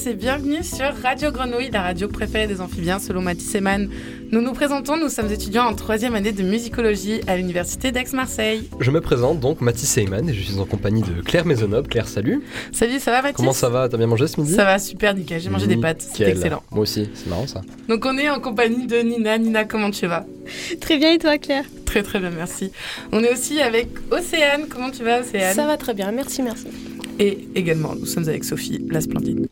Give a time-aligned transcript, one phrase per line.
[0.00, 3.88] Tous et bienvenue sur Radio Grenouille, la radio préférée des amphibiens selon Mathis Eman.
[4.30, 8.68] Nous nous présentons, nous sommes étudiants en troisième année de musicologie à l'université d'Aix-Marseille.
[8.78, 11.88] Je me présente donc Mathis Seyman et je suis en compagnie de Claire Maisonneuve.
[11.88, 12.42] Claire, salut.
[12.72, 13.36] Salut, ça va Mathis?
[13.36, 13.88] Comment ça va?
[13.88, 14.52] T'as bien mangé ce midi?
[14.52, 16.62] Ça va super nickel, j'ai mangé des pâtes, c'était excellent.
[16.70, 17.60] Moi aussi, c'est marrant ça.
[17.88, 19.38] Donc on est en compagnie de Nina.
[19.38, 20.24] Nina, comment tu vas?
[20.80, 21.64] Très bien et toi Claire?
[21.84, 22.70] Très très bien, merci.
[23.12, 25.54] On est aussi avec Océane, comment tu vas Océane?
[25.54, 26.68] Ça va très bien, merci, merci.
[27.18, 29.48] Et également, nous sommes avec Sophie, la splendide.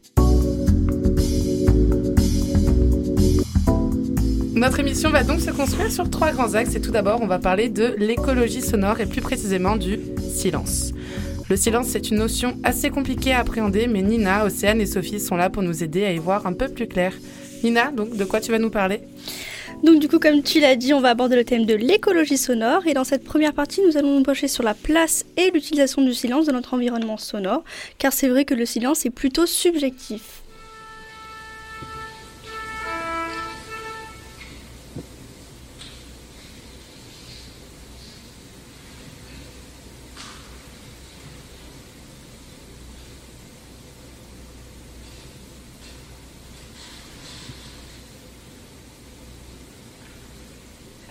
[4.58, 7.38] Notre émission va donc se construire sur trois grands axes et tout d'abord on va
[7.38, 10.00] parler de l'écologie sonore et plus précisément du
[10.34, 10.92] silence.
[11.48, 15.36] Le silence c'est une notion assez compliquée à appréhender mais Nina, Océane et Sophie sont
[15.36, 17.14] là pour nous aider à y voir un peu plus clair.
[17.62, 19.00] Nina, donc de quoi tu vas nous parler?
[19.84, 22.84] Donc du coup, comme tu l'as dit, on va aborder le thème de l'écologie sonore
[22.88, 26.14] et dans cette première partie, nous allons nous pencher sur la place et l'utilisation du
[26.14, 27.62] silence dans notre environnement sonore,
[27.98, 30.37] car c'est vrai que le silence est plutôt subjectif.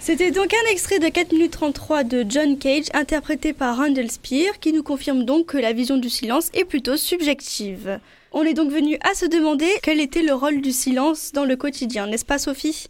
[0.08, 4.58] C'était donc un extrait de 4 minutes 33 de John Cage interprété par Randall Spear
[4.62, 8.00] qui nous confirme donc que la vision du silence est plutôt subjective.
[8.32, 11.58] On est donc venu à se demander quel était le rôle du silence dans le
[11.58, 12.88] quotidien, n'est-ce pas Sophie?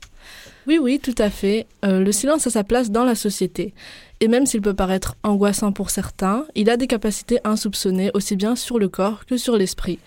[0.68, 1.66] Oui, oui, tout à fait.
[1.84, 3.74] Euh, le silence a sa place dans la société.
[4.20, 8.56] Et même s'il peut paraître angoissant pour certains, il a des capacités insoupçonnées aussi bien
[8.56, 9.98] sur le corps que sur l'esprit.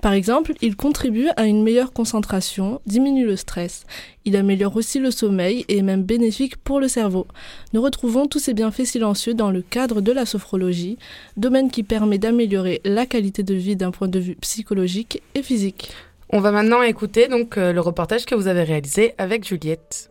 [0.00, 3.84] Par exemple, il contribue à une meilleure concentration, diminue le stress.
[4.24, 7.26] Il améliore aussi le sommeil et est même bénéfique pour le cerveau.
[7.74, 10.96] Nous retrouvons tous ces bienfaits silencieux dans le cadre de la sophrologie,
[11.36, 15.90] domaine qui permet d'améliorer la qualité de vie d'un point de vue psychologique et physique.
[16.30, 20.10] On va maintenant écouter donc euh, le reportage que vous avez réalisé avec Juliette.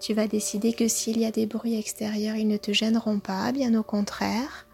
[0.00, 3.52] Tu vas décider que s'il y a des bruits extérieurs, ils ne te gêneront pas,
[3.52, 4.66] bien au contraire.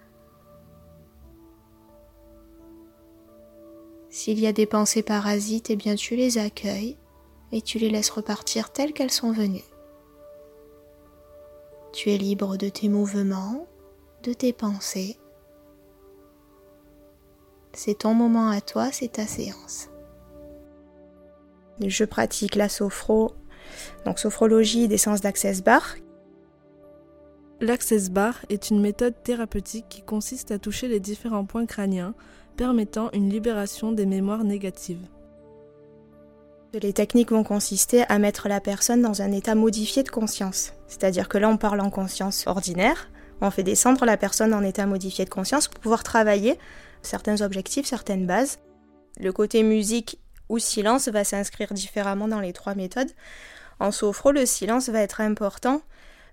[4.19, 6.97] S'il y a des pensées parasites, eh bien tu les accueilles
[7.53, 9.63] et tu les laisses repartir telles qu'elles sont venues.
[11.93, 13.69] Tu es libre de tes mouvements,
[14.25, 15.19] de tes pensées.
[17.73, 19.89] C'est ton moment à toi, c'est ta séance.
[21.87, 23.37] Je pratique la sophro,
[24.05, 25.95] donc sophrologie des sens d'Access Bar.
[27.61, 32.17] L'Access Bar est une méthode thérapeutique qui consiste à toucher les différents points crâniens,
[32.59, 35.07] permettant une libération des mémoires négatives.
[36.75, 40.73] Les techniques vont consister à mettre la personne dans un état modifié de conscience.
[40.89, 43.11] C'est-à-dire que là, on parle en conscience ordinaire,
[43.41, 46.59] on fait descendre la personne en état modifié de conscience pour pouvoir travailler
[47.01, 48.59] certains objectifs, certaines bases.
[49.21, 50.19] Le côté musique
[50.49, 53.13] ou silence va s'inscrire différemment dans les trois méthodes.
[53.79, 55.81] En sophro, le silence va être important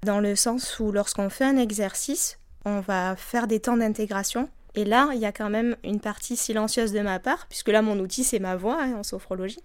[0.03, 4.49] dans le sens où lorsqu'on fait un exercice, on va faire des temps d'intégration.
[4.75, 7.81] Et là, il y a quand même une partie silencieuse de ma part, puisque là,
[7.81, 9.63] mon outil, c'est ma voix hein, en sophrologie,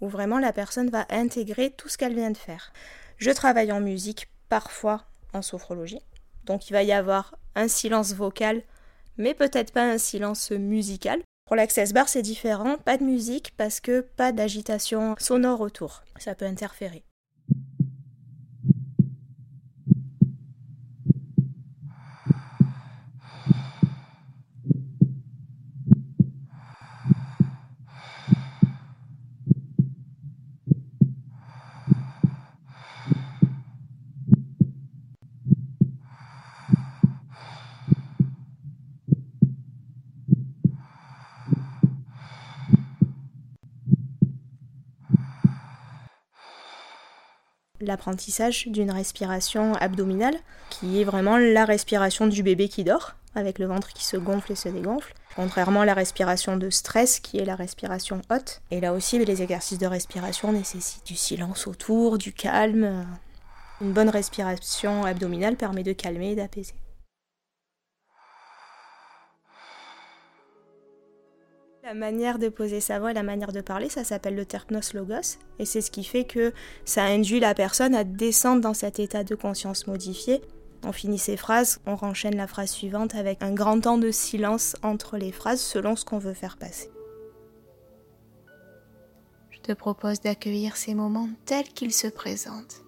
[0.00, 2.72] où vraiment la personne va intégrer tout ce qu'elle vient de faire.
[3.18, 5.04] Je travaille en musique, parfois
[5.34, 6.00] en sophrologie.
[6.44, 8.62] Donc il va y avoir un silence vocal,
[9.18, 11.20] mais peut-être pas un silence musical.
[11.46, 16.02] Pour l'access bar, c'est différent, pas de musique parce que pas d'agitation sonore autour.
[16.18, 17.04] Ça peut interférer.
[47.80, 50.36] L'apprentissage d'une respiration abdominale,
[50.70, 54.52] qui est vraiment la respiration du bébé qui dort, avec le ventre qui se gonfle
[54.52, 58.60] et se dégonfle, contrairement à la respiration de stress, qui est la respiration haute.
[58.70, 63.06] Et là aussi, les exercices de respiration nécessitent du silence autour, du calme.
[63.80, 66.74] Une bonne respiration abdominale permet de calmer et d'apaiser.
[71.88, 74.92] La manière de poser sa voix et la manière de parler, ça s'appelle le terpnos
[74.92, 76.52] logos, et c'est ce qui fait que
[76.84, 80.42] ça induit la personne à descendre dans cet état de conscience modifié.
[80.84, 84.76] On finit ses phrases, on renchaîne la phrase suivante avec un grand temps de silence
[84.82, 86.90] entre les phrases selon ce qu'on veut faire passer.
[89.48, 92.84] Je te propose d'accueillir ces moments tels qu'ils se présentent.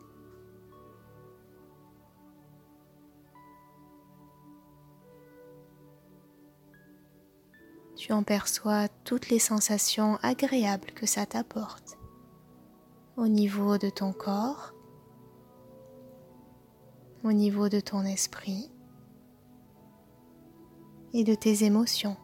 [8.11, 11.97] Tu en perçois toutes les sensations agréables que ça t'apporte
[13.17, 14.75] au niveau de ton corps,
[17.23, 18.69] au niveau de ton esprit
[21.13, 22.17] et de tes émotions.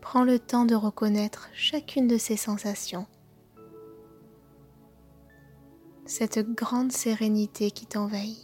[0.00, 3.06] Prends le temps de reconnaître chacune de ces sensations
[6.06, 8.38] cette grande sérénité qui t'envahit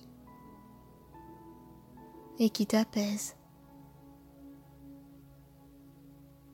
[2.39, 3.37] et qui t'apaise.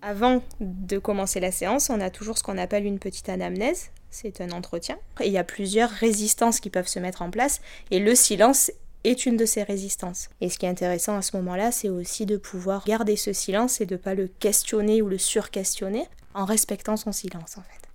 [0.03, 4.41] Avant de commencer la séance, on a toujours ce qu'on appelle une petite anamnèse, c'est
[4.41, 4.97] un entretien.
[5.21, 7.61] Et il y a plusieurs résistances qui peuvent se mettre en place
[7.91, 8.71] et le silence
[9.05, 10.29] est une de ces résistances.
[10.41, 13.81] Et ce qui est intéressant à ce moment-là, c'est aussi de pouvoir garder ce silence
[13.81, 17.88] et de ne pas le questionner ou le surquestionner en respectant son silence en fait.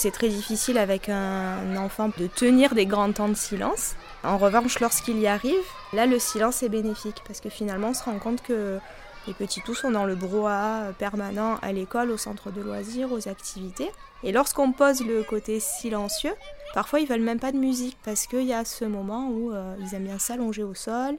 [0.00, 3.96] C'est très difficile avec un enfant de tenir des grands temps de silence.
[4.22, 8.04] En revanche, lorsqu'il y arrive, là, le silence est bénéfique parce que finalement, on se
[8.04, 8.78] rend compte que
[9.26, 13.28] les petits tous sont dans le brouhaha permanent à l'école, au centre de loisirs, aux
[13.28, 13.90] activités.
[14.22, 16.34] Et lorsqu'on pose le côté silencieux,
[16.74, 19.74] parfois ils veulent même pas de musique parce qu'il y a ce moment où euh,
[19.80, 21.16] ils aiment bien s'allonger au sol,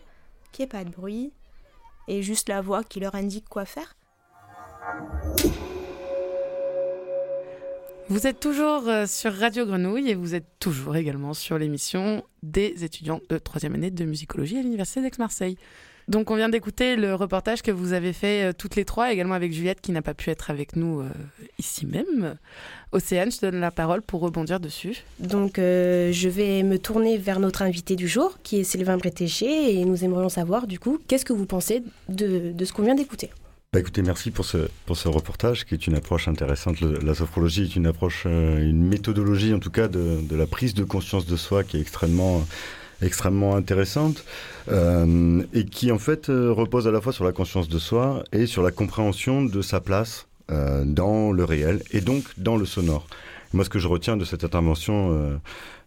[0.53, 1.33] qu'il n'y ait pas de bruit,
[2.07, 3.97] et juste la voix qui leur indique quoi faire.
[8.09, 12.83] Vous êtes toujours euh, sur Radio Grenouille et vous êtes toujours également sur l'émission des
[12.83, 15.57] étudiants de troisième année de musicologie à l'Université d'Aix-Marseille.
[16.07, 19.35] Donc on vient d'écouter le reportage que vous avez fait euh, toutes les trois, également
[19.35, 21.09] avec Juliette qui n'a pas pu être avec nous euh,
[21.59, 22.35] ici même.
[22.92, 25.04] Océane, je te donne la parole pour rebondir dessus.
[25.19, 29.85] Donc je vais me tourner vers notre invité du jour qui est Sylvain Bretéché et
[29.85, 33.30] nous aimerions savoir du coup qu'est-ce que vous pensez de ce qu'on vient d'écouter?
[33.71, 36.81] Bah écoutez, merci pour ce, pour ce reportage qui est une approche intéressante.
[36.81, 40.73] la sophrologie est une approche, euh, une méthodologie en tout cas de, de, la prise
[40.73, 42.44] de conscience de soi qui est extrêmement
[43.04, 44.26] extrêmement intéressante
[44.69, 48.23] euh, et qui en fait euh, repose à la fois sur la conscience de soi
[48.31, 52.66] et sur la compréhension de sa place euh, dans le réel et donc dans le
[52.66, 53.06] sonore.
[53.54, 55.38] Moi, ce que je retiens de cette intervention euh,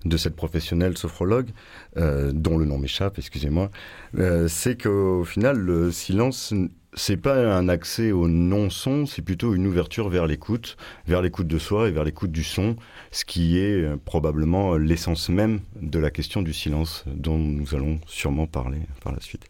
[0.05, 1.49] de cette professionnelle sophrologue,
[1.97, 3.71] euh, dont le nom m'échappe, excusez-moi,
[4.19, 6.53] euh, c'est qu'au final, le silence
[6.95, 11.59] c'est pas un accès au non-son, c'est plutôt une ouverture vers l'écoute, vers l'écoute de
[11.59, 12.77] soi et vers l'écoute du son,
[13.11, 17.99] ce qui est euh, probablement l'essence même de la question du silence dont nous allons
[18.07, 19.45] sûrement parler par la suite.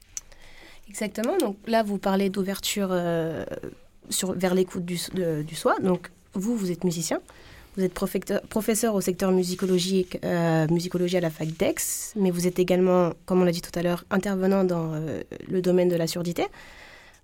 [0.89, 3.45] Exactement, donc là vous parlez d'ouverture euh,
[4.35, 4.99] vers l'écoute du,
[5.45, 7.21] du, soi, donc vous, vous êtes musicien,
[7.77, 12.59] vous êtes professeur au secteur musicologique, euh, musicologie à la fac d'Aix, mais vous êtes
[12.59, 16.07] également, comme on l'a dit tout à l'heure, intervenant dans euh, le domaine de la
[16.07, 16.45] surdité.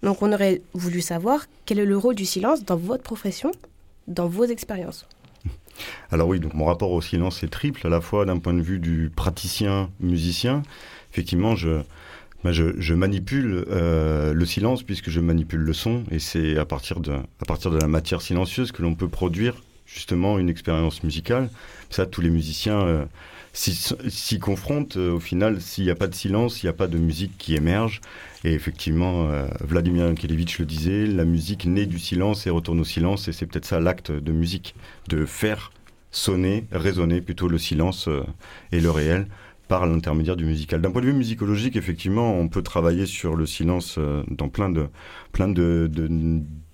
[0.03, 3.51] Donc on aurait voulu savoir quel est le rôle du silence dans votre profession,
[4.07, 5.07] dans vos expériences.
[6.11, 8.63] Alors oui, donc mon rapport au silence est triple, à la fois d'un point de
[8.63, 10.63] vue du praticien musicien.
[11.13, 11.81] Effectivement, je,
[12.45, 17.13] je, manipule euh, le silence puisque je manipule le son et c'est à partir de
[17.13, 21.51] à partir de la matière silencieuse que l'on peut produire justement une expérience musicale.
[21.91, 23.05] Ça, tous les musiciens euh,
[23.59, 24.97] s'y confrontent.
[24.97, 27.37] Euh, au final, s'il n'y a pas de silence, il n'y a pas de musique
[27.39, 28.01] qui émerge.
[28.45, 32.85] Et effectivement, euh, Vladimir Yankelevitch le disait, la musique naît du silence et retourne au
[32.85, 33.29] silence.
[33.29, 34.75] Et c'est peut-être ça l'acte de musique,
[35.09, 35.73] de faire
[36.11, 38.09] sonner, résonner plutôt le silence
[38.73, 39.27] et le réel
[39.67, 40.81] par l'intermédiaire du musical.
[40.81, 43.99] D'un point de vue musicologique, effectivement, on peut travailler sur le silence
[44.29, 44.89] dans plein de
[45.33, 45.91] plein de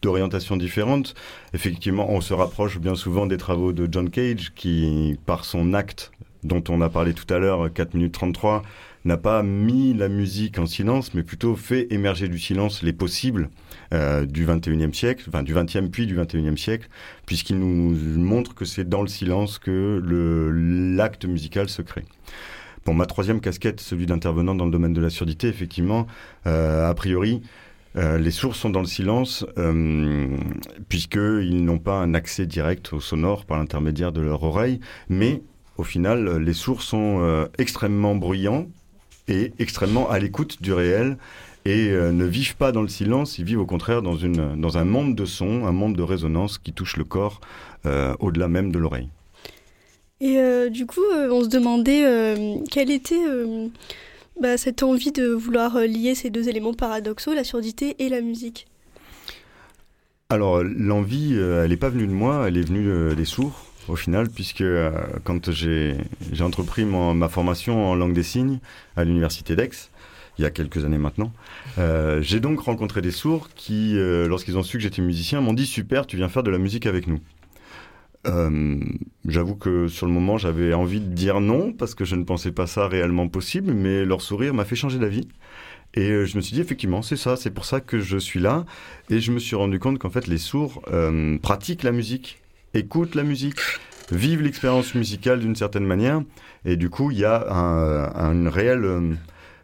[0.03, 1.17] d'orientations différentes.
[1.53, 6.13] Effectivement, on se rapproche bien souvent des travaux de John Cage, qui, par son acte
[6.45, 8.63] dont on a parlé tout à l'heure, 4 minutes 33,
[9.05, 13.51] n'a pas mis la musique en silence, mais plutôt fait émerger du silence les possibles
[13.93, 16.89] euh, du 21e siècle, enfin du 20e puis du 21e siècle,
[17.27, 20.01] puisqu'il nous montre que c'est dans le silence que
[20.97, 22.05] l'acte musical se crée.
[22.87, 26.07] Bon, ma troisième casquette, celui d'intervenant dans le domaine de la surdité, effectivement,
[26.47, 27.43] euh, a priori,
[27.97, 30.37] euh, les sourds sont dans le silence euh,
[30.89, 35.43] puisqu'ils n'ont pas un accès direct au sonore par l'intermédiaire de leur oreille, mais
[35.79, 38.67] au final, les sourds sont euh, extrêmement bruyants
[39.29, 41.17] et extrêmement à l'écoute du réel
[41.67, 44.85] et ne vivent pas dans le silence, ils vivent au contraire dans, une, dans un
[44.85, 47.41] monde de son, un monde de résonance qui touche le corps
[48.19, 49.09] au-delà même de l'oreille.
[50.21, 50.39] Et
[50.69, 51.01] du coup,
[51.31, 53.25] on se demandait quel était
[54.41, 58.21] bah, cette envie de vouloir euh, lier ces deux éléments paradoxaux, la surdité et la
[58.21, 58.67] musique?
[60.29, 63.67] Alors, l'envie, euh, elle n'est pas venue de moi, elle est venue euh, des sourds,
[63.89, 64.65] au final, puisque
[65.25, 65.97] quand j'ai
[66.41, 68.59] entrepris ma formation en langue des signes
[68.97, 69.91] à l'université d'Aix,
[70.39, 71.33] il y a quelques années maintenant.
[72.21, 76.07] j'ai donc rencontré des sourds qui, lorsqu'ils ont su que j'étais musicien, m'ont dit super,
[76.07, 77.21] tu viens faire de la musique avec nous.
[78.27, 78.81] Euh,
[79.27, 82.53] j'avoue que sur le moment, j'avais envie de dire non parce que je ne pensais
[82.53, 85.29] pas ça réellement possible, mais leur sourire m'a fait changer d'avis.
[85.95, 88.41] Et euh, je me suis dit, effectivement, c'est ça, c'est pour ça que je suis
[88.41, 88.65] là.
[89.11, 92.41] Et je me suis rendu compte qu'en fait, les sourds euh, pratiquent la musique,
[92.75, 93.59] écoutent la musique,
[94.11, 96.23] vivent l'expérience musicale d'une certaine manière.
[96.65, 97.41] Et du coup, il y a
[98.17, 99.17] une réelle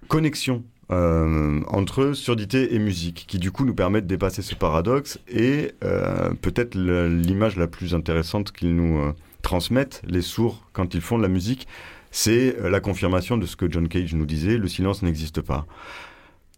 [0.09, 5.21] connexion euh, entre surdité et musique, qui du coup nous permettent de dépasser ce paradoxe.
[5.29, 9.13] Et euh, peut-être l'image la plus intéressante qu'ils nous euh,
[9.43, 11.69] transmettent, les sourds, quand ils font de la musique,
[12.11, 15.65] c'est la confirmation de ce que John Cage nous disait, le silence n'existe pas.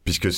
[0.04, 0.30] Puisque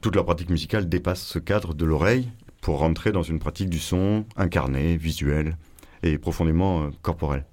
[0.00, 2.28] toute leur pratique musicale dépasse ce cadre de l'oreille
[2.66, 5.56] pour rentrer dans une pratique du son incarné, visuel
[6.02, 7.44] et profondément corporel.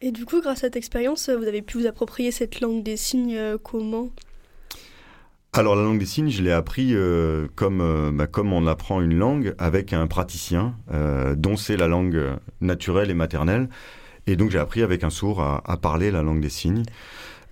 [0.00, 2.96] Et du coup, grâce à cette expérience, vous avez pu vous approprier cette langue des
[2.96, 4.10] signes comment?
[5.52, 9.00] Alors la langue des signes, je l'ai appris euh, comme, euh, bah, comme on apprend
[9.00, 12.22] une langue avec un praticien euh, dont c'est la langue
[12.60, 13.68] naturelle et maternelle.
[14.28, 16.84] Et donc j'ai appris avec un sourd à, à, parler la langue des signes.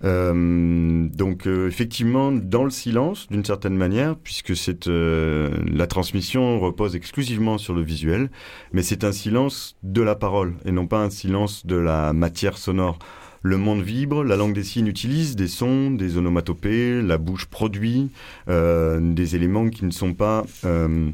[0.01, 7.73] Donc effectivement, dans le silence, d'une certaine manière, puisque c'est la transmission repose exclusivement sur
[7.73, 8.29] le visuel,
[8.71, 12.57] mais c'est un silence de la parole et non pas un silence de la matière
[12.57, 12.99] sonore.
[13.41, 18.11] Le monde vibre, la langue des signes utilise des sons, des onomatopées, la bouche produit
[18.49, 21.09] euh, des éléments qui ne sont pas euh,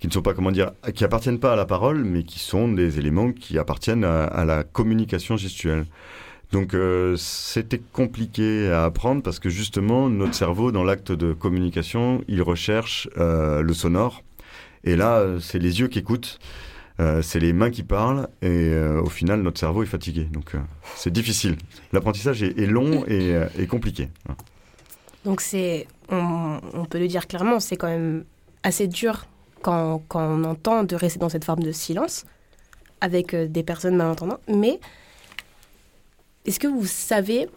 [0.00, 2.68] qui ne sont pas comment dire qui appartiennent pas à la parole, mais qui sont
[2.68, 5.84] des éléments qui appartiennent à, la communication gestuelle.
[6.52, 12.22] Donc euh, c'était compliqué à apprendre parce que justement notre cerveau dans l'acte de communication
[12.28, 14.22] il recherche le sonore
[14.84, 16.38] et là c'est les yeux qui écoutent
[17.00, 20.24] euh, c'est les mains qui parlent et euh, au final notre cerveau est fatigué.
[20.24, 20.58] Donc euh,
[20.94, 21.56] c'est difficile.
[21.92, 24.08] L'apprentissage est, long et, compliqué.
[25.24, 28.24] Donc c'est, on, peut le dire clairement, c'est quand même
[28.62, 29.26] assez dur
[29.62, 32.24] quand, quand, on entend de rester dans cette forme de silence
[33.00, 34.40] avec des personnes malentendantes.
[34.48, 34.78] Mais
[36.46, 37.48] est-ce que vous savez,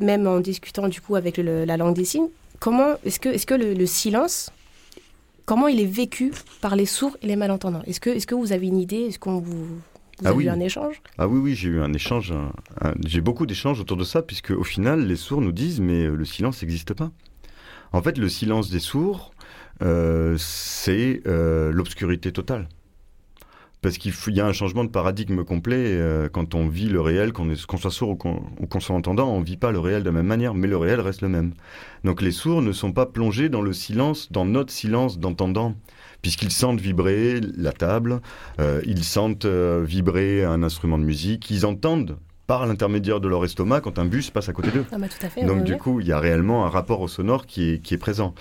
[0.00, 2.28] même en discutant du coup avec la langue des signes,
[2.60, 4.50] comment est-ce que, est-ce que le silence
[5.44, 7.82] comment il est vécu par les sourds et les malentendants?
[7.86, 9.02] Est-ce que, est que vous avez une idée?
[9.02, 9.80] Est-ce qu'on vous, vous
[10.24, 11.00] ah eu un échange?
[11.18, 12.32] Ah oui, oui, j'ai eu un échange.
[13.04, 16.14] j'ai beaucoup d'échanges autour de ça, puisque au final, les sourds nous disent mais euh,
[16.14, 17.10] le silence n'existe pas.
[17.92, 19.32] En fait, le silence des sourds,
[19.82, 22.68] euh, c'est euh, l'obscurité totale
[23.82, 27.32] parce qu'il y a un changement de paradigme complet euh, quand on vit le réel,
[27.32, 30.26] qu'on soit sourd ou qu'on soit entendant, on vit pas le réel de la même
[30.26, 31.52] manière, mais le réel reste le même.
[32.04, 35.74] Donc les sourds ne sont pas plongés dans le silence, dans notre silence d'entendant,
[36.22, 38.20] puisqu'ils sentent vibrer la table,
[38.60, 43.44] euh, ils sentent euh, vibrer un instrument de musique, ils entendent par l'intermédiaire de leur
[43.44, 44.84] estomac quand un bus passe à côté d'eux.
[44.92, 47.08] Ah bah, tout à fait, Donc du coup, il y a réellement un rapport au
[47.08, 48.32] sonore qui est, qui est présent.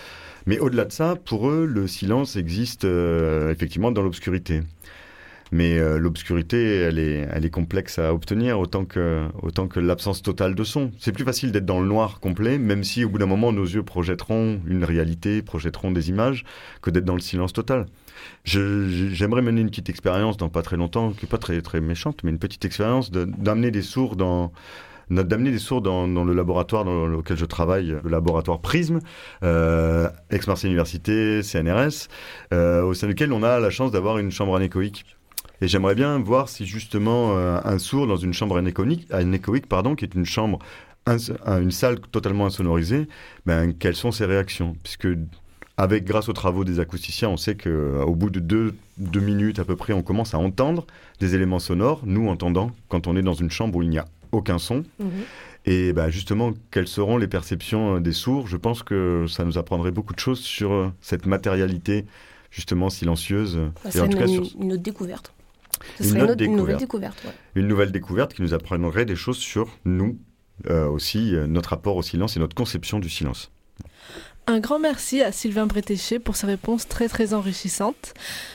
[0.45, 4.62] Mais au-delà de ça, pour eux, le silence existe effectivement dans l'obscurité.
[5.51, 10.22] Mais euh, l'obscurité, elle est, elle est complexe à obtenir autant que, autant que l'absence
[10.22, 10.91] totale de son.
[10.98, 13.65] C'est plus facile d'être dans le noir complet, même si au bout d'un moment nos
[13.65, 16.46] yeux projetteront une réalité, projetteront des images,
[16.81, 17.88] que d'être dans le silence total.
[18.43, 22.24] J'aimerais mener une petite expérience dans pas très longtemps, qui n'est pas très, très méchante,
[22.24, 24.51] mais une petite expérience d'amener des sourds dans
[25.10, 29.00] d'amener des sourds dans, le laboratoire dans lequel je travaille, le laboratoire Prisme,
[29.43, 32.08] euh, Aix-Marseille Université, CNRS,
[32.53, 35.05] euh, au sein duquel on a la chance d'avoir une chambre anéchoïque.
[35.62, 39.96] Et j'aimerais bien voir si justement euh, un sourd dans une chambre anéchoïque, anéchoïque pardon,
[39.96, 40.60] qui est une chambre,
[41.08, 43.08] une salle totalement insonorisée,
[43.46, 44.75] ben, quelles sont ses réactions?
[44.84, 45.08] Puisque
[45.77, 49.65] avec, grâce aux travaux des acousticiens, on sait qu'au bout de deux, deux, minutes à
[49.65, 50.86] peu près, on commence à entendre
[51.20, 54.06] des éléments sonores, nous entendant, quand on est dans une chambre où il n'y a
[54.32, 54.84] aucun son.
[55.00, 55.10] Mhm.
[55.65, 58.48] Et bah, justement, quelles seront les perceptions euh, des sourds?
[58.48, 62.06] Je pense que ça nous apprendrait beaucoup de choses sur euh, cette matérialité
[62.50, 63.60] justement silencieuse.
[63.84, 65.34] Bah, c'est une, une, autre découverte.
[66.00, 67.17] Une, une, une, nouvelle découverte.
[67.55, 70.17] Une nouvelle découverte qui nous apprendrait des choses sur nous
[70.69, 73.51] euh, aussi, notre rapport au silence et notre conception du silence.
[74.47, 78.13] Un grand merci à Sylvain Bretéché pour ses réponses très très enrichissantes.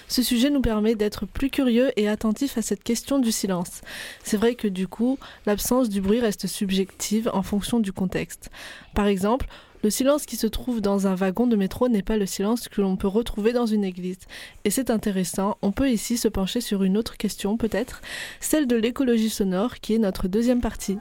[0.08, 3.82] Ce sujet nous permet d'être plus curieux et attentifs à cette question du silence.
[4.24, 8.50] C'est vrai que du coup, l'absence du bruit reste subjective en fonction du contexte.
[8.94, 9.46] Par exemple,
[9.86, 12.80] le silence qui se trouve dans un wagon de métro n'est pas le silence que
[12.80, 14.18] l'on peut retrouver dans une église.
[14.64, 18.02] Et c'est intéressant, on peut ici se pencher sur une autre question peut-être,
[18.40, 20.98] celle de l'écologie sonore qui est notre deuxième partie.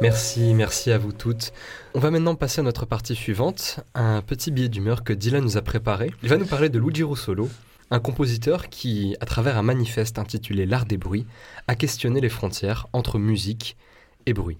[0.00, 1.52] Merci, merci à vous toutes.
[1.92, 5.58] On va maintenant passer à notre partie suivante, un petit billet d'humeur que Dylan nous
[5.58, 6.12] a préparé.
[6.22, 7.50] Il va nous parler de Luigi Russolo,
[7.90, 11.26] un compositeur qui, à travers un manifeste intitulé L'art des bruits,
[11.68, 13.76] a questionné les frontières entre musique
[14.24, 14.56] et bruit.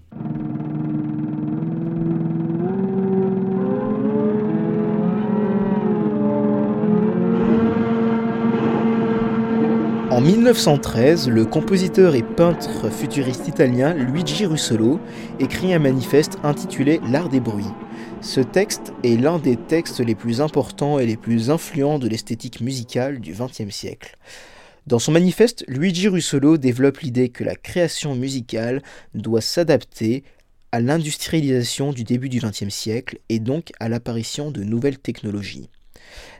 [10.17, 14.99] En 1913, le compositeur et peintre futuriste italien Luigi Russolo
[15.39, 17.69] écrit un manifeste intitulé L'art des bruits.
[18.21, 22.61] Ce texte est l'un des textes les plus importants et les plus influents de l'esthétique
[22.61, 24.17] musicale du XXe siècle.
[24.87, 28.81] Dans son manifeste, Luigi Russolo développe l'idée que la création musicale
[29.13, 30.23] doit s'adapter
[30.71, 35.69] à l'industrialisation du début du XXe siècle et donc à l'apparition de nouvelles technologies.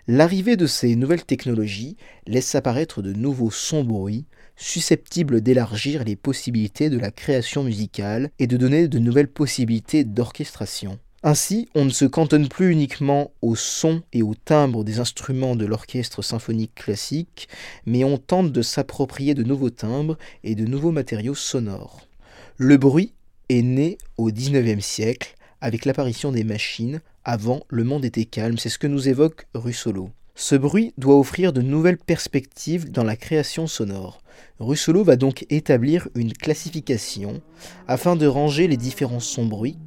[0.09, 6.89] L'arrivée de ces nouvelles technologies laisse apparaître de nouveaux sons bruits susceptibles d'élargir les possibilités
[6.89, 10.97] de la création musicale et de donner de nouvelles possibilités d'orchestration.
[11.23, 15.65] Ainsi, on ne se cantonne plus uniquement au son et au timbre des instruments de
[15.65, 17.49] l'orchestre symphonique classique,
[17.85, 22.07] mais on tente de s'approprier de nouveaux timbres et de nouveaux matériaux sonores.
[22.55, 23.11] Le bruit
[23.49, 25.35] est né au XIXe siècle
[25.67, 30.11] avec l'apparition des machines, avant, le monde était calme, c'est ce que nous évoque Russolo.
[30.33, 34.21] Ce bruit doit offrir de nouvelles perspectives dans la création sonore.
[34.61, 37.41] Russolo va donc établir une classification
[37.89, 39.77] afin de ranger les différents sons bruits.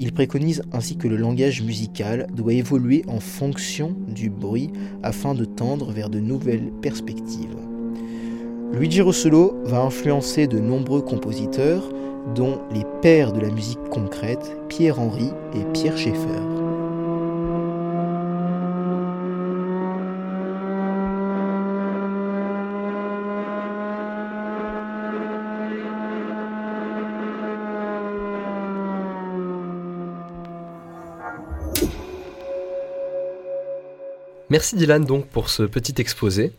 [0.00, 4.72] Il préconise ainsi que le langage musical doit évoluer en fonction du bruit
[5.04, 7.56] afin de tendre vers de nouvelles perspectives.
[8.72, 11.88] Luigi Russolo va influencer de nombreux compositeurs,
[12.34, 16.42] dont les pères de la musique concrète, Pierre Henry et Pierre Schaeffer.
[34.50, 36.52] Merci Dylan donc pour ce petit exposé.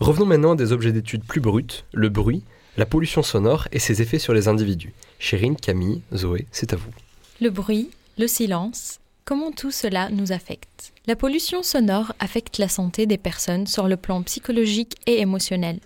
[0.00, 2.44] Revenons maintenant à des objets d'étude plus bruts, le bruit,
[2.78, 4.94] la pollution sonore et ses effets sur les individus.
[5.18, 6.92] Chérine, Camille, Zoé, c'est à vous.
[7.40, 10.92] Le bruit, le silence, comment tout cela nous affecte?
[11.08, 15.80] La pollution sonore affecte la santé des personnes sur le plan psychologique et émotionnel.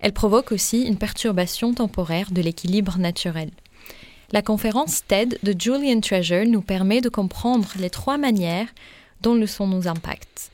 [0.00, 3.50] Elle provoque aussi une perturbation temporaire de l'équilibre naturel.
[4.32, 8.68] La conférence TED de Julian Treasure nous permet de comprendre les trois manières
[9.20, 10.50] dont le son nous impacte.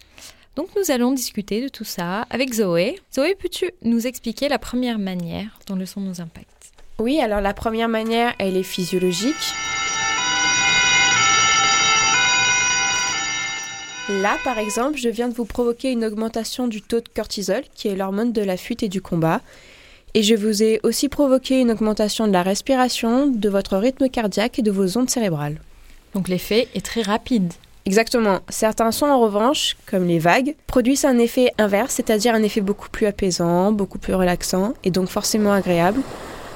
[0.55, 3.01] Donc nous allons discuter de tout ça avec Zoé.
[3.15, 6.73] Zoé, peux-tu nous expliquer la première manière dont le son nous impacte?
[6.99, 9.35] Oui, alors la première manière, elle est physiologique.
[14.11, 17.89] Là, par exemple, je viens de vous provoquer une augmentation du taux de cortisol, qui
[17.89, 19.41] est l'hormone de la fuite et du combat.
[20.13, 24.59] Et je vous ai aussi provoqué une augmentation de la respiration, de votre rythme cardiaque
[24.59, 25.63] et de vos ondes cérébrales.
[26.15, 27.55] Donc l'effet est très rapide.
[27.85, 28.41] Exactement.
[28.49, 32.89] Certains sons, en revanche, comme les vagues, produisent un effet inverse, c'est-à-dire un effet beaucoup
[32.89, 36.01] plus apaisant, beaucoup plus relaxant et donc forcément agréable.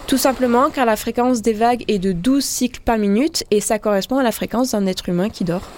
[0.07, 3.81] Tout simplement car la fréquence des vagues est de 12 cycles par minute et ça
[3.81, 5.69] correspond à la fréquence d'un être humain qui dort.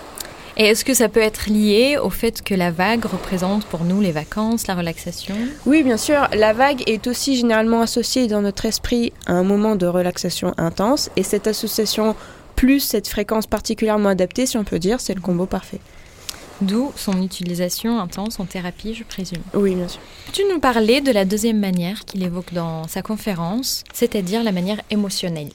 [0.58, 4.00] Et est-ce que ça peut être lié au fait que la vague représente pour nous
[4.00, 5.36] les vacances, la relaxation?
[5.66, 6.28] Oui, bien sûr.
[6.34, 11.10] La vague est aussi généralement associée dans notre esprit à un moment de relaxation intense.
[11.14, 12.16] Et cette association
[12.58, 15.78] plus cette fréquence particulièrement adaptée, si on peut dire, c'est le combo parfait.
[16.60, 19.42] D'où son utilisation intense en thérapie, je présume.
[19.54, 20.00] Oui, bien sûr.
[20.26, 24.80] Peux-tu nous parler de la deuxième manière qu'il évoque dans sa conférence, c'est-à-dire la manière
[24.90, 25.52] émotionnelle?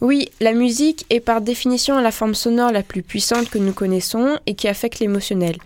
[0.00, 4.38] Oui, la musique est par définition la forme sonore la plus puissante que nous connaissons
[4.46, 5.58] et qui affecte l'émotionnel.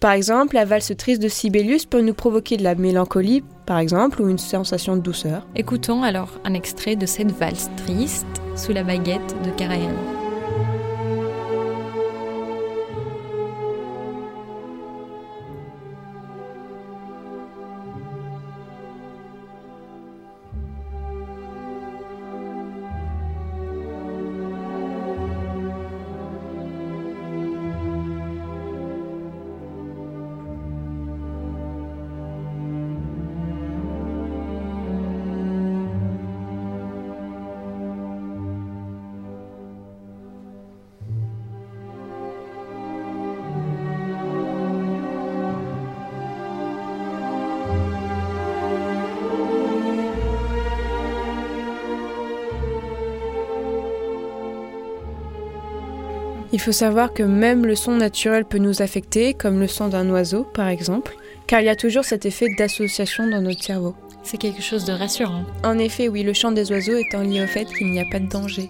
[0.00, 4.22] Par exemple, la valse triste de Sibelius peut nous provoquer de la mélancolie, par exemple,
[4.22, 5.46] ou une sensation de douceur.
[5.56, 8.24] Écoutons alors un extrait de cette valse triste
[8.60, 10.19] sous la baguette de Karajan.
[56.60, 60.10] Il faut savoir que même le son naturel peut nous affecter, comme le son d'un
[60.10, 63.96] oiseau par exemple, car il y a toujours cet effet d'association dans notre cerveau.
[64.24, 65.46] C'est quelque chose de rassurant.
[65.64, 68.18] En effet, oui, le chant des oiseaux étant lié au fait qu'il n'y a pas
[68.18, 68.68] de danger.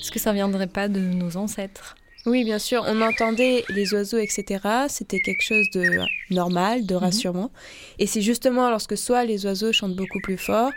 [0.00, 1.96] Est-ce que ça viendrait pas de nos ancêtres?
[2.24, 4.58] Oui, bien sûr, on entendait les oiseaux, etc.
[4.88, 7.50] C'était quelque chose de normal, de rassurant.
[7.98, 10.70] Et c'est justement lorsque soit les oiseaux chantent beaucoup plus fort,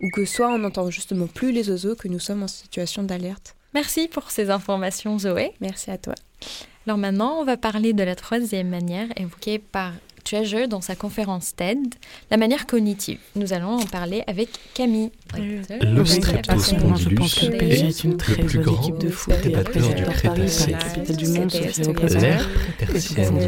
[0.00, 3.56] ou que soit on n'entend justement plus les oiseaux que nous sommes en situation d'alerte.
[3.74, 5.52] Merci pour ces informations, Zoé.
[5.60, 6.14] Merci à toi.
[6.86, 9.92] Alors maintenant, on va parler de la troisième manière évoquée par
[10.24, 11.78] Treasure dans sa conférence TED,
[12.30, 13.18] la manière cognitive.
[13.36, 15.10] Nous allons en parler avec Camille.
[15.36, 20.76] Le streptospondylus est une très le plus grand équipe de foot débatteur du Crétacé.
[22.20, 23.40] L'ère prétertienne en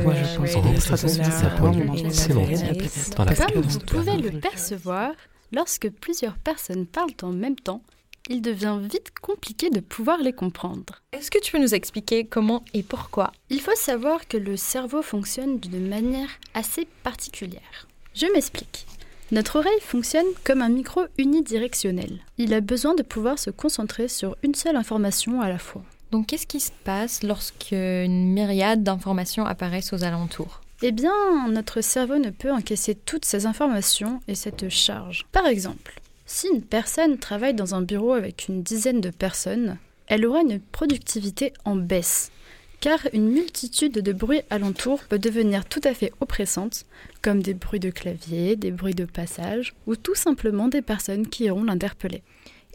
[2.11, 5.12] sémantique dans la Comme vous pouvez le percevoir,
[5.52, 7.82] lorsque plusieurs personnes parlent en même temps,
[8.28, 11.02] il devient vite compliqué de pouvoir les comprendre.
[11.12, 13.32] Est-ce que tu peux nous expliquer comment et pourquoi?
[13.50, 17.87] Il faut savoir que le cerveau fonctionne d'une manière assez particulière.
[18.14, 18.87] Je m'explique.
[19.30, 22.20] Notre oreille fonctionne comme un micro unidirectionnel.
[22.37, 25.82] Il a besoin de pouvoir se concentrer sur une seule information à la fois.
[26.11, 30.61] Donc qu'est-ce qui se passe lorsqu'une myriade d'informations apparaissent aux alentours?
[30.82, 31.14] Eh bien,
[31.48, 35.24] notre cerveau ne peut encaisser toutes ces informations et cette charge.
[35.32, 36.01] Par exemple,
[36.33, 40.61] si une personne travaille dans un bureau avec une dizaine de personnes, elle aura une
[40.61, 42.33] productivité en baisse,
[42.81, 46.87] car une multitude de bruits alentours peut devenir tout à fait oppressante,
[47.21, 51.45] comme des bruits de clavier, des bruits de passage, ou tout simplement des personnes qui
[51.45, 52.23] iront l'interpeller.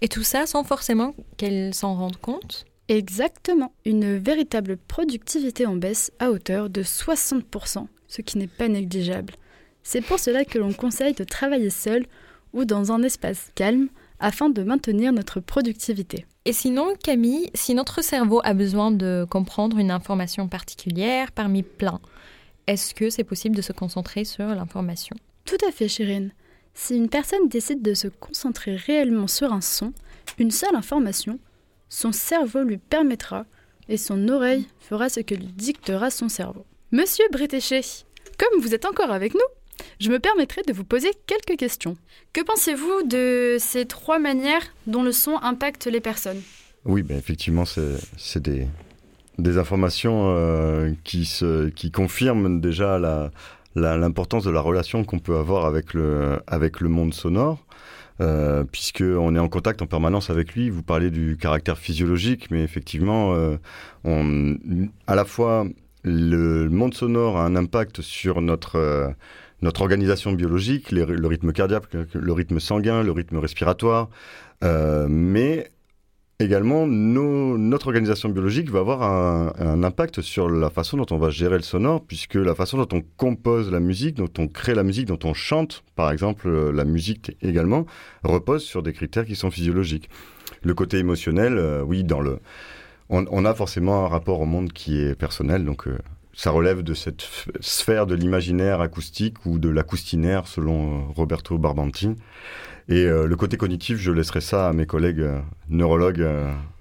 [0.01, 2.65] Et tout ça sans forcément qu'elle s'en rende compte?
[2.89, 9.33] Exactement, une véritable productivité en baisse à hauteur de 60%, ce qui n'est pas négligeable.
[9.81, 12.05] C'est pour cela que l'on conseille de travailler seul
[12.57, 13.87] ou dans un espace calme
[14.19, 16.25] afin de maintenir notre productivité.
[16.45, 22.01] Et sinon, Camille, si notre cerveau a besoin de comprendre une information particulière parmi plein,
[22.65, 25.15] est-ce que c'est possible de se concentrer sur l'information?
[25.45, 26.31] Tout à fait, Chérine.
[26.73, 29.93] Si une personne décide de se concentrer réellement sur un son,
[30.39, 31.39] une seule information,
[31.89, 33.45] son cerveau lui permettra
[33.87, 36.65] et son oreille fera ce que lui dictera son cerveau.
[36.91, 37.81] Monsieur Bretéché,
[38.39, 39.39] comme vous êtes encore avec nous,
[39.99, 41.97] je me permettrai de vous poser quelques questions.
[42.33, 46.41] Que pensez-vous de ces trois manières dont le son impacte les personnes?
[46.85, 48.67] Oui, ben effectivement, c'est des,
[49.37, 52.99] des informations euh, qui, se, qui confirment déjà
[53.75, 57.63] l'importance la, de la relation qu'on peut avoir avec le, avec le monde sonore.
[58.19, 60.71] Euh, puisqu'on est en contact en permanence avec lui.
[60.71, 63.57] Vous parlez du caractère physiologique, mais effectivement, euh,
[64.05, 64.57] on,
[65.05, 65.67] à la fois
[66.03, 69.09] le monde sonore a un impact sur notre euh,
[69.61, 74.09] notre organisation biologique, le rythme cardiaque, le rythme sanguin, le rythme respiratoire,
[74.63, 75.71] euh, mais
[76.39, 81.57] également notre organisation biologique va avoir un, impact sur la façon dont on va gérer
[81.57, 85.07] le sonore, puisque la façon dont on compose la musique, dont on crée la musique,
[85.07, 87.85] dont on chante, par exemple euh, la musique également,
[88.23, 90.09] repose sur des critères qui sont physiologiques.
[90.61, 92.39] Le côté émotionnel, euh, oui, dans le,
[93.09, 95.87] on, a forcément un rapport au monde qui est personnel, donc
[96.37, 97.27] ça relève de cette
[97.61, 102.11] sphère de l'imaginaire acoustique ou de l'acoustinaire selon euh, Roberto Barbanti.
[102.89, 106.25] Et euh, le côté cognitif, je laisserai ça à mes collègues euh, neurologues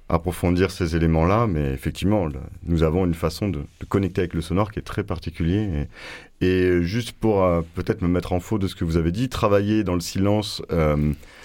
[0.08, 2.28] approfondir ces éléments-là, mais effectivement,
[2.64, 5.88] nous avons une façon de, connecter avec le sonore qui est très particulier.
[6.40, 9.82] Et, juste pour peut-être me mettre en faux de ce que vous avez dit, travailler
[9.82, 10.62] dans le silence,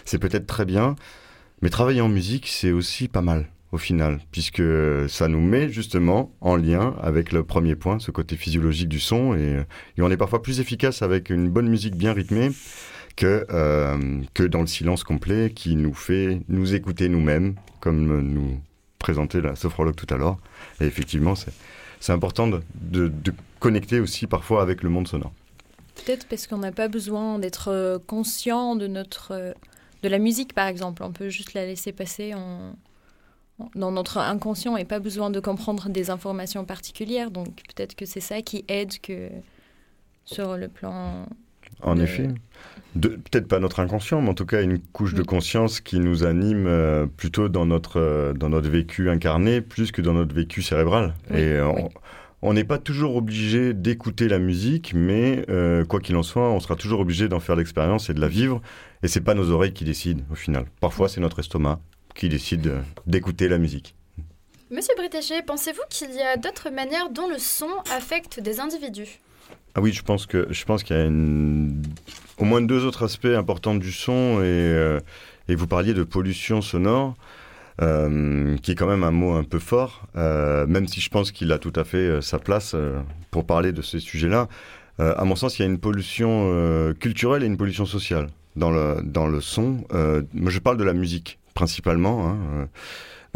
[0.06, 0.96] c'est peut-être très bien,
[1.64, 4.64] mais travailler en musique, c'est aussi pas mal au final, puisque
[5.08, 9.34] ça nous met justement en lien avec le premier point, ce côté physiologique du son,
[9.34, 9.64] et,
[9.98, 12.52] on est parfois plus efficace avec une bonne musique bien rythmée
[13.16, 18.60] que, euh, que dans le silence complet qui nous fait nous écouter nous-mêmes, comme nous
[19.00, 20.38] présentait la sophrologue tout à l'heure.
[20.80, 25.32] Et effectivement, c'est important de, de, connecter aussi parfois avec le monde sonore.
[25.96, 29.54] Peut-être parce qu'on n'a pas besoin d'être euh, conscient de notre euh,
[30.02, 31.04] de la musique, par exemple.
[31.04, 32.74] On peut juste la laisser passer en,
[33.76, 37.32] dans notre inconscient et pas besoin de comprendre des informations particulières.
[37.32, 39.30] Donc peut-être que c'est ça qui aide que
[40.26, 41.26] sur le plan
[41.84, 42.28] en effet.
[43.00, 46.68] Peut-être pas notre inconscient, mais en tout cas une couche de conscience qui nous anime
[46.68, 51.14] euh, plutôt dans notre, euh, dans notre vécu incarné, plus que dans notre vécu cérébral.
[51.34, 51.60] Et
[52.44, 56.60] on n'est pas toujours obligé d'écouter la musique, mais euh, quoi qu'il en soit, on
[56.60, 58.62] sera toujours obligé d'en faire l'expérience et de la vivre.
[59.04, 60.66] Et c'est pas nos oreilles qui décident au final.
[60.80, 61.80] Parfois, c'est notre estomac
[62.16, 62.74] qui décide
[63.08, 63.96] d'écouter la musique.
[64.72, 69.20] Monsieur Bretéché, pensez-vous qu'il y a d'autres manières dont le son affecte des individus?
[69.76, 73.26] Ah oui, je pense que je pense qu'il y a au moins deux autres aspects
[73.26, 75.00] importants du son et, euh,
[75.48, 77.16] et vous parliez de pollution sonore.
[77.82, 81.32] Euh, qui est quand même un mot un peu fort, euh, même si je pense
[81.32, 82.76] qu'il a tout à fait sa place
[83.32, 84.50] pour parler de ces sujets-là.
[85.00, 89.02] à mon sens, il y a une pollution culturelle et une pollution sociale dans le,
[89.04, 89.84] dans le son.
[90.34, 92.28] moi, je parle de la musique principalement.
[92.28, 92.68] Hein,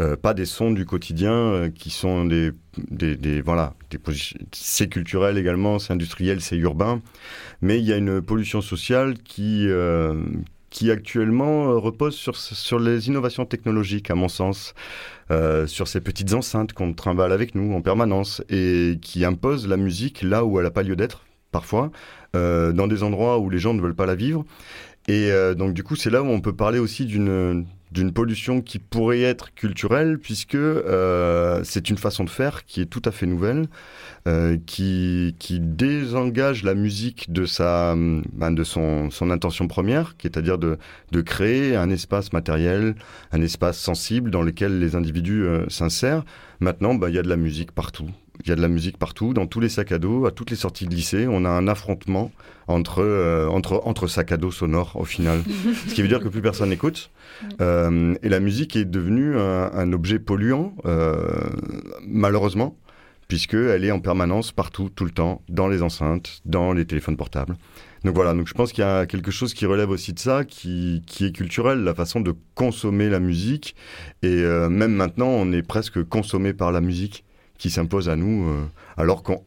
[0.02, 2.52] euh, pas des sons du quotidien euh, qui sont des,
[2.90, 3.98] des, voilà, des
[4.52, 7.00] c'est culturel également, c'est industriel, c'est urbain,
[7.62, 10.22] mais il y a une pollution sociale qui euh,
[10.68, 14.74] qui actuellement repose sur, sur les innovations technologiques, à mon sens,
[15.66, 20.20] sur ces petites enceintes qu'on trimballe avec nous en permanence et qui imposent la musique
[20.22, 21.90] là où elle n'a pas lieu d'être, parfois,
[22.34, 24.44] dans des endroits où les gens ne veulent pas la vivre.
[25.08, 28.78] Et donc du coup, c'est là où on peut parler aussi d'une d'une pollution qui
[28.78, 33.26] pourrait être culturelle, puisque euh, c'est une façon de faire qui est tout à fait
[33.26, 33.66] nouvelle,
[34.26, 40.26] euh, qui, qui désengage la musique de, sa, ben, de son, son intention première, qui
[40.26, 40.78] est à dire de,
[41.12, 42.94] de créer un espace matériel,
[43.32, 46.24] un espace sensible dans lequel les individus euh, s'insèrent.
[46.60, 48.10] Maintenant, ben, il y a de la musique partout.
[48.44, 50.50] Il y a de la musique partout, dans tous les sacs à dos, à toutes
[50.50, 51.26] les sorties de lycée.
[51.28, 52.30] On a un affrontement
[52.68, 55.42] entre, euh, entre, entre sacs à dos sonores au final.
[55.88, 57.10] Ce qui veut dire que plus personne n'écoute.
[57.60, 61.28] Euh, et la musique est devenue un, objet polluant, euh,
[62.06, 62.76] malheureusement,
[63.28, 67.56] puisqu'elle est en permanence partout, tout le temps, dans les enceintes, dans les téléphones portables.
[68.04, 70.44] Donc voilà, donc je pense qu'il y a quelque chose qui relève aussi de ça,
[70.44, 73.74] qui, qui est culturel, la façon de consommer la musique.
[74.22, 77.24] Et même maintenant, on est presque consommé par la musique
[77.58, 78.66] qui s'impose à nous euh,
[78.96, 79.42] alors qu'on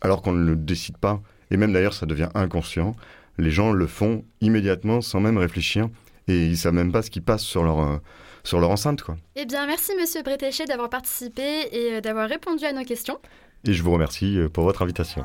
[0.00, 1.20] alors qu'on ne le décide pas.
[1.50, 2.94] Et même d'ailleurs, ça devient inconscient.
[3.38, 5.88] Les gens le font immédiatement sans même réfléchir
[6.28, 7.96] et ils savent même pas ce qui passe sur leur euh,
[8.42, 9.16] sur leur enceinte quoi.
[9.36, 13.18] Eh bien, merci Monsieur Bretéché d'avoir participé et euh, d'avoir répondu à nos questions.
[13.66, 15.24] Et je vous remercie pour votre invitation.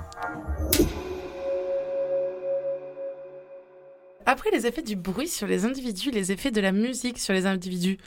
[4.31, 7.47] Après les effets du bruit sur les individus, les effets de la musique sur les
[7.47, 7.97] individus,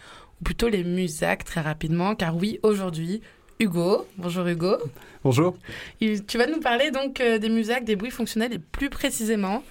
[0.41, 3.23] ou plutôt les musacs très rapidement, car oui, aujourd'hui,
[3.59, 4.07] Hugo.
[4.19, 4.77] Bonjour Hugo.
[5.25, 5.57] Bonjour.
[6.01, 9.63] tu vas nous parler donc euh, des musacs, des bruits fonctionnels et plus précisément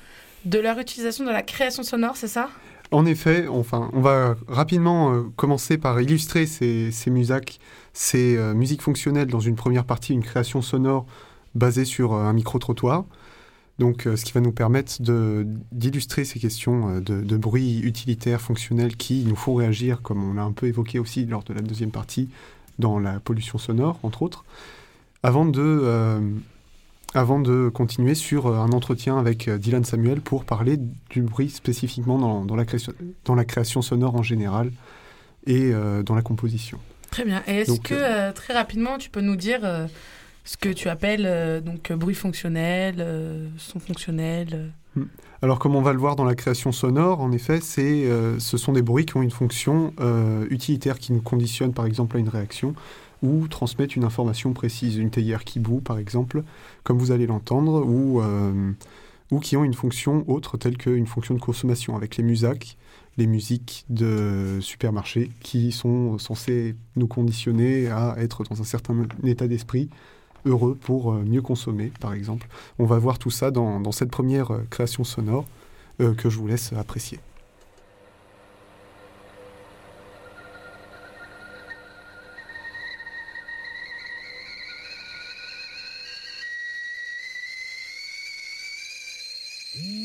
[0.46, 2.50] de leur utilisation dans la création sonore, c'est ça?
[2.91, 7.60] En effet, enfin, on va rapidement euh, commencer par illustrer ces, ces musacs,
[7.94, 11.06] ces euh, musiques fonctionnelles dans une première partie, une création sonore
[11.56, 13.06] basée sur un micro-trottoir.
[13.80, 15.02] Donc, ce qui va nous permettre
[15.72, 20.44] d'illustrer ces questions de, de, bruit utilitaire, fonctionnel, qui nous font réagir, comme on l'a
[20.44, 22.30] un peu évoqué aussi lors de la deuxième partie,
[22.79, 24.45] dans la pollution sonore, entre autres,
[25.23, 26.19] avant de, euh,
[27.13, 30.77] avant de continuer sur euh, un entretien avec euh, Dylan Samuel pour parler
[31.10, 32.93] du bruit spécifiquement dans, dans, la, création,
[33.25, 34.71] dans la création sonore en général
[35.47, 35.71] et
[36.05, 36.77] dans la composition.
[37.10, 37.41] Très bien.
[37.47, 39.62] Et est-ce que, très rapidement, tu peux nous dire
[40.43, 43.03] ce que tu appelles donc bruit fonctionnel,
[43.57, 45.05] son fonctionnel hmm.
[45.43, 48.73] Alors, comme on va le voir dans la création sonore, en effet, euh, ce sont
[48.73, 52.30] des bruits qui ont une fonction euh, utilitaire qui nous conditionne, par exemple, à une
[52.30, 52.75] réaction
[53.23, 56.43] ou transmettent une information précise, une théière qui boue, par exemple,
[56.84, 58.71] comme vous allez l'entendre, ou, euh,
[59.41, 62.77] qui ont une fonction autre, telle qu'une fonction de consommation, avec les musacs,
[63.17, 69.47] les musiques de supermarché, qui sont censées nous conditionner à être dans un certain état
[69.47, 69.89] d'esprit
[70.45, 72.47] heureux pour euh, mieux consommer, par exemple.
[72.80, 75.45] On va voir tout ça dans, cette première euh, création sonore
[76.01, 77.19] euh, que je vous laisse apprécier.
[89.77, 90.01] Mmh.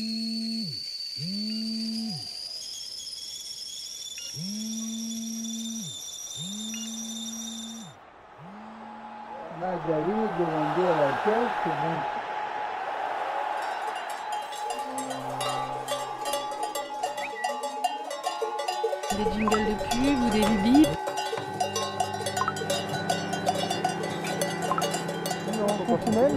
[9.87, 11.95] Marguerite demandait à la caisse, bon,
[19.15, 20.89] Des jingles de pub ou des bip
[25.57, 26.35] Non, fonctionnel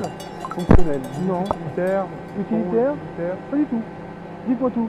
[0.55, 1.01] Fonctionnel.
[1.27, 1.43] Non.
[1.43, 2.07] Utilitaire
[2.39, 2.95] Utilitaire
[3.51, 3.83] Pas du tout.
[4.47, 4.89] Dites-moi tout.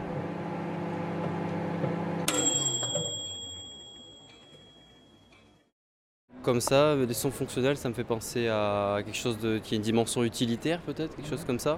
[6.44, 9.78] Comme ça, des sons fonctionnels, ça me fait penser à quelque chose de, qui a
[9.78, 11.78] une dimension utilitaire peut-être, quelque chose comme ça.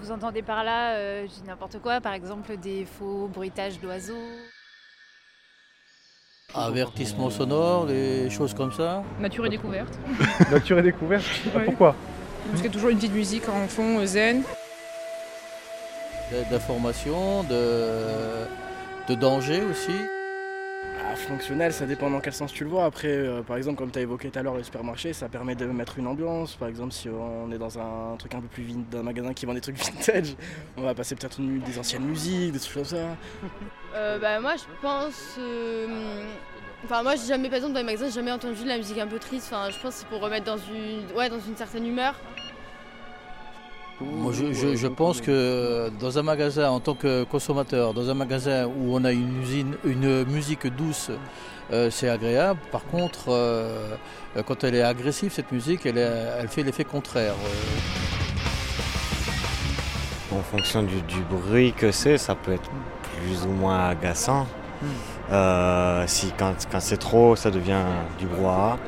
[0.00, 4.14] Vous entendez par là, euh, je dis n'importe quoi, par exemple des faux bruitages d'oiseaux.
[6.54, 9.02] Avertissement sonore, des choses comme ça.
[9.20, 9.98] Nature et découverte.
[10.50, 11.64] Nature et découverte Ouais.
[11.66, 11.94] Pourquoi
[12.46, 14.42] Parce qu'il y a toujours une petite musique en fond, euh, zen.
[16.32, 18.46] De- D'information, de,
[19.08, 19.92] de danger aussi.
[21.20, 22.84] Fonctionnel, ça dépend dans quel sens tu le vois.
[22.84, 25.54] Après, euh, par exemple, comme tu as évoqué tout à l'heure, le supermarché, ça permet
[25.54, 26.56] de mettre une ambiance.
[26.56, 29.46] Par exemple, si on est dans un truc un peu plus vin- d'un magasin qui
[29.46, 30.34] vend des trucs vintage,
[30.76, 32.96] on va passer peut-être une- des anciennes musiques, des trucs comme ça.
[33.92, 35.34] Euh, bah, moi je pense.
[35.38, 36.22] euh,
[36.84, 38.96] Enfin, moi j'ai jamais, par exemple, dans les magasins, j'ai jamais entendu de la musique
[38.98, 39.48] un peu triste.
[39.52, 42.14] Enfin, je pense que c'est pour remettre dans une, ouais, dans une certaine humeur.
[44.00, 48.14] Moi, je, je- je pense que dans un magasin, en tant que consommateur, dans un
[48.14, 51.10] magasin où on a une, usine, une musique douce,
[51.72, 52.58] euh, c'est agréable.
[52.72, 53.94] Par contre, euh,
[54.46, 57.34] quand elle est agressive, cette musique, elle, est- elle fait l'effet contraire.
[57.44, 57.48] Euh,
[60.32, 62.70] En fonction du, du bruit que c'est, ça peut être
[63.18, 64.46] plus ou moins agaçant.
[65.32, 67.82] Euh, si quand, quand c'est trop, ça devient
[68.18, 68.78] du brouhaha.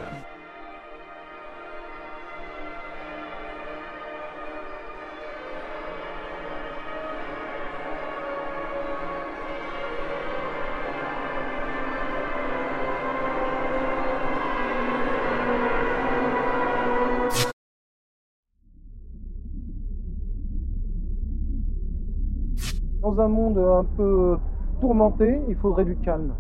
[23.13, 24.39] Dans un monde un peu
[24.81, 26.33] tourmenté, il faudrait du calme.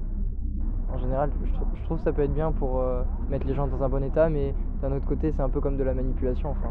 [0.91, 3.53] En général, je, trou- je trouve que ça peut être bien pour euh, mettre les
[3.53, 5.93] gens dans un bon état, mais d'un autre côté, c'est un peu comme de la
[5.93, 6.49] manipulation.
[6.49, 6.71] Enfin,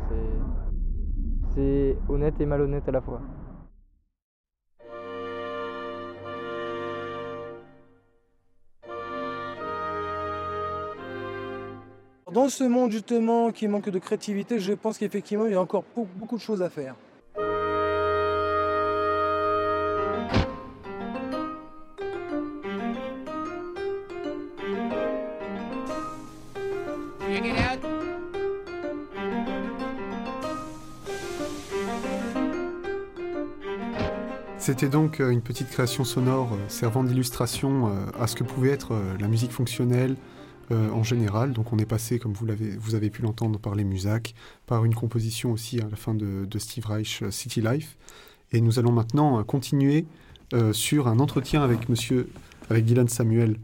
[1.53, 3.21] c'est, honnête et malhonnête à la fois.
[12.33, 15.83] Dans ce monde justement qui manque de créativité, je pense qu'effectivement il y a encore
[15.95, 16.95] beaucoup de choses à faire.
[34.61, 38.69] C'était donc euh, une petite création sonore euh, servant d'illustration euh, à ce que pouvait
[38.69, 40.15] être la musique fonctionnelle
[40.69, 41.51] en général.
[41.51, 44.33] Donc on est passé, comme vous, l'avez, vous avez pu l'entendre par les Musac,
[44.67, 47.97] par une composition aussi à la fin de, Steve Reich, City Life.
[48.53, 50.05] Et nous allons maintenant continuer
[50.71, 52.29] sur un entretien avec monsieur,
[52.69, 53.57] avec Dylan Samuel,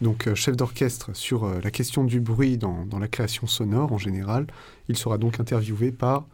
[0.00, 4.46] donc chef d'orchestre sur la question du bruit dans, dans la création sonore en général.
[4.88, 6.24] Il sera donc interviewé par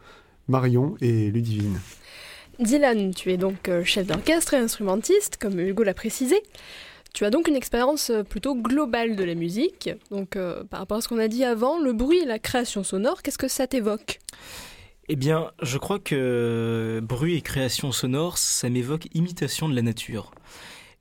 [0.47, 1.77] Marion et Ludivine.
[2.61, 6.35] Dylan, tu es donc euh, chef d'orchestre et instrumentiste, comme Hugo l'a précisé.
[7.11, 9.89] Tu as donc une expérience euh, plutôt globale de la musique.
[10.11, 12.83] Donc, euh, par rapport à ce qu'on a dit avant, le bruit et la création
[12.83, 14.19] sonore, qu'est-ce que ça t'évoque?
[15.09, 20.31] Eh bien, je crois que bruit et création sonore, ça m'évoque imitation de la nature.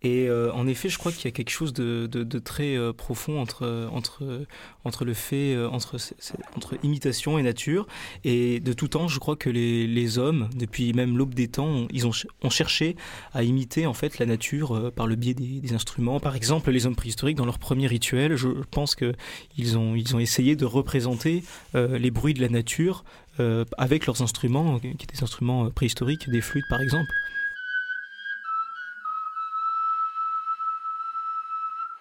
[0.03, 2.75] Et euh, en effet, je crois qu'il y a quelque chose de, de- de très
[2.75, 4.47] euh, profond entre, entre,
[4.85, 5.97] entre le fait, euh, entre,
[6.57, 7.87] entre imitation et nature.
[8.25, 11.87] Et de tout temps, je crois que les, les hommes, depuis même l'aube des temps,
[11.93, 12.97] ils ont, ont cherché
[13.35, 16.19] à imiter en fait la nature euh, par le biais des, des instruments.
[16.19, 20.19] Par exemple, les hommes préhistoriques, dans leur premier rituel, je pense qu'ils ont, ils ont
[20.19, 23.05] essayé de représenter euh, les bruits de la nature
[23.39, 27.11] euh, avec leurs instruments, euh, qui étaient des instruments euh, préhistoriques, des flûtes par exemple.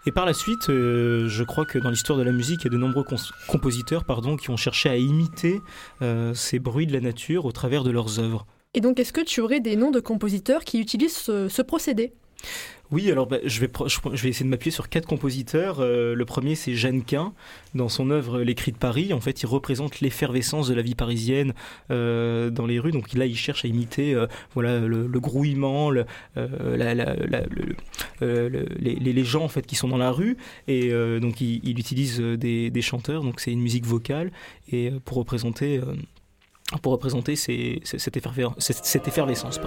[0.10, 2.68] Et par la suite, euh, je crois que dans l'histoire de la musique, il y
[2.70, 3.06] a de nombreux
[3.48, 4.04] compositeurs
[4.42, 5.62] qui ont cherché à imiter
[6.02, 8.48] euh, ces bruits de la nature au travers de leurs œuvres.
[8.74, 12.14] Et donc, est-ce que tu aurais des noms de compositeurs qui utilisent ce procédé?
[12.92, 13.70] Oui, alors bah, je, vais,
[14.30, 15.80] essayer de m'appuyer sur quatre compositeurs.
[15.80, 17.34] Euh, le premier, c'est Jeannequin.
[17.76, 20.96] Dans son œuvre Les Cris de Paris, en fait, il représente l'effervescence de la vie
[20.96, 21.54] parisienne
[21.92, 22.92] euh, dans les rues.
[22.92, 24.26] Donc là, il cherche à imiter euh,
[24.56, 26.04] voilà, le, le grouillement, euh,
[28.22, 30.38] euh, les, gens en fait, qui sont dans la rue.
[30.68, 33.24] Et euh, donc, il, il utilise euh, des, chanteurs.
[33.24, 34.32] Donc, c'est une musique vocale.
[34.72, 35.94] Et euh, pour représenter, euh,
[36.82, 39.60] pour représenter cette, effervescence.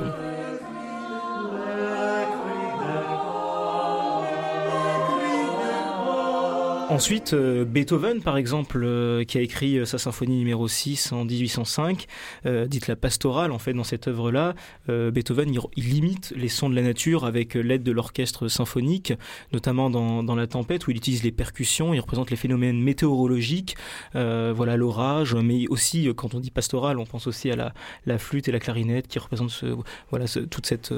[6.93, 11.25] Ensuite, euh, Beethoven, par exemple, euh, qui a écrit euh, sa symphonie numéro 6 en
[11.25, 12.05] 1805,
[12.45, 14.55] euh, dite la pastorale, en fait, dans cette œuvre-là,
[14.89, 19.15] Beethoven, il, limite les sons de la nature avec l'aide de l'orchestre symphonique,
[19.55, 23.77] notamment dans, La Tempête, où il utilise les percussions, il représente les phénomènes météorologiques,
[24.13, 27.73] voilà l'orage, mais aussi, quand on dit pastorale, on pense aussi à
[28.07, 29.65] la, flûte et la clarinette qui représentent
[30.11, 30.93] voilà, toute, cette,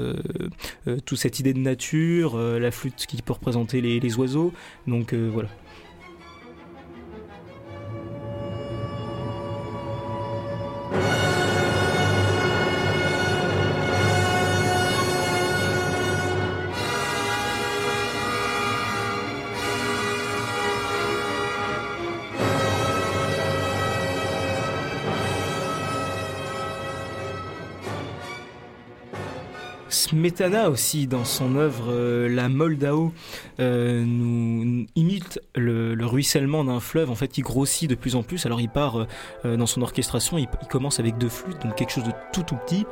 [1.05, 4.51] toute cette idée de nature, la flûte qui peut représenter les, les oiseaux,
[4.87, 5.49] donc voilà.
[29.95, 33.13] Smetana aussi, dans son œuvre euh, La Moldao,
[33.61, 38.21] euh, nous, imite le, le ruissellement d'un fleuve en fait qui grossit de plus en
[38.21, 38.45] plus.
[38.45, 39.07] Alors il part
[39.45, 42.43] euh, dans son orchestration, il, il commence avec deux flûtes, donc quelque chose de tout
[42.43, 42.85] tout petit.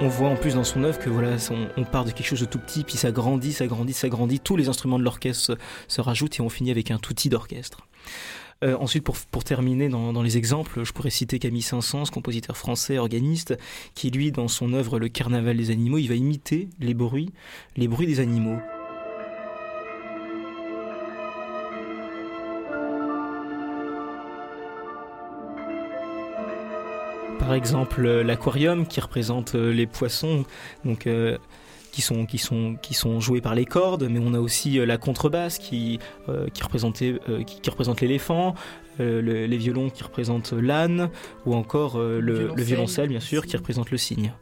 [0.00, 1.36] On, voit en plus dans son œuvre que voilà,
[1.76, 4.40] on, part de quelque chose de tout petit, puis ça grandit, ça grandit, ça grandit.
[4.40, 5.56] Tous les instruments de l'orchestre
[5.88, 7.86] se, rajoutent et on finit avec un outil d'orchestre.
[8.64, 12.98] Euh, ensuite, pour, terminer dans, dans les exemples, je pourrais citer Camille Saint-Saëns, compositeur français,
[12.98, 13.56] organiste,
[13.94, 17.30] qui lui, dans son œuvre Le Carnaval des animaux, il va imiter les bruits,
[17.76, 18.58] les bruits des animaux.
[27.38, 30.44] Par exemple, euh, l'aquarium qui représente euh, les poissons,
[30.84, 31.38] donc euh,
[31.92, 34.98] qui sont qui sont qui sont joués par les cordes, mais on a aussi la
[34.98, 38.54] contrebasse qui euh, qui représentait euh, qui, qui représente l'éléphant,
[39.00, 41.10] euh, le- les violons qui représentent l'âne,
[41.46, 42.64] ou encore euh, le, le Violoncelle.
[42.64, 44.32] violoncelle bien sûr qui représente le cygne.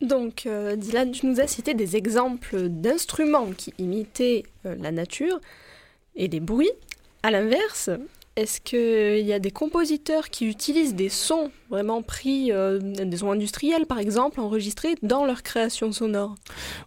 [0.00, 5.40] Donc, euh, Dylan, tu nous as cité des exemples d'instruments qui imitaient euh, la nature
[6.14, 6.70] et des bruits.
[7.24, 7.90] À l'inverse,
[8.38, 13.32] est-ce qu'il y a des compositeurs qui utilisent des sons vraiment pris, euh, des sons
[13.32, 16.36] industriels par exemple, enregistrés dans leur création sonore?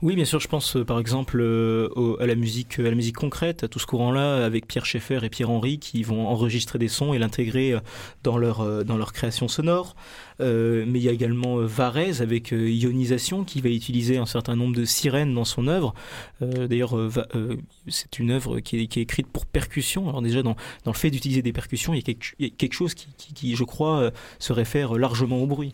[0.01, 3.17] Oui, bien sûr, je pense euh, par exemple euh, à la musique, à la musique
[3.17, 6.87] concrète, à tout ce courant-là, avec Pierre Schaeffer et Pierre Henry qui vont enregistrer des
[6.87, 7.79] sons et l'intégrer euh,
[8.23, 9.95] dans leur euh, dans leur création sonore.
[10.41, 14.25] Euh, mais il y a également euh, Varese avec euh, Ionisation qui va utiliser un
[14.25, 15.93] certain nombre de sirènes dans son œuvre.
[16.41, 16.95] D'ailleurs,
[17.87, 20.09] c'est une œuvre qui est, écrite pour percussion.
[20.09, 23.63] Alors déjà dans le fait d'utiliser des percussions, il y a quelque, chose qui, je
[23.63, 25.73] crois, se réfère largement au bruit.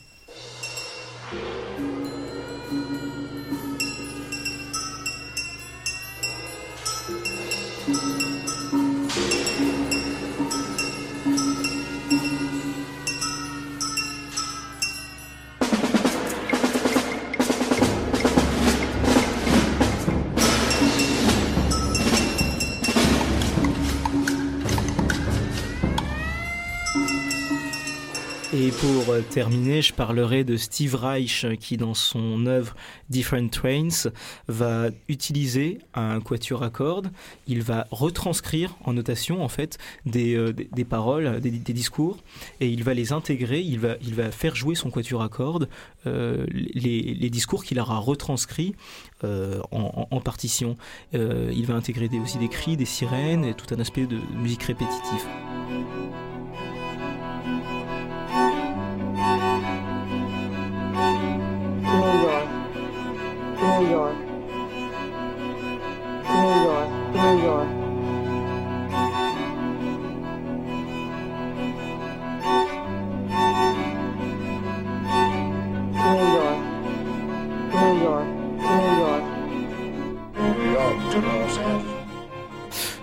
[28.80, 32.76] Pour euh, terminer, je parlerai de Steve Reich euh, qui, dans son œuvre
[33.10, 34.10] Different Trains,
[34.48, 37.12] va utiliser un quatuor à cordes.
[37.48, 42.18] Il va retranscrire en notation en fait des, euh, des, paroles, des, discours,
[42.60, 43.62] et il va les intégrer.
[43.62, 45.70] Il va, il va faire jouer son quatuor à cordes
[46.06, 48.76] les, les discours qu'il aura retranscrits
[49.24, 50.78] en, partition.
[51.14, 55.26] Il va intégrer aussi des cris, des sirènes et tout un aspect de musique répétitive.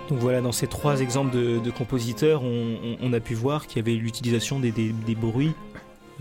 [0.09, 3.99] Donc voilà, dans ces trois exemples de, compositeurs, on, a pu voir qu'il y avait
[3.99, 4.71] l'utilisation des
[5.15, 5.53] bruits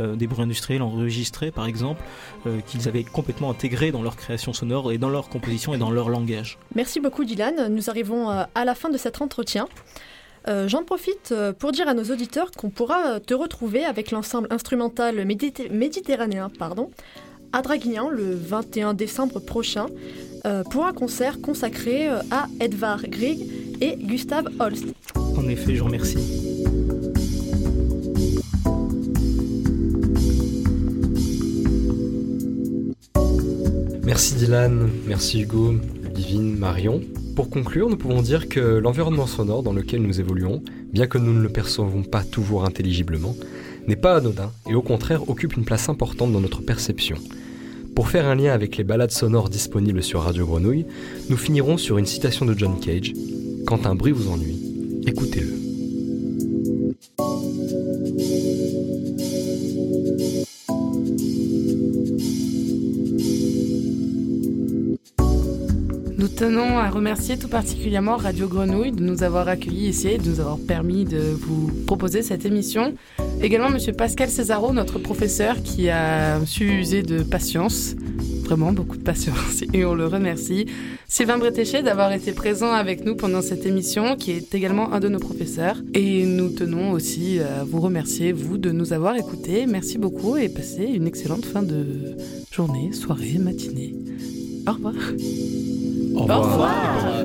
[0.01, 2.03] euh, des bruits industriels enregistrés par exemple,
[2.47, 5.90] euh, qu'ils avaient complètement intégrés dans leur création sonore et dans leur composition et dans
[5.90, 6.59] leur langage.
[6.74, 9.68] Merci beaucoup Dylan, nous arrivons euh, à la fin de cet entretien.
[10.47, 15.24] Euh, J'en profite pour dire à nos auditeurs qu'on pourra te retrouver avec l'ensemble instrumental
[15.24, 16.90] méditerranéen pardon,
[17.53, 19.86] à Draguignan le 21 décembre prochain
[20.70, 23.49] pour un concert consacré à Edvard Grieg
[23.80, 24.84] et Gustave Holst.
[25.16, 26.74] En effet, je vous remercie.
[34.05, 37.00] Merci Dylan, merci Hugo, Ludivine, Marion.
[37.34, 41.32] Pour conclure, nous pouvons dire que l'environnement sonore dans lequel nous évoluons, bien que nous
[41.32, 43.34] ne le percevons pas toujours intelligiblement,
[43.88, 47.16] n'est pas anodin et au contraire occupe une place importante dans notre perception.
[47.96, 50.84] Pour faire un lien avec les balades sonores disponibles sur Radio Grenouille,
[51.30, 53.14] nous finirons sur une citation de John Cage.
[53.66, 55.64] Quand un bruit vous ennuie, écoutez-le.
[66.37, 70.41] Tenons à remercier tout particulièrement Radio Grenouille de nous avoir accueillis ici et de nous
[70.41, 72.95] avoir permis de vous proposer cette émission.
[73.41, 77.95] Également Monsieur Pascal Césaro, notre professeur, qui a su user de patience,
[78.45, 80.66] vraiment beaucoup de patience, et on le remercie.
[81.07, 85.09] Sylvain Bretéché d'avoir été présent avec nous pendant cette émission, qui est également un de
[85.09, 85.76] nos professeurs.
[85.95, 89.66] Et nous tenons aussi à vous remercier, vous, de nous avoir écoutés.
[89.66, 92.16] Merci beaucoup et passez une excellente fin de
[92.51, 93.95] journée, soirée, matinée.
[94.66, 94.95] Au revoir.
[96.15, 97.25] Au revoir.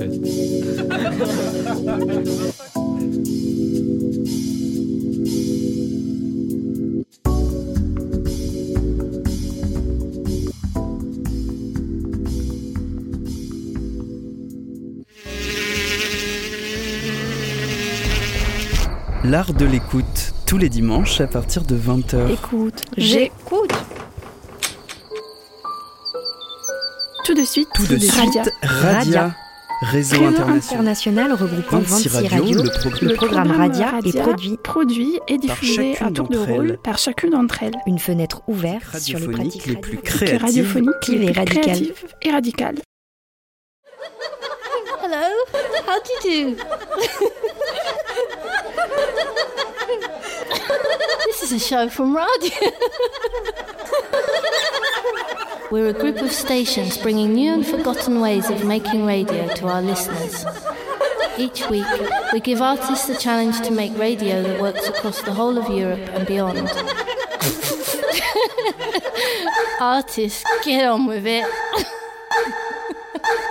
[19.22, 22.32] L'art de l'écoute, tous les dimanches à partir de 20h.
[22.32, 23.79] Écoute, j'écoute.
[27.40, 29.34] De suite, Tout de suite, Radia,
[29.82, 30.58] réseau Réseau international.
[30.58, 32.62] international regroupant 26 26 radios, radios.
[32.62, 36.98] le pro- Le programme Radia est produit, produit et diffusé à tour de rôle par
[36.98, 37.74] chacune d'entre elles.
[37.86, 40.42] Une fenêtre ouverte sur les pratiques les plus radiophoniques créatives.
[40.42, 41.62] radiophoniques les et plus radicales.
[41.62, 42.78] créatives et radicales.
[45.02, 45.26] Hello,
[45.88, 46.56] how do you do?
[51.26, 52.70] this is a show from radio.
[55.70, 59.80] We're a group of stations bringing new and forgotten ways of making radio to our
[59.80, 60.44] listeners.
[61.38, 61.86] Each week,
[62.32, 66.00] we give artists the challenge to make radio that works across the whole of Europe
[66.12, 66.68] and beyond.
[69.80, 71.46] artists, get on with it.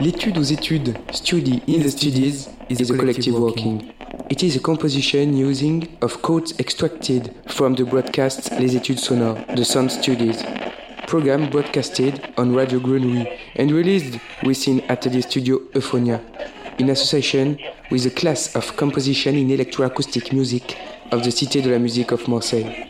[0.00, 3.92] L'étude aux études, study in the studies, is a collective working.
[4.30, 9.64] It is a composition using of quotes extracted from the broadcast Les Études Sonores, the
[9.64, 10.44] Sound Studies.
[11.08, 13.26] Program broadcasted on Radio Grenouille
[13.56, 16.20] and released within Atelier Studio Euphonia,
[16.78, 17.58] in association
[17.90, 20.76] with the class of composition in electroacoustic music
[21.10, 22.86] of the Cité de la Musique of Marseille.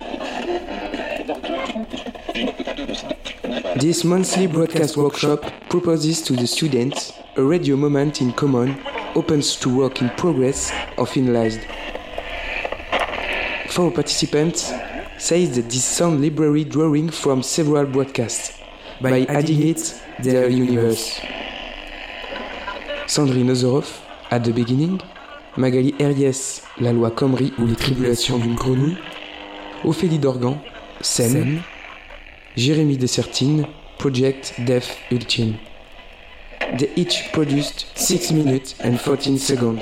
[3.80, 8.76] This monthly broadcast workshop proposes to the students a radio moment in common,
[9.14, 11.62] opens to work in progress or finalized.
[13.68, 14.72] For participants,
[15.16, 18.58] says that this sound library drawing from several broadcasts
[19.00, 21.20] by adding it their universe.
[23.06, 24.00] Sandrine Ozorov,
[24.32, 25.00] At the Beginning,
[25.56, 28.98] Magali Herriès, La loi Comrie ou les tribulations d'une grenouille,
[29.84, 30.58] Ophélie Dorgan,
[31.00, 31.62] Scène,
[32.58, 33.66] Jérémy Dessertine,
[33.98, 35.54] Project Def Ultime.
[36.76, 39.80] They each produced 6 minutes and 14 seconds.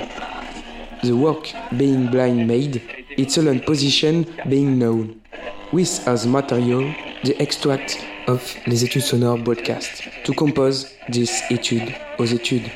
[1.03, 2.83] The work being blind made,
[3.17, 5.15] its own position being known,
[5.73, 7.97] with as material the extract
[8.27, 12.69] of Les études sonores broadcast to compose this étude aux études.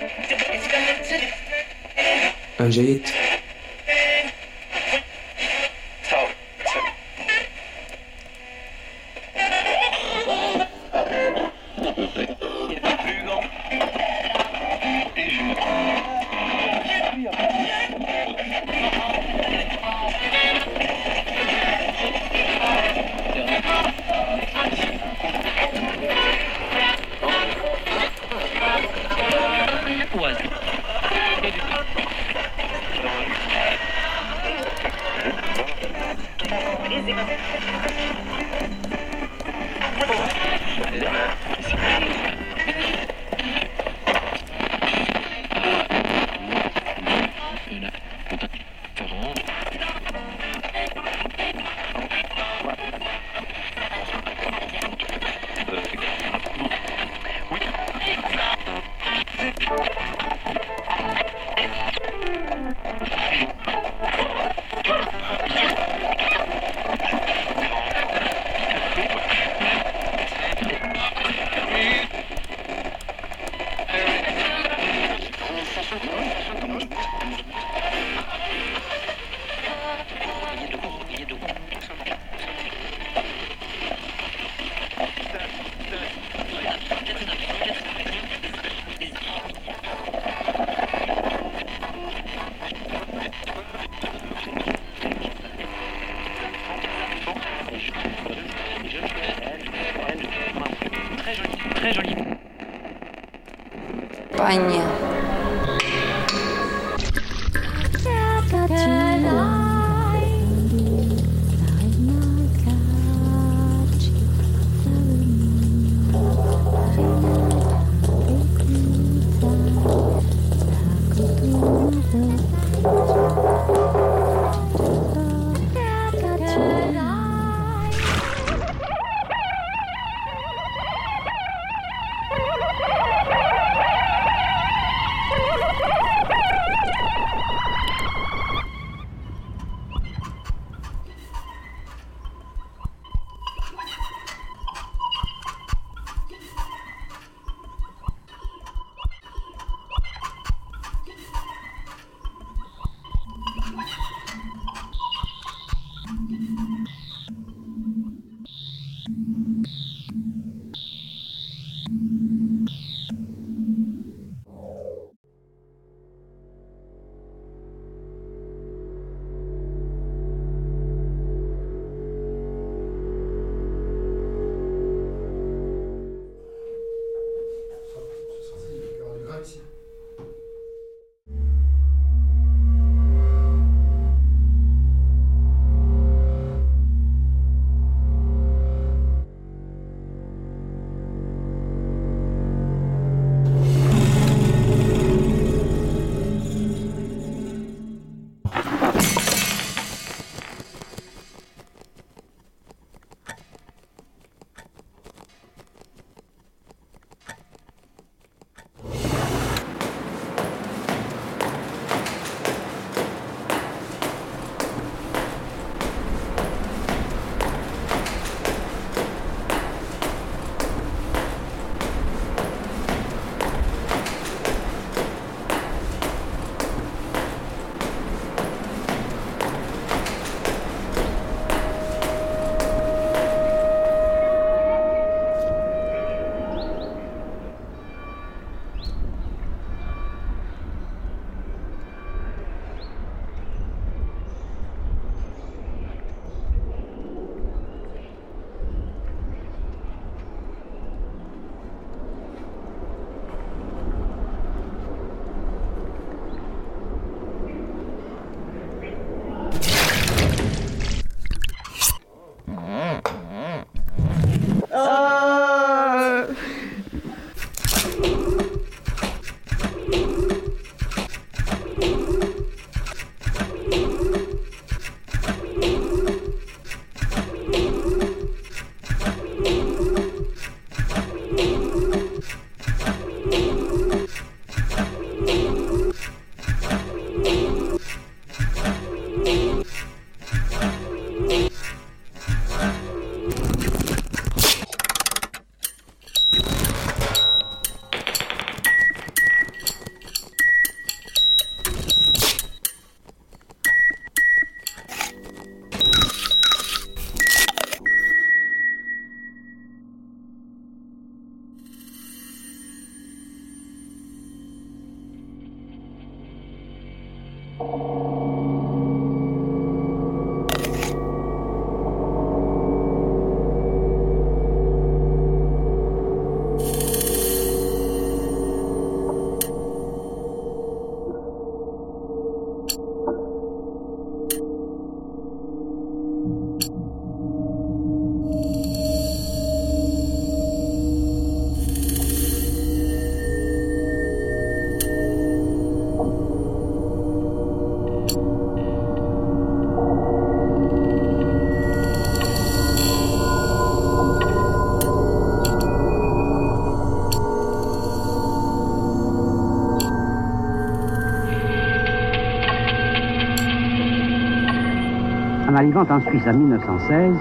[365.62, 367.14] Arrivant en Suisse en 1916,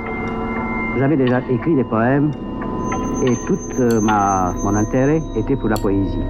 [0.97, 2.31] j'avais déjà écrit des poèmes
[3.23, 6.25] et tout euh, mon intérêt était pour la poésie.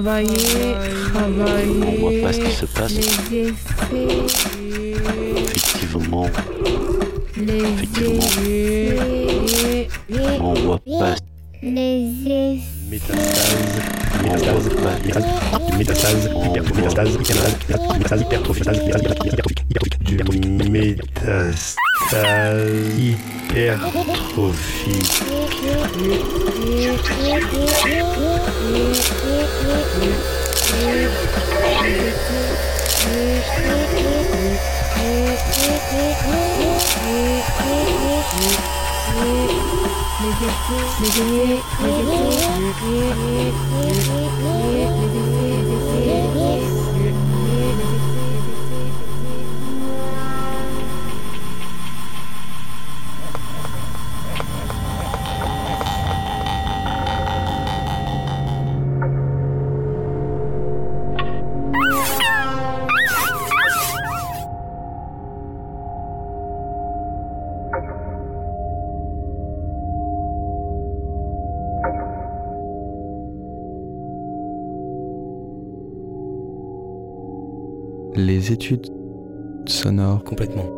[0.00, 0.76] Travailler,
[1.12, 1.82] travailler.
[1.86, 2.92] On voit pas ce qui se passe.
[5.36, 6.30] Effectivement.
[7.36, 8.30] Effectivement.
[10.40, 11.16] On voit pas.
[11.62, 13.80] Les Métastase.
[14.22, 14.68] Métastase.
[15.76, 16.30] Métastase.
[16.76, 17.18] Métastase.
[17.98, 18.22] Métastase.
[18.22, 18.62] Hypertrophie.
[20.04, 20.16] Du
[20.70, 21.76] métastase.
[23.76, 25.02] Hypertrophie.
[78.50, 78.86] Études
[79.66, 80.77] sonores complètement.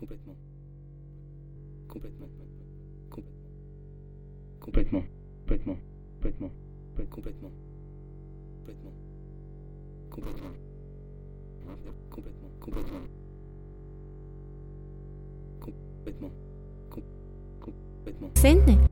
[0.00, 0.34] Complètement.
[1.86, 2.26] Complètement.
[3.10, 3.34] Complètement.
[4.58, 5.04] Complètement.
[5.46, 5.80] Complètement.
[6.16, 6.50] Complètement.
[7.10, 8.92] Complètement.
[10.10, 10.52] Complètement.
[12.10, 12.48] Complètement.
[12.60, 13.00] Complètement.
[15.60, 16.30] Complètement.
[16.90, 18.30] Complètement.
[18.34, 18.89] Complètement.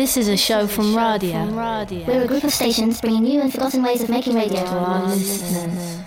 [0.00, 1.44] This is a show from Radio.
[2.06, 5.08] We're a group of stations bringing new and forgotten ways of making radio to our
[5.08, 6.00] listeners.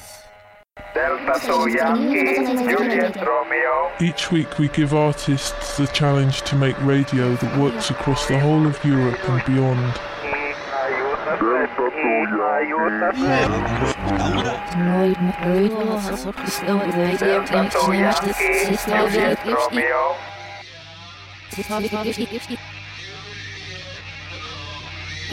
[4.01, 8.65] Each week we give artists the challenge to make radio that works across the whole
[8.65, 9.93] of Europe and beyond.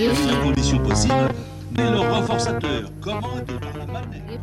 [0.00, 1.34] Dans conditions possibles,
[1.76, 4.40] mais le renforçateur commande par la manette.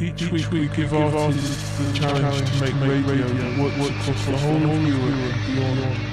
[0.00, 4.56] Each week we give artists the challenge to make radio that works across the whole
[4.56, 6.09] of Europe beyond.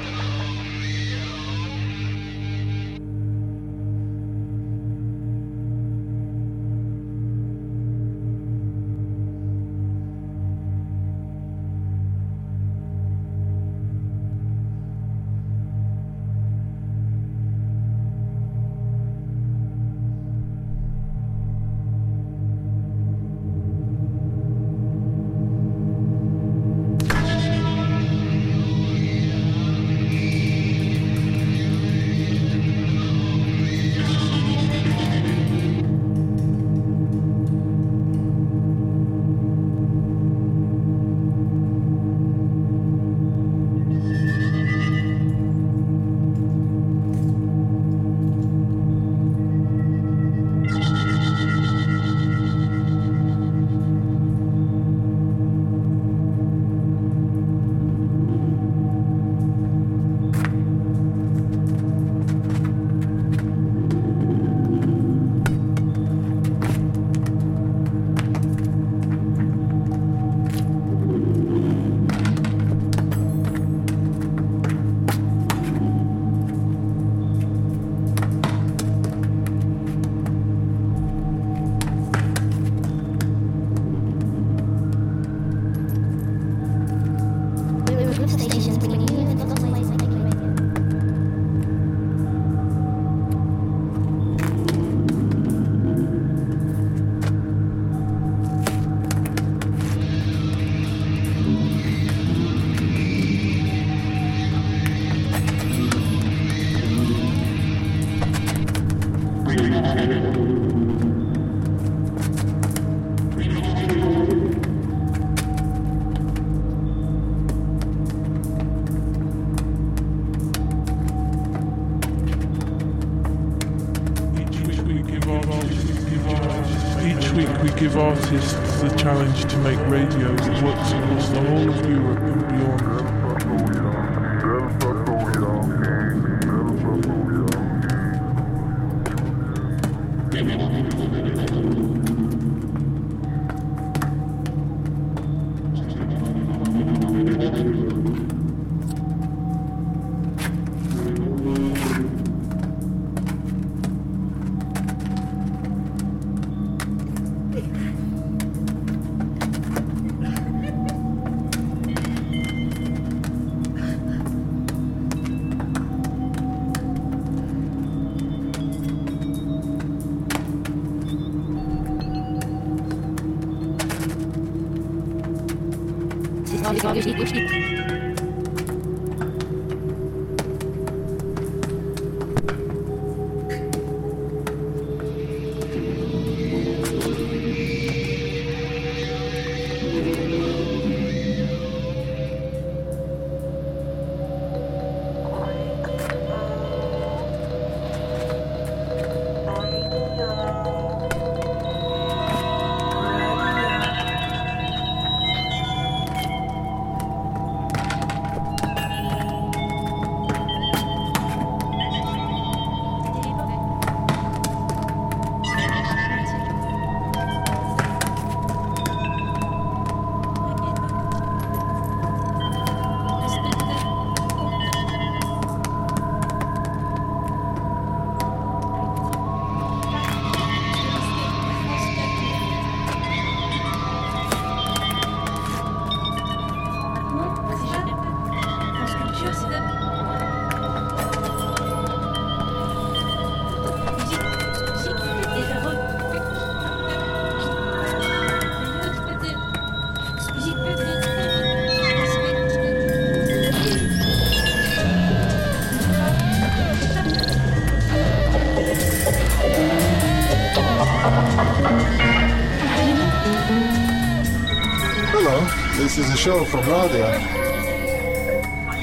[266.28, 267.10] Show from Radia.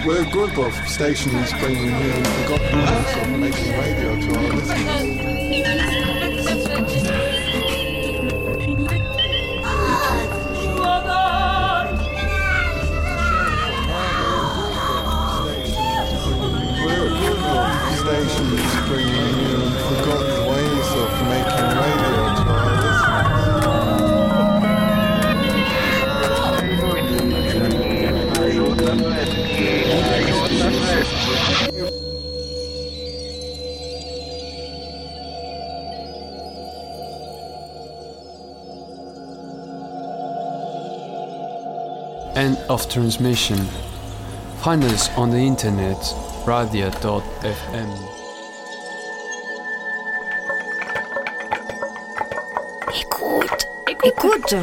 [0.07, 5.14] We're a group of stations bringing and forgotten ways of making radio to our listeners.
[42.75, 43.57] Of transmission.
[44.65, 45.97] Find us on the internet,
[46.45, 47.91] radia.fm.
[53.01, 53.67] Écoute,
[54.05, 54.55] écoute,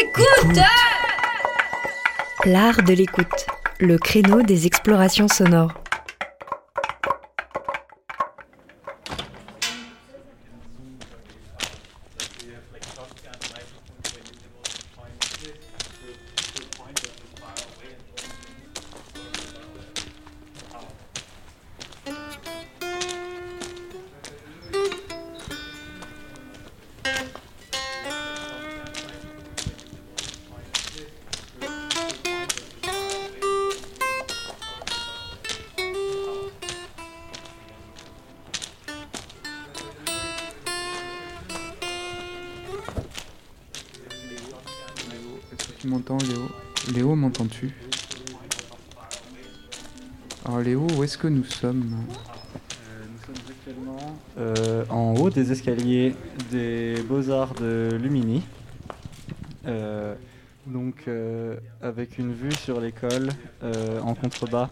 [0.00, 0.60] écoute.
[2.46, 3.46] L'art de l'écoute,
[3.78, 5.81] le créneau des explorations sonores.
[51.28, 56.14] Nous sommes Nous sommes actuellement euh, en haut des escaliers
[56.50, 58.42] des Beaux-Arts de Lumini.
[59.66, 60.14] Euh,
[60.66, 63.28] donc euh, avec une vue sur l'école
[63.62, 64.70] euh, en contrebas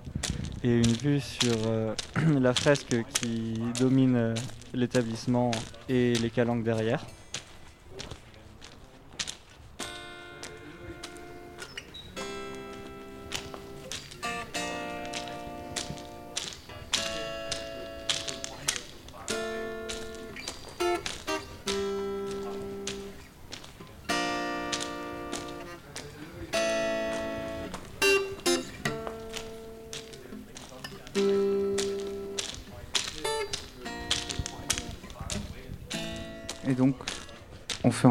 [0.63, 1.95] et une vue sur euh,
[2.41, 4.35] la fresque qui domine euh,
[4.75, 5.51] l'établissement
[5.89, 7.05] et les calanques derrière.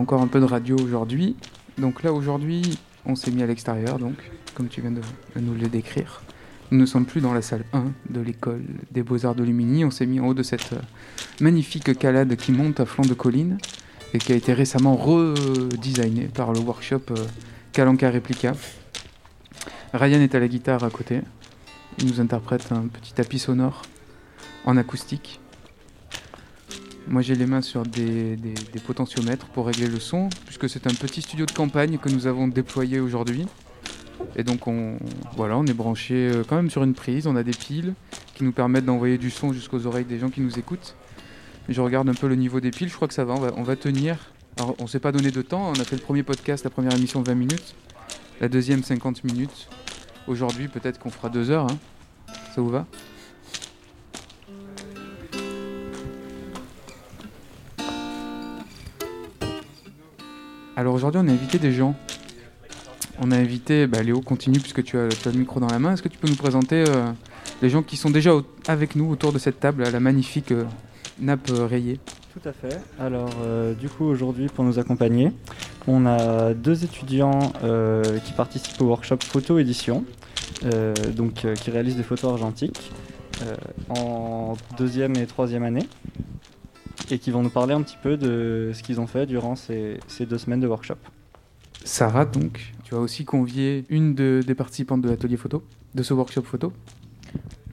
[0.09, 1.35] Encore un peu de radio aujourd'hui.
[1.77, 4.15] Donc là, aujourd'hui, on s'est mis à l'extérieur, donc,
[4.55, 5.01] comme tu viens de,
[5.39, 6.23] nous le décrire.
[6.71, 9.85] Nous ne sommes plus dans la salle 1 de l'école des Beaux-Arts de Lumini.
[9.85, 10.81] On s'est mis en haut de cette euh,
[11.41, 13.59] magnifique calade qui monte à flanc de colline
[14.15, 17.25] et qui a été récemment redesignée par le workshop euh,
[17.71, 18.53] Kalanka Replica.
[19.93, 21.21] Ryan est à la guitare à côté.
[21.99, 23.83] Il nous interprète un petit tapis sonore
[24.65, 25.39] en acoustique.
[27.09, 28.37] Moi j'ai les mains sur des,
[28.85, 32.47] potentiomètres pour régler le son, puisque c'est un petit studio de campagne que nous avons
[32.47, 33.47] déployé aujourd'hui.
[34.35, 34.97] Et donc on,
[35.35, 37.95] voilà, on est branché euh, quand même sur une prise, on a des piles
[38.35, 40.95] qui nous permettent d'envoyer du son jusqu'aux oreilles des gens qui nous écoutent.
[41.67, 43.75] Je regarde un peu le niveau des piles, je crois que ça va, on va,
[43.75, 44.17] tenir.
[44.57, 46.93] Alors on s'est pas donné de temps, on a fait le premier podcast, la première
[46.93, 47.75] émission 20 minutes,
[48.39, 49.67] la deuxième 50 minutes.
[50.27, 51.77] Aujourd'hui peut-être qu'on fera deux heures, hein.
[52.53, 52.85] ça vous va?
[60.79, 61.93] Alors aujourd'hui, on a invité des gens.
[63.21, 65.91] On a invité, bah, Léo, continue puisque tu as, le micro dans la main.
[65.91, 67.11] Est-ce que tu peux nous présenter euh,
[67.61, 68.31] les gens qui sont déjà
[68.65, 70.63] avec nous autour de cette table, à la magnifique euh,
[71.19, 71.99] nappe euh, rayée?
[72.31, 72.79] Tout à fait.
[72.97, 73.29] Alors,
[73.77, 75.33] du coup, aujourd'hui, pour nous accompagner,
[75.85, 77.51] on a deux étudiants
[78.23, 80.05] qui participent au workshop photo-édition,
[80.63, 82.91] euh, donc qui réalisent des photos argentiques
[83.89, 85.87] en deuxième et troisième année,
[87.11, 89.99] et qui vont nous parler un petit peu de ce qu'ils ont fait durant ces,
[90.07, 90.95] ces deux semaines de workshop.
[91.83, 95.63] Sarah, donc, tu as aussi convié une de- des participantes de l'atelier photo,
[95.95, 96.73] de ce workshop photo.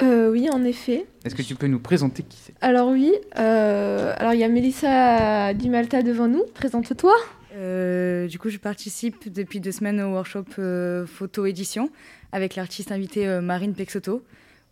[0.03, 1.07] Euh, oui, en effet.
[1.25, 2.55] Est-ce que tu peux nous présenter qui c'est?
[2.61, 6.45] Alors oui, euh, alors il y a Mélissa Di Malta devant nous.
[6.55, 7.15] Présente-toi.
[7.55, 11.89] Euh, du coup, je participe depuis deux semaines au workshop euh, photo-édition
[12.33, 14.23] avec l'artiste invitée euh, Marine Pexoto,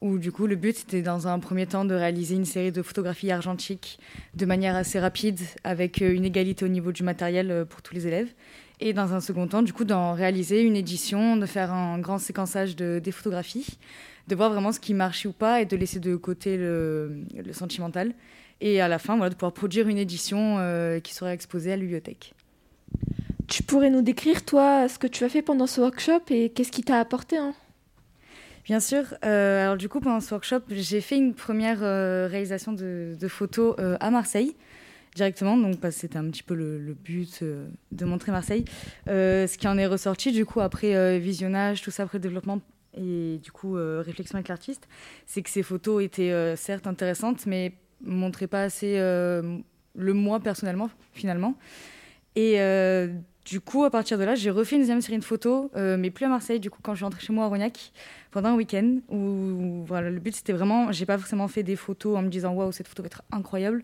[0.05, 2.83] où du coup, le but c'était dans un premier temps de réaliser une série de
[2.83, 3.99] photographies argentiques
[4.35, 7.95] de manière assez rapide, avec euh, une égalité au niveau du matériel euh, pour tous
[7.95, 8.29] les élèves.
[8.81, 12.19] Et dans un second temps, du coup, d'en réaliser une édition, de faire un grand
[12.19, 13.79] séquençage de, des photographies,
[14.29, 18.13] de voir vraiment ce qui marchait ou pas et de laisser de côté le, sentimental.
[18.61, 21.77] Et à la fin, voilà, de pouvoir produire une édition euh, qui sera exposée à
[21.77, 22.35] la bibliothèque.
[23.49, 26.73] tu pourrais nous décrire, toi, ce que tu as fait pendant ce workshop et qu'est-ce
[26.73, 27.55] qui t'a apporté hein?
[28.65, 29.15] Bien sûr.
[29.25, 33.75] Euh, alors du coup, pendant ce workshop, j'ai fait une première euh, réalisation de, photos
[33.79, 34.57] euh, à Marseille
[35.15, 35.57] directement.
[35.57, 37.45] Donc que c'était un petit peu le, le but
[37.93, 38.65] de montrer Marseille.
[39.07, 42.61] Ce qui en est ressorti du coup après visionnage, tout ça, après développement
[42.97, 44.89] et du coup réflexion avec l'artiste,
[45.27, 51.55] c'est que ces photos étaient certes intéressantes, mais montraient pas assez le moi personnellement finalement.
[52.35, 52.59] Et
[53.45, 56.11] du coup, à partir de là, j'ai refait une deuxième série de photos, euh, mais
[56.11, 57.93] plus à Marseille, du coup, quand je suis rentrée chez moi à Rognac,
[58.31, 62.17] pendant un week-end, où, voilà, le but c'était vraiment, j'ai pas forcément fait des photos
[62.17, 63.83] en me disant waouh, cette photo va être incroyable,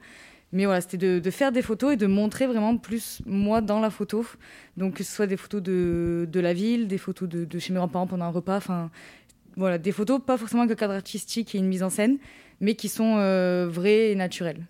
[0.53, 3.81] mais voilà, c'était de, de faire des photos et de montrer vraiment plus moi dans
[3.81, 4.25] la photo.
[4.77, 7.79] Donc, que ce soit des photos de, de la ville, des photos de, chez mes
[7.79, 8.91] grands-parents pendant un repas, enfin,
[9.57, 12.19] voilà, des photos pas forcément un cadre artistique et une mise en scène,
[12.61, 14.67] mais qui sont euh, vraies et naturelles.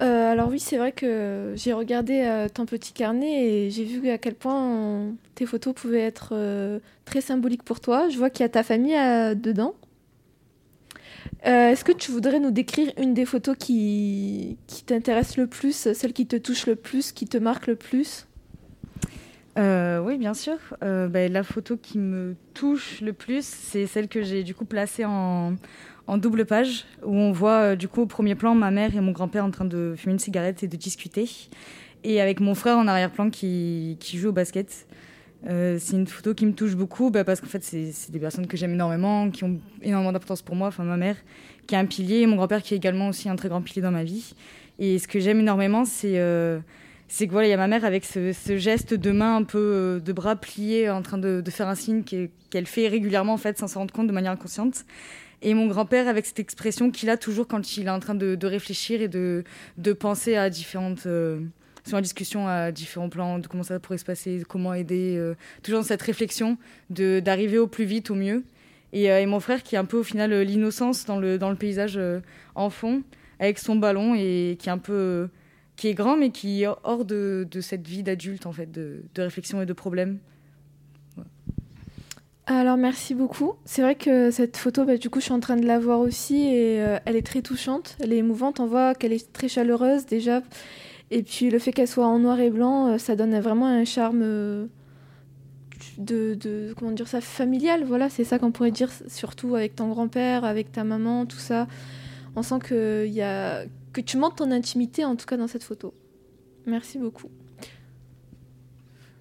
[0.00, 4.08] Euh, alors oui, c'est vrai que j'ai regardé euh, ton petit carnet et j'ai vu
[4.10, 8.08] à quel point tes photos pouvaient être euh, très symboliques pour toi.
[8.08, 8.96] Je vois qu'il y a ta famille
[9.36, 9.74] dedans.
[11.42, 14.56] Est-ce que tu voudrais nous décrire une des photos qui,
[14.86, 18.26] t'intéresse le plus, celle qui te touche le plus, qui te marque le plus?
[19.56, 20.56] Oui, bien sûr.
[20.80, 25.04] Ben, la photo qui me touche le plus, c'est celle que j'ai du coup placée
[25.04, 25.54] en,
[26.08, 29.00] en double page, où on voit euh, du coup au premier plan ma mère et
[29.00, 31.28] mon grand-père en train de fumer une cigarette et de discuter,
[32.02, 34.86] et avec mon frère en arrière-plan qui, joue au basket.
[35.46, 38.48] Euh, c'est une photo qui me touche beaucoup bah, parce qu'en fait c'est des personnes
[38.48, 40.68] que j'aime énormément, qui ont énormément d'importance pour moi.
[40.68, 41.16] Enfin ma mère
[41.68, 43.92] qui est un pilier, mon grand-père qui est également aussi un très grand pilier dans
[43.92, 44.34] ma vie.
[44.78, 46.58] Et ce que j'aime énormément, c'est euh,
[47.08, 50.00] que voilà, il y a ma mère avec ce, geste de main un peu euh,
[50.00, 53.58] de bras pliés en train de, de faire un signe qu'elle fait régulièrement en fait
[53.58, 54.86] sans s'en rendre compte de manière inconsciente.
[55.42, 58.46] Et mon grand-père avec cette expression qu'il a toujours quand il est en train de,
[58.46, 59.44] réfléchir et de,
[59.76, 61.40] de penser à différentes euh,
[61.88, 65.34] sur la discussion à différents plans de comment ça pourrait se passer, comment aider, euh,
[65.62, 66.58] toujours dans cette réflexion
[66.90, 68.44] d'arriver au plus vite, au mieux.
[68.92, 71.38] Et, euh, et mon frère qui est un peu au final euh, l'innocence dans le
[71.38, 71.98] dans le paysage
[72.54, 73.02] en fond
[73.38, 75.28] avec son ballon et qui est un peu
[75.76, 79.02] qui est grand mais qui est hors de, de cette vie d'adulte en fait de,
[79.14, 80.18] de réflexion et de problème.
[82.50, 83.52] Alors merci beaucoup.
[83.66, 86.00] C'est vrai que cette photo, bah, du coup, je suis en train de la voir
[86.00, 88.58] aussi et euh, elle est très touchante, elle est émouvante.
[88.58, 90.40] On voit qu'elle est très chaleureuse déjà.
[91.10, 93.84] Et puis le fait qu'elle soit en noir et blanc, euh, ça donne vraiment un
[93.84, 94.66] charme euh,
[95.98, 97.84] de, comment dire familial.
[97.84, 101.66] Voilà, c'est ça qu'on pourrait dire, surtout avec ton grand-père, avec ta maman, tout ça.
[102.34, 103.06] On sent que
[104.00, 105.92] tu montres ton intimité en tout cas dans cette photo.
[106.64, 107.28] Merci beaucoup.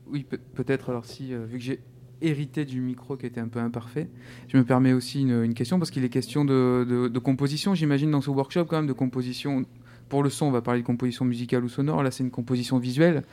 [0.09, 1.81] Oui, peut- peut-être alors vu que j'ai
[2.21, 4.09] hérité du micro qui était un peu imparfait,
[4.47, 8.29] je me permets aussi une, question parce qu'il est question de, composition, j'imagine, dans ce
[8.29, 9.65] workshop quand même, de composition.
[10.09, 12.01] Pour le son, on va parler de composition musicale ou sonore.
[12.01, 13.23] Là, c'est une composition visuelle.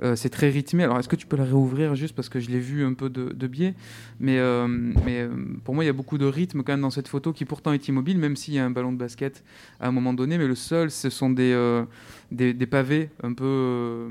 [0.00, 0.84] Euh, c'est très rythmé.
[0.84, 3.10] Alors, est-ce que tu peux la réouvrir juste parce que je l'ai vu un peu
[3.10, 3.74] de, biais?
[4.20, 4.68] Mais, euh,
[5.08, 5.28] euh,
[5.64, 7.72] pour moi, il y a beaucoup de rythme quand même dans cette photo qui pourtant
[7.72, 9.42] est immobile, même s'il y a un ballon de basket
[9.80, 10.38] à un moment donné.
[10.38, 14.08] Mais le sol, ce sont des pavés un peu.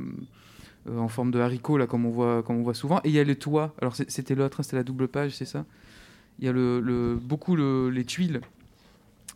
[0.90, 3.00] Euh, en forme de haricot là comme on voit comme on voit souvent.
[3.04, 5.46] Et il y a le toit alors c'était l'autre hein, c'était la double page c'est
[5.46, 5.66] ça?
[6.40, 8.42] Il y a le, le- beaucoup le- les tuiles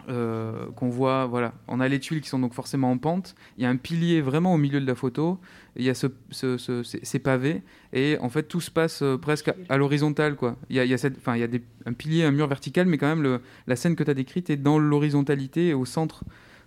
[0.09, 1.53] euh, qu'on voit voilà.
[1.69, 3.35] On a les tuiles qui sont donc forcément en pente.
[3.57, 5.39] Il y a un pilier vraiment au milieu de la photo.
[5.77, 7.61] Il y a ce, ce- ce- ces, pavés.
[7.93, 10.35] Et en fait tout se passe euh, presque à, l'horizontale
[10.69, 12.85] il y a, y a, cette, il y a des, un pilier un mur vertical
[12.87, 16.23] mais quand même le, la scène que tu as décrite est dans l'horizontalité au centre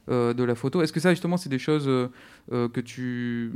[0.09, 0.83] euh, de la photo.
[0.83, 2.09] Est-ce que ça, justement, c'est des choses euh,
[2.53, 3.51] euh, que tu,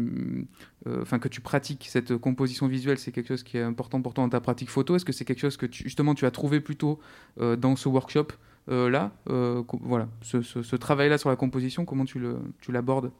[1.00, 4.24] enfin, que tu pratiques Cette composition visuelle, c'est quelque chose qui est important pour toi
[4.24, 4.96] dans ta pratique photo?
[4.96, 6.98] Est-ce que c'est quelque chose que tu, justement tu as trouvé plutôt
[7.38, 8.28] dans ce workshop
[8.66, 12.20] là co- Voilà, ce, travail-là sur la composition, comment tu
[12.68, 13.12] l'abordes?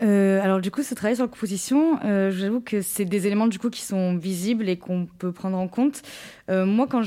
[0.00, 1.98] Alors du coup, ce travail sur la composition,
[2.30, 5.68] j'avoue que c'est des éléments du coup qui sont visibles et qu'on peut prendre en
[5.68, 6.02] compte.
[6.48, 7.02] Moi, quand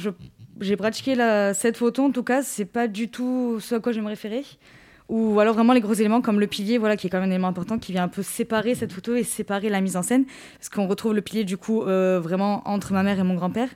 [0.60, 3.92] j'ai pratiqué la, cette photo, en tout cas, c'est pas du tout ce à quoi
[3.92, 4.44] je me référer.
[5.10, 7.34] Ou alors vraiment les gros éléments comme le pilier, voilà, qui est quand même un
[7.34, 10.26] élément important, qui vient un peu séparer cette photo et séparer la mise en scène,
[10.58, 13.70] parce qu'on retrouve le pilier du coup euh, vraiment entre ma mère et mon grand-père.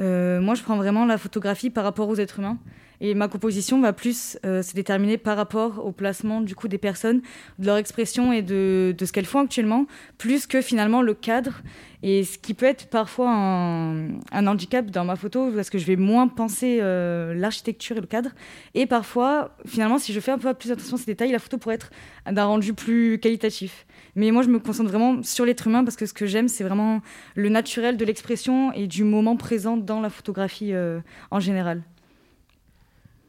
[0.00, 2.58] Euh, moi, je prends vraiment la photographie par rapport aux êtres humains.
[3.00, 6.78] Et ma composition va plus euh, se déterminer par rapport au placement du coup des
[6.78, 7.22] personnes,
[7.58, 11.62] de leur expression et de, ce qu'elles font actuellement, plus que finalement le cadre.
[12.02, 15.86] Et ce qui peut être parfois un, un handicap dans ma photo, parce que je
[15.86, 18.30] vais moins penser euh, l'architecture et le cadre.
[18.74, 21.58] Et parfois, finalement, si je fais un peu plus attention à ces détails, la photo
[21.58, 21.90] pourrait être
[22.30, 23.86] d'un rendu plus qualitatif.
[24.16, 26.62] Mais moi, je me concentre vraiment sur l'être humain parce que ce que j'aime, c'est
[26.64, 27.02] vraiment
[27.34, 31.00] le naturel de l'expression et du moment présent dans la photographie euh,
[31.30, 31.82] en général.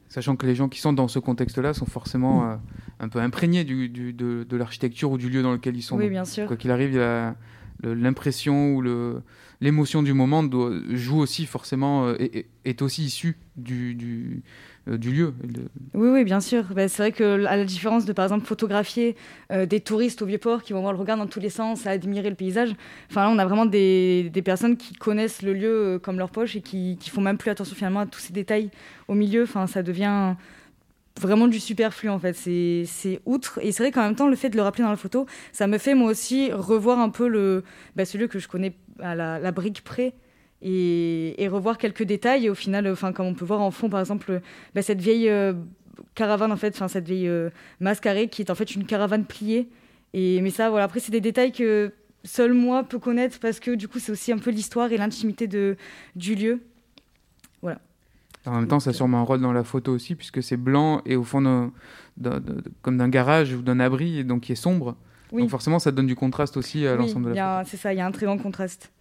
[0.09, 2.49] sachant que les gens qui sont dans ce contexte-là sont forcément Mm.
[2.51, 2.55] euh,
[3.01, 5.97] un peu imprégnés du, du- de, de l'architecture ou du lieu dans lequel ils sont.
[5.97, 6.47] Oui, bien sûr.
[6.47, 7.35] Quoi qu'il arrive, il y a
[7.81, 9.21] le- l'impression ou le-
[9.59, 12.15] l'émotion du moment doit- joue aussi forcément, euh,
[12.63, 14.43] est aussi issue du, du,
[14.87, 15.33] du lieu.
[15.93, 16.63] Oui, oui, bien sûr.
[16.75, 19.15] Bah, c'est vrai que à la différence de, par exemple, photographier
[19.51, 21.91] euh, des touristes au Vieux-Port qui vont voir le regard dans tous les sens, à
[21.91, 22.75] admirer le paysage,
[23.15, 26.55] là, on a vraiment des, des personnes qui connaissent le lieu euh, comme leur poche
[26.55, 28.69] et qui, qui font même plus attention finalement à tous ces détails
[29.07, 29.47] au milieu.
[29.67, 30.35] Ça devient
[31.19, 32.33] vraiment du superflu en fait.
[32.33, 33.59] C'est outre.
[33.63, 35.65] Et c'est vrai qu'en même temps, le fait de le rappeler dans la photo, ça
[35.65, 37.63] me fait moi aussi revoir un peu le,
[37.95, 40.13] bah, ce lieu que je connais à la brique près.
[40.61, 42.45] Et, et revoir quelques détails.
[42.45, 44.41] Et au final, enfin, comme on peut voir en fond, par exemple,
[44.73, 45.53] bah, cette vieille euh,
[46.15, 47.49] caravane, en fait, enfin, cette vieille euh,
[47.79, 49.69] masse carrée qui est en fait une caravane pliée.
[50.13, 51.91] Et, mais ça, voilà, après, c'est des détails que
[52.23, 55.47] seul moi peux connaître parce que du coup, c'est aussi un peu l'histoire et l'intimité
[55.47, 56.61] du lieu.
[57.61, 57.79] Voilà.
[58.47, 61.01] En même temps, ça a sûrement un rôle dans la photo aussi, puisque c'est blanc
[61.05, 61.71] et au fond
[62.81, 64.95] comme d'un garage ou d'un abri, et donc qui est sombre.
[65.31, 65.41] Oui.
[65.41, 67.93] Donc forcément, ça donne du contraste aussi à Oui, l'ensemble de la a- c'est ça,
[67.93, 68.91] il y a un très grand contraste.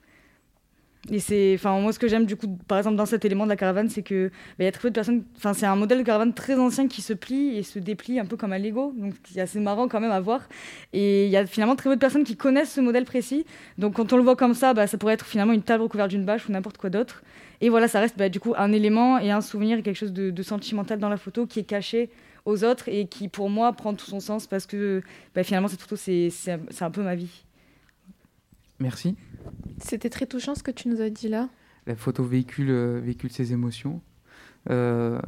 [1.11, 3.51] Et c'est, enfin, moi, ce que j'aime du coup, par exemple, dans cet élément de
[3.51, 5.25] la caravane, c'est que bah, il y a très peu de personnes.
[5.37, 8.25] Enfin, c'est un modèle de caravane très ancien qui se plie et se déplie un
[8.25, 10.49] peu comme un Lego, donc c'est assez marrant quand même à voir.
[10.95, 13.45] Et il y a finalement très peu de personnes qui connaissent ce modèle précis.
[13.77, 16.11] Donc quand on le voit comme ça, bah, ça pourrait être finalement une table recouverte
[16.11, 17.23] d'une bâche ou n'importe quoi d'autre.
[17.61, 20.13] Et voilà, ça reste bah, du coup un élément et un souvenir, et quelque chose
[20.13, 22.11] de, sentimental dans la photo qui est caché
[22.47, 25.03] aux autres et qui pour moi prend tout son sens parce que
[25.35, 26.31] bah, finalement cette photo c'est
[26.81, 27.45] un peu ma vie.
[28.81, 29.17] Merci.
[29.79, 31.49] C'était très touchant ce que tu nous as dit là.
[31.87, 34.01] La photo véhicule, euh, véhicule ses émotions.
[34.71, 35.21] Euh,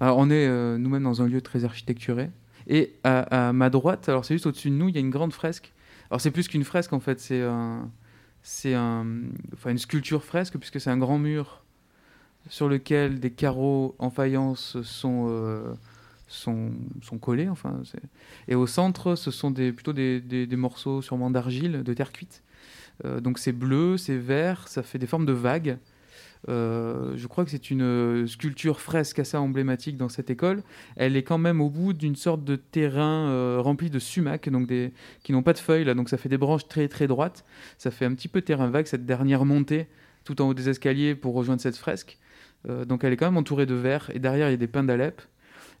[0.00, 2.30] on est euh, nous-mêmes dans un lieu très architecturé.
[2.66, 5.32] Et à, ma droite, alors c'est juste au-dessus de nous, il y a une grande
[5.32, 5.72] fresque.
[6.10, 7.42] Alors c'est plus qu'une fresque en fait, c'est
[8.42, 9.32] c'est une
[9.78, 11.64] sculpture fresque puisque c'est un grand mur
[12.48, 15.76] sur lequel des carreaux en faïence sont
[16.28, 16.72] sont,
[17.02, 17.48] sont collés.
[17.48, 17.80] Enfin,
[18.48, 22.42] et au centre, ce sont plutôt des, des- des morceaux sûrement d'argile, de terre cuite.
[23.04, 25.78] Euh, donc c'est bleu, c'est vert, ça fait des formes de vagues.
[26.48, 30.62] Euh, je crois que c'est une euh, sculpture fresque assez emblématique dans cette école.
[30.96, 34.70] Elle est quand même au bout d'une sorte de terrain rempli de sumacs, donc
[35.22, 37.44] qui n'ont pas de feuilles là, donc ça fait des branches très très droites.
[37.76, 39.88] Ça fait un petit peu terrain vague cette dernière montée
[40.24, 42.18] tout en haut des escaliers pour rejoindre cette fresque.
[42.86, 44.84] Donc elle est quand même entourée de verre et derrière il y a des pins
[44.84, 45.22] d'Alep.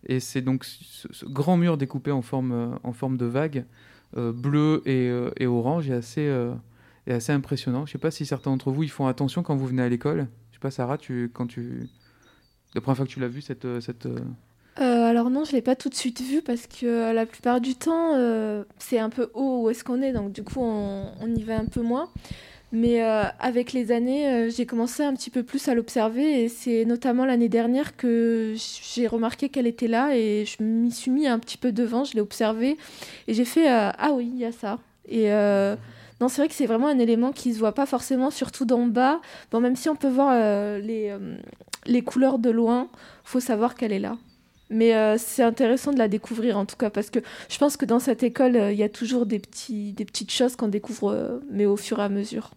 [0.06, 3.64] Et c'est donc ce, grand mur découpé en forme, en forme de vague,
[4.16, 6.30] bleu et, et orange, est assez,
[7.08, 7.86] est assez impressionnant.
[7.86, 10.28] Je sais pas si certains d'entre vous ils font attention quand vous venez à l'école.
[10.50, 11.88] Je sais pas, Sarah, tu, quand tu.
[12.74, 13.64] La première fois que tu l'as vu, cette.
[13.64, 14.18] euh, cette euh,
[14.80, 17.74] Euh, alors non, je l'ai pas tout de suite vu parce que la plupart du
[17.74, 18.14] temps,
[18.78, 21.64] c'est un peu haut où est-ce qu'on est, donc du coup, on, y va un
[21.64, 22.08] peu moins.
[22.70, 27.24] Mais avec les années, j'ai commencé un petit peu plus à l'observer et c'est notamment
[27.24, 28.54] l'année dernière que
[28.94, 32.14] j'ai remarqué qu'elle était là et je m'y suis mis un petit peu devant, je
[32.14, 32.76] l'ai observé
[33.26, 34.78] et j'ai fait ah oui, il y a ça.
[35.08, 35.28] Et
[36.20, 38.86] non, c'est vrai que c'est vraiment un élément qui se voit pas forcément, surtout d'en
[38.86, 39.20] bas.
[39.52, 41.36] Bon, même si on peut voir euh, les, euh,
[41.86, 42.88] les couleurs de loin,
[43.24, 44.16] faut savoir qu'elle est là.
[44.70, 47.86] Mais euh, c'est intéressant de la découvrir en tout cas parce que je pense que
[47.86, 51.64] dans cette école, il y a toujours des, petits, des petites choses qu'on découvre, mais
[51.66, 52.50] au fur et à mesure.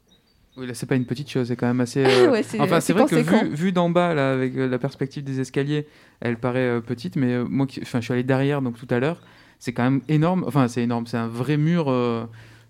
[0.57, 2.03] Oui, là, c'est pas une petite chose, c'est quand même assez.
[2.05, 4.77] euh, Ouais, c'est- enfin, c'est vrai que vu, vu d'en bas, là, avec euh, la
[4.79, 5.87] perspective des escaliers,
[6.19, 8.99] elle paraît euh, petite, mais moi, qui- enfin, je suis allé derrière, donc tout à
[8.99, 9.21] l'heure,
[9.59, 10.43] c'est quand même énorme.
[10.45, 11.85] Enfin, c'est énorme, c'est un vrai mur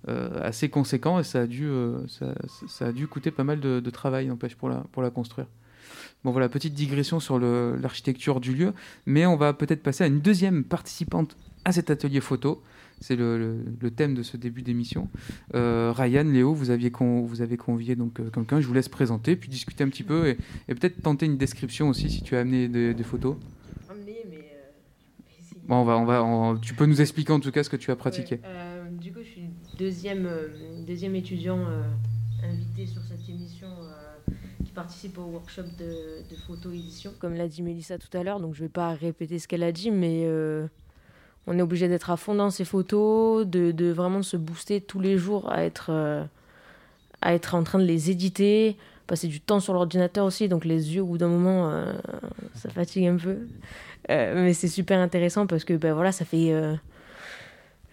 [0.08, 2.34] assez conséquent et ça a dû, euh, ça,
[2.68, 5.48] ça a dû coûter pas mal de, de travail, n'empêche, pour la, pour la construire.
[6.24, 8.74] Bon, voilà, petite digression sur l'architecture du lieu,
[9.06, 12.62] mais on va peut-être passer à une deuxième participante à cet atelier photo.
[13.00, 15.10] C'est le, le- le thème de ce début d'émission.
[15.56, 18.62] Euh, Ryan, Léo, vous, aviez con- vous avez convié donc euh, quelqu'un.
[18.62, 20.38] Je vous laisse présenter, puis discuter un petit peu et,
[20.68, 23.38] et peut-être tenter une description aussi si tu as amené des, des photos.
[25.68, 27.78] Bon, on va, on va, on- tu peux nous expliquer en tout cas ce que
[27.78, 28.40] tu as pratiqué.
[28.46, 29.50] Euh, du coup, je suis
[29.82, 30.48] deuxième, euh,
[30.86, 31.82] deuxième étudiant euh,
[32.44, 34.34] invité sur cette émission euh,
[34.64, 37.12] qui participe au workshop de, de photo-édition.
[37.20, 39.72] Comme l'a dit Mélissa tout à l'heure, donc je vais pas répéter ce qu'elle a
[39.72, 40.28] dit, mais
[41.48, 45.18] on est obligé d'être à fond dans ces photos, de, vraiment se booster tous les
[45.18, 45.92] jours à être,
[47.24, 48.78] en train de les éditer,
[49.08, 51.84] passer du temps sur l'ordinateur aussi, donc les yeux au bout d'un moment,
[52.54, 53.38] ça fatigue un peu.
[54.10, 56.54] Mais c'est super intéressant parce que ben voilà, ça fait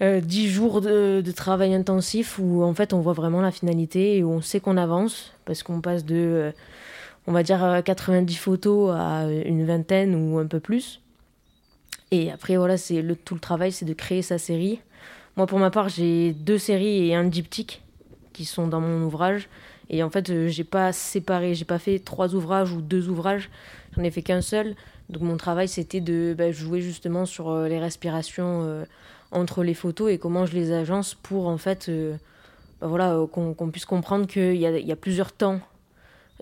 [0.01, 4.16] euh, euh, 10 jours de, travail intensif où en fait on voit vraiment la finalité
[4.16, 6.53] et où on sait qu'on avance parce qu'on passe de, euh,
[7.27, 11.01] on va dire, euh, 90 photos à une vingtaine ou un peu plus.
[12.11, 14.81] Et après, voilà, c'est le, tout le travail, c'est de créer sa série.
[15.37, 17.83] Moi, pour ma part, j'ai deux séries et un diptyque
[18.33, 19.49] qui sont dans mon ouvrage.
[19.91, 23.51] Et en fait, euh, j'ai pas séparé, j'ai pas fait trois ouvrages ou deux ouvrages.
[23.97, 24.75] J'en ai fait qu'un seul.
[25.09, 28.85] Donc mon travail, c'était de bah, jouer justement sur euh, les respirations euh,
[29.31, 32.17] entre les photos et comment je les agence pour en fait, euh,
[32.81, 35.61] bah, voilà, euh, qu'on puisse comprendre qu'il y a, plusieurs temps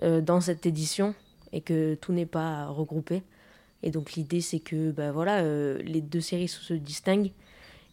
[0.03, 1.13] euh, dans cette édition
[1.51, 3.23] et que tout n'est pas regroupé.
[3.83, 7.31] Et donc l'idée, c'est que bah, voilà, les deux séries se distinguent.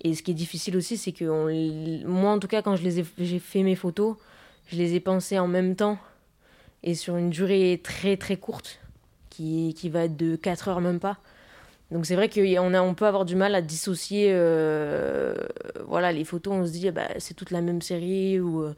[0.02, 3.62] Et ce qui est difficile aussi, c'est que moi, en tout cas, quand j'ai fait
[3.62, 4.16] mes photos,
[4.68, 5.98] je les ai pensées en même temps
[6.82, 8.80] et sur une durée très très courte
[9.30, 11.18] qui, qui va être de 4 heures même pas.
[11.94, 15.32] Donc c'est vrai qu'on peut avoir du mal à dissocier euh,
[15.86, 18.74] voilà, les photos, on se dit bah, c'est toute la même série ou euh,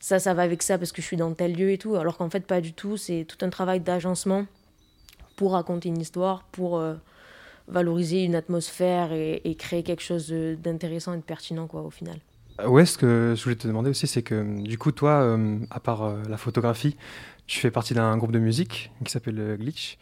[0.00, 2.18] ça, ça va avec ça parce que je suis dans tel lieu et tout, alors
[2.18, 4.44] qu'en fait pas du tout, c'est tout un travail d'agencement
[5.36, 6.92] pour raconter une histoire, pour euh,
[7.68, 12.18] valoriser une atmosphère et, créer quelque chose d'intéressant et de pertinent quoi, au final.
[12.66, 15.38] Ouais, ce que je voulais te demander aussi, c'est que du coup, toi,
[15.70, 16.98] à part la photographie,
[17.46, 19.96] tu fais partie d'un groupe de musique qui s'appelle Glitch.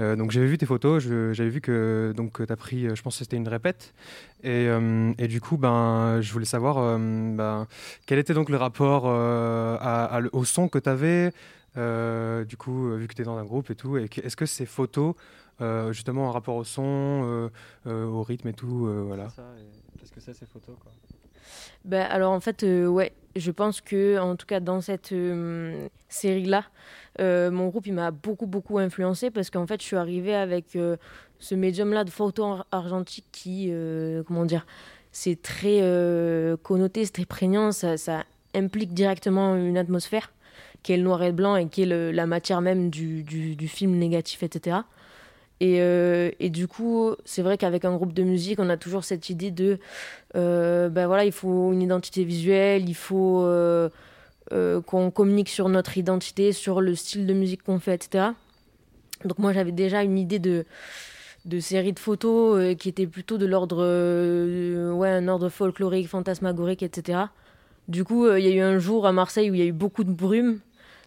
[0.00, 3.02] Euh, donc j'avais vu tes photos, j'avais vu que donc tu as pris, euh, je
[3.02, 3.94] pense que c'était une répète.
[4.42, 7.66] Et, euh, du coup, ben, je voulais savoir ben,
[8.06, 11.32] quel était donc le rapport au son que tu avais,
[12.46, 13.96] du coup, vu que tu es dans un groupe et tout.
[13.96, 15.14] Est-ce que ces photos,
[15.90, 17.50] justement, en rapport au son,
[17.86, 19.28] au rythme et tout, voilà.
[19.98, 20.92] Qu'est-ce que c'est ces photos quoi?
[21.84, 25.88] Ben, alors en fait, euh, ouais, je pense que en tout cas dans cette euh,
[26.08, 26.64] série-là,
[27.20, 30.76] euh, mon groupe il m'a beaucoup beaucoup influencé parce qu'en fait je suis arrivée avec
[30.76, 30.96] euh,
[31.38, 33.72] ce médium-là de photo ar- argentique qui,
[34.26, 34.66] comment dire,
[35.12, 35.80] c'est très
[36.62, 38.24] connoté, c'est très prégnant, ça,
[38.54, 40.32] implique directement une atmosphère
[40.82, 43.96] qui est le noir et le blanc et qui est la matière même du film
[43.96, 44.80] négatif, etc.
[45.60, 49.04] Et, euh, et du coup, c'est vrai qu'avec un groupe de musique, on a toujours
[49.04, 49.78] cette idée de,
[50.34, 53.90] euh, ben voilà, il faut une identité visuelle, il faut euh,
[54.86, 58.28] qu'on communique sur notre identité, sur le style de musique qu'on fait, etc.
[59.26, 60.64] Donc moi, j'avais déjà une idée de
[61.46, 63.78] de série de photos qui était plutôt de l'ordre,
[64.92, 67.18] ouais, un ordre folklorique, fantasmagorique, etc.
[67.88, 69.72] Du coup, il y a eu un jour à Marseille où il y a eu
[69.72, 70.60] beaucoup de brume.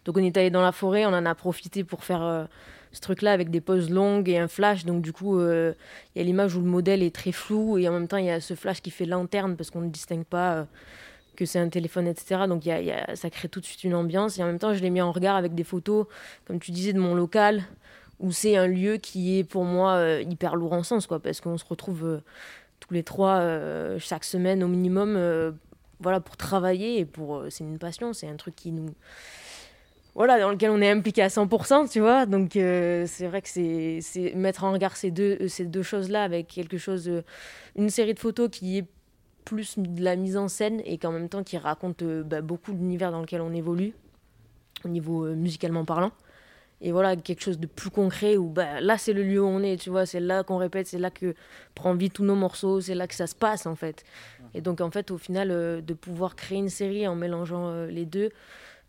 [0.04, 2.48] Donc on est allé dans la forêt, on en a profité pour faire
[2.94, 4.84] ce truc-là avec des pauses longues et un flash.
[4.86, 5.74] Donc du coup, euh,
[6.14, 8.24] il y a l'image où le modèle est très flou et en même temps, il
[8.26, 10.64] y a ce flash qui fait lanterne parce qu'on ne distingue pas euh,
[11.36, 12.46] que c'est un téléphone, etc.
[12.48, 14.38] Donc y a- y a- ça crée tout de suite une ambiance.
[14.38, 16.06] Et en même temps, je l'ai mis en regard avec des photos,
[16.46, 17.64] comme tu disais, de mon local,
[18.20, 21.40] où c'est un lieu qui est pour moi euh, hyper lourd en sens, quoi, parce
[21.40, 22.20] qu'on se retrouve
[22.80, 23.40] tous les trois
[23.98, 25.18] chaque semaine au minimum,
[26.00, 28.90] voilà, pour travailler et pour, c'est une passion, c'est un truc qui nous
[30.14, 32.26] voilà, dans lequel on est impliqué à 100%, tu vois.
[32.26, 36.78] Donc, euh, c'est vrai que c'est mettre en regard ces deux, euh, choses-là avec quelque
[36.78, 37.22] chose, euh,
[37.76, 38.86] une série de photos qui est
[39.44, 43.10] plus de la mise en scène et qu'en même temps qui raconte bah, beaucoup l'univers
[43.10, 43.92] dans lequel on évolue,
[44.84, 46.12] au niveau musicalement parlant.
[46.80, 49.62] Et voilà, quelque chose de plus concret où bah, là, c'est le lieu où on
[49.62, 51.34] est, tu vois, c'est là qu'on répète, c'est là que
[51.74, 54.04] prend vie tous nos morceaux, c'est là que ça se passe, en fait.
[54.54, 58.30] Et donc, en fait, au final, de pouvoir créer une série en mélangeant les deux,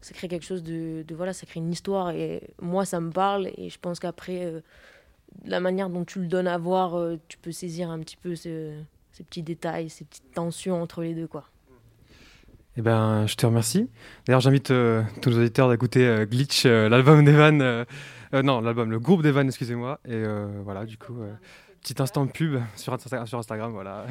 [0.01, 3.11] ça crée quelque chose de, de- voilà ça crée une histoire et moi ça me
[3.11, 4.61] parle et je pense qu'après euh,
[5.45, 8.35] la manière dont tu le donnes à voir euh, tu peux saisir un petit peu
[8.35, 8.79] ce-
[9.11, 11.45] ces petits détails ces petites tensions entre les deux quoi
[12.77, 13.89] Eh ben, je te remercie.
[14.27, 17.85] D'ailleurs, j'invite euh, tous nos auditeurs d'écouter Glitch, l'album d'Evan.
[18.33, 19.99] non, l'album, le groupe d'Evan, excusez-moi.
[20.05, 20.21] Et
[20.63, 21.15] voilà, du coup,
[21.85, 24.07] petit instant de pub sur, Insta- sur Instagram, voilà.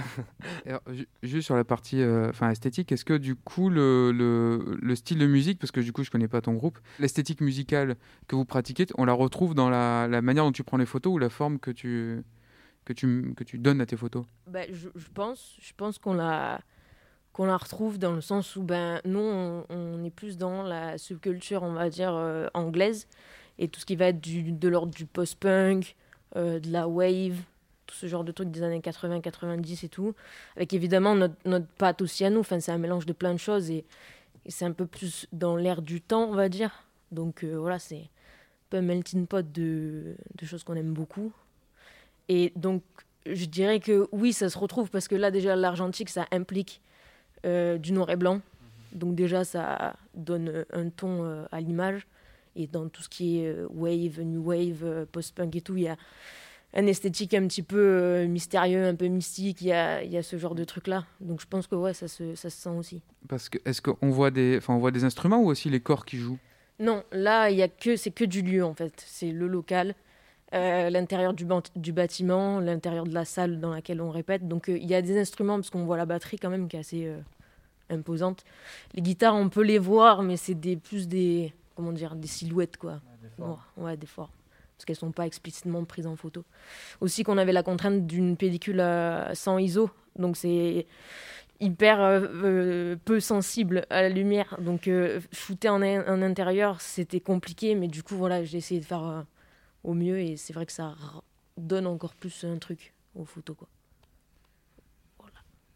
[0.64, 4.78] Alors, ju- juste sur la partie euh, enfin, esthétique, est-ce que du coup le, le,
[4.80, 7.96] le style de musique, parce que du coup je connais pas ton groupe, l'esthétique musicale
[8.28, 11.14] que vous pratiquez, on la retrouve dans la, la manière dont tu prends les photos
[11.14, 12.22] ou la forme que tu,
[12.84, 14.24] que tu, que tu donnes à tes photos?
[14.46, 16.60] Ben, je, je pense, je pense qu'on la,
[17.32, 20.96] qu'on la retrouve dans le sens où ben, nous, on, on est plus dans la
[20.96, 23.08] subculture, on va dire, euh, anglaise,
[23.58, 25.96] et tout ce qui va être du, de l'ordre du post-punk,
[26.36, 27.36] euh, de la wave,
[27.86, 30.14] tout ce genre de trucs des années 80, 90 et tout,
[30.56, 33.38] avec évidemment notre, notre patte aussi à nous, enfin, c'est un mélange de plein de
[33.38, 33.84] choses, et,
[34.44, 36.84] et c'est un peu plus dans l'air du temps, on va dire.
[37.12, 41.32] Donc euh, voilà, c'est un peu un melting pot de, de choses qu'on aime beaucoup.
[42.28, 42.82] Et donc,
[43.26, 46.80] je dirais que oui, ça se retrouve parce que là, déjà, l'argentique, ça implique
[47.46, 48.40] euh, du noir et blanc.
[48.92, 52.06] Donc, déjà, ça donne un ton euh, à l'image.
[52.56, 55.96] Et dans tout ce qui est wave, new wave, post-punk et tout, il y a
[56.74, 59.60] un esthétique un petit peu euh, mystérieux, un peu mystique.
[59.60, 61.04] Il y a, il y a ce genre de truc-là.
[61.20, 63.00] Donc, je pense que ouais, ça se, ça se sent aussi.
[63.28, 66.04] Parce que est-ce qu'on voit des, enfin, on voit des instruments ou aussi les corps
[66.04, 66.38] qui jouent?
[66.80, 69.04] Non, là, il y a que c'est que du lieu en fait.
[69.06, 69.94] C'est le local,
[70.54, 71.44] euh, l'intérieur du,
[71.92, 74.48] bâtiment, l'intérieur de la salle dans laquelle on répète.
[74.48, 76.76] Donc euh, il y a des instruments parce qu'on voit la batterie quand même qui
[76.76, 77.18] est assez euh,
[77.90, 78.44] imposante.
[78.94, 82.76] Les guitares, on peut les voir, mais c'est des plus des comment dire des silhouettes
[82.76, 83.00] quoi.
[83.22, 83.58] des formes.
[83.76, 84.30] Ouais, ouais, des formes.
[84.76, 86.44] Parce qu'elles sont pas explicitement prises en photo.
[87.00, 90.86] Aussi qu'on avait la contrainte d'une pellicule euh, sans ISO, donc c'est
[91.60, 94.56] hyper euh, euh, peu sensible à la lumière.
[94.60, 98.80] Donc euh, shooter en, in- en intérieur, c'était compliqué, mais du coup voilà, j'ai essayé
[98.80, 99.24] de faire
[99.84, 100.94] au mieux et c'est vrai que ça
[101.56, 103.68] donne encore plus un truc aux photos quoi.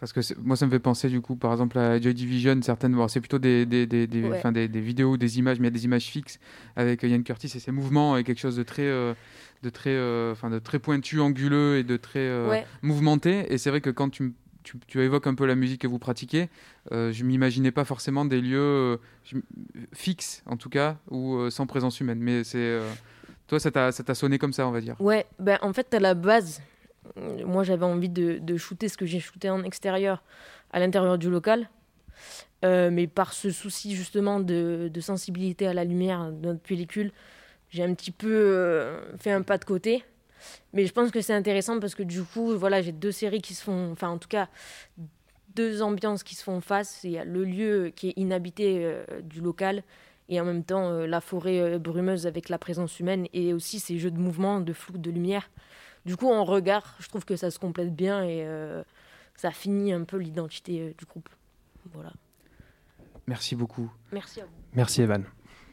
[0.01, 2.95] Parce que moi, ça me fait penser, du coup, par exemple, à Joy Division, certaines.
[2.95, 4.37] bon, c'est plutôt des, des, des, des, Ouais.
[4.39, 6.39] enfin, des, des vidéos, des images, mais il y a des images fixes
[6.77, 8.83] avec Ian Curtis et ses mouvements et quelque chose de très.
[8.87, 9.15] euh,
[9.65, 12.65] de très, euh, enfin, de très pointu, anguleux et de très euh, Ouais.
[12.83, 13.53] mouvementé.
[13.53, 15.99] Et c'est vrai que quand tu, tu, tu évoques un peu la musique que vous
[15.99, 16.49] pratiquez,
[16.93, 18.97] euh, je m'imaginais pas forcément des lieux euh,
[19.93, 22.21] fixes, en tout cas, ou euh, sans présence humaine.
[22.21, 22.79] Mais c'est.
[23.49, 24.95] toi, ça t'a sonné comme ça, on va dire.
[25.01, 26.63] Ouais, ben en fait à la base,
[27.17, 30.23] moi j'avais envie de, shooter ce que j'ai shooté en extérieur
[30.73, 31.69] à l'intérieur du local.
[32.65, 37.13] Euh, mais par ce souci justement de, sensibilité à la lumière de notre pellicule,
[37.71, 40.05] j'ai un petit peu euh, fait un pas de côté.
[40.73, 43.55] Mais je pense que c'est intéressant parce que du coup, voilà, j'ai deux séries qui
[43.55, 44.49] se font, enfin en tout cas,
[45.55, 47.01] deux ambiances qui se font face.
[47.03, 49.83] Il y a le lieu qui est inhabité euh, du local
[50.29, 54.11] et en même temps la forêt brumeuse avec la présence humaine et aussi ces jeux
[54.11, 55.49] de mouvement, de flou, de lumière.
[56.09, 58.83] Du coup, en regard, je trouve que ça se complète bien et euh,
[59.37, 61.29] ça finit un peu l'identité euh, du groupe.
[61.93, 62.15] Voilà.
[63.27, 63.93] Merci beaucoup.
[64.11, 64.51] Merci à vous.
[64.73, 65.25] Merci Evan.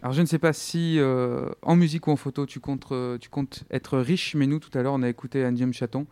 [0.02, 2.92] Alors je ne sais pas si euh, en musique ou en photo tu comptes,
[3.22, 6.06] tu comptes être riche, mais nous tout à l'heure on a écouté Andium Chaton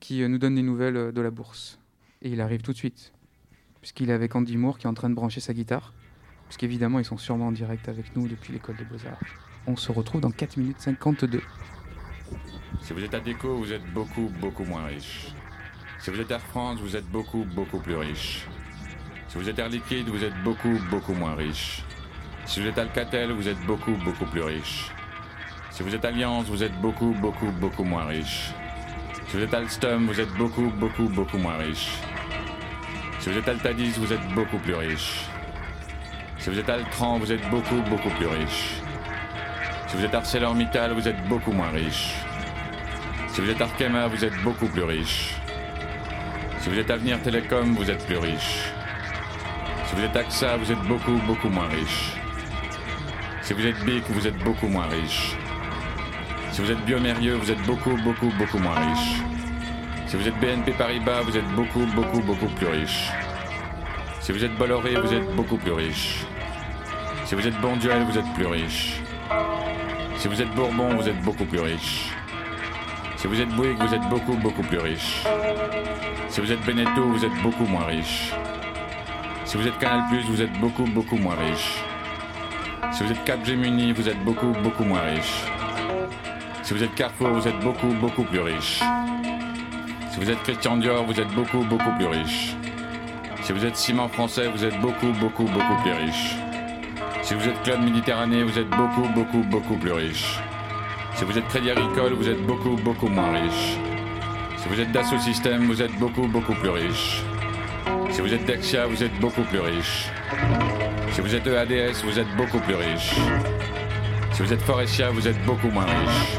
[0.00, 1.78] qui nous donne des nouvelles de la bourse.
[2.22, 3.12] Et il arrive tout de suite,
[3.82, 5.92] puisqu'il est avec Andy Moore qui est en train de brancher sa guitare,
[6.46, 9.20] puisqu'évidemment ils sont sûrement en direct avec nous depuis l'école des beaux-arts.
[9.66, 11.42] On se retrouve dans 4 minutes 52.
[12.82, 15.28] Si vous êtes à Déco, vous êtes beaucoup, beaucoup moins riche.
[15.98, 18.46] Si vous êtes Air France, vous êtes beaucoup, beaucoup plus riche.
[19.28, 21.82] Si vous êtes Air Liquide, vous êtes beaucoup, beaucoup moins riche.
[22.44, 24.90] Si vous êtes Alcatel, vous êtes beaucoup, beaucoup plus riche.
[25.70, 28.52] Si vous êtes Alliance, vous êtes beaucoup, beaucoup, beaucoup moins riche.
[29.28, 31.98] Si vous êtes Alstom, vous êtes beaucoup, beaucoup, beaucoup moins riche.
[33.18, 35.24] Si vous êtes Altadis, vous êtes beaucoup plus riche.
[36.38, 38.80] Si vous êtes Altran, vous êtes beaucoup, beaucoup plus riche.
[39.88, 42.14] Si vous êtes ArcelorMittal, vous êtes beaucoup moins riche.
[43.36, 45.34] Si vous êtes Arkema, vous êtes beaucoup plus riche.
[46.60, 48.72] Si vous êtes Avenir Télécom, vous êtes plus riche.
[49.84, 52.14] Si vous êtes AXA, vous êtes beaucoup, beaucoup moins riche.
[53.42, 55.36] Si vous êtes BIC, vous êtes beaucoup moins riche.
[56.50, 59.20] Si vous êtes Biomérieux, vous êtes beaucoup, beaucoup, beaucoup moins riche.
[60.06, 63.10] Si vous êtes BNP Paribas, vous êtes beaucoup, beaucoup, beaucoup plus riche.
[64.22, 66.24] Si vous êtes Bolloré, vous êtes beaucoup plus riche.
[67.26, 69.02] Si vous êtes Bonduel, vous êtes plus riche.
[70.16, 72.15] Si vous êtes Bourbon, vous êtes beaucoup plus riche.
[73.16, 75.24] Si vous êtes Bouygues, vous êtes beaucoup, beaucoup plus riche.
[76.28, 78.32] Si vous êtes Beneteau, vous êtes beaucoup moins riche.
[79.46, 81.82] Si vous êtes Canal+, vous êtes beaucoup, beaucoup moins riche.
[82.92, 85.44] Si vous êtes Capgemini, vous êtes beaucoup, beaucoup moins riche.
[86.62, 88.82] Si vous êtes Carrefour, vous êtes beaucoup, beaucoup plus riche.
[90.10, 92.54] Si vous êtes Christian Dior, vous êtes beaucoup, beaucoup plus riche.
[93.42, 96.36] Si vous êtes Ciment Français, vous êtes beaucoup, beaucoup, beaucoup plus riche.
[97.22, 100.38] Si vous êtes Club Méditerranée, vous êtes beaucoup, beaucoup, beaucoup plus riche.
[101.16, 103.78] Si vous êtes Crédit Agricole, vous êtes beaucoup, beaucoup moins riche.
[104.58, 107.22] Si vous êtes Dassault Systèmes, vous êtes beaucoup, beaucoup plus riche.
[108.10, 110.10] Si vous êtes Dexia, vous êtes beaucoup plus riche.
[111.12, 113.14] Si vous êtes EADS, vous êtes beaucoup plus riche.
[114.32, 116.36] Si vous êtes Forestia, vous êtes beaucoup moins riche.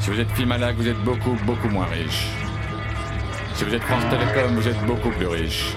[0.00, 2.28] Si vous êtes Fimalac, vous êtes beaucoup, beaucoup moins riche.
[3.54, 5.74] Si vous êtes France Télécom, vous êtes beaucoup plus riche.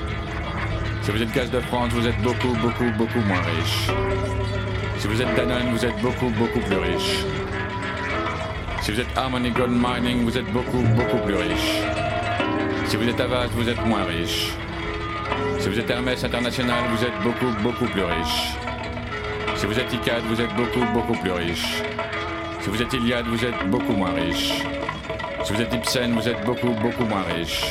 [1.04, 3.88] Si vous êtes Gaz de France, vous êtes beaucoup, beaucoup, beaucoup moins riche.
[4.98, 7.24] Si vous êtes Danone, vous êtes beaucoup, beaucoup plus riche.
[8.88, 11.82] Si vous êtes Harmony Gold Mining, vous êtes beaucoup, beaucoup plus riche.
[12.86, 14.54] Si vous êtes Avast, vous êtes moins riche.
[15.60, 18.56] Si vous êtes Hermès International, vous êtes beaucoup, beaucoup plus riche.
[19.56, 21.84] Si vous êtes ICAD, vous êtes beaucoup, beaucoup plus riche.
[22.62, 24.64] Si vous êtes Iliad, vous êtes beaucoup moins riche.
[25.44, 27.66] Si vous êtes Ipsen, vous êtes beaucoup, beaucoup moins riche.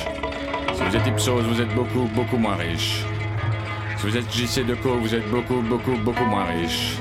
[0.74, 3.06] Si vous êtes Ipsos, vous êtes beaucoup, beaucoup moins riche.
[3.97, 6.98] Si vous êtes JC Deco, vous êtes beaucoup, beaucoup, beaucoup moins riche.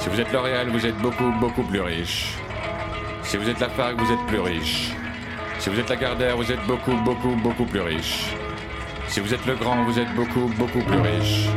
[0.00, 2.41] Si vous êtes L'Oréal, vous êtes beaucoup, beaucoup plus riche.
[3.32, 4.90] Si vous êtes Lafargue, vous êtes plus riche.
[5.58, 8.26] Si vous êtes Lagardère, vous êtes beaucoup, beaucoup, beaucoup plus riche.
[9.08, 11.48] Si vous êtes Legrand, vous êtes beaucoup, beaucoup plus riche.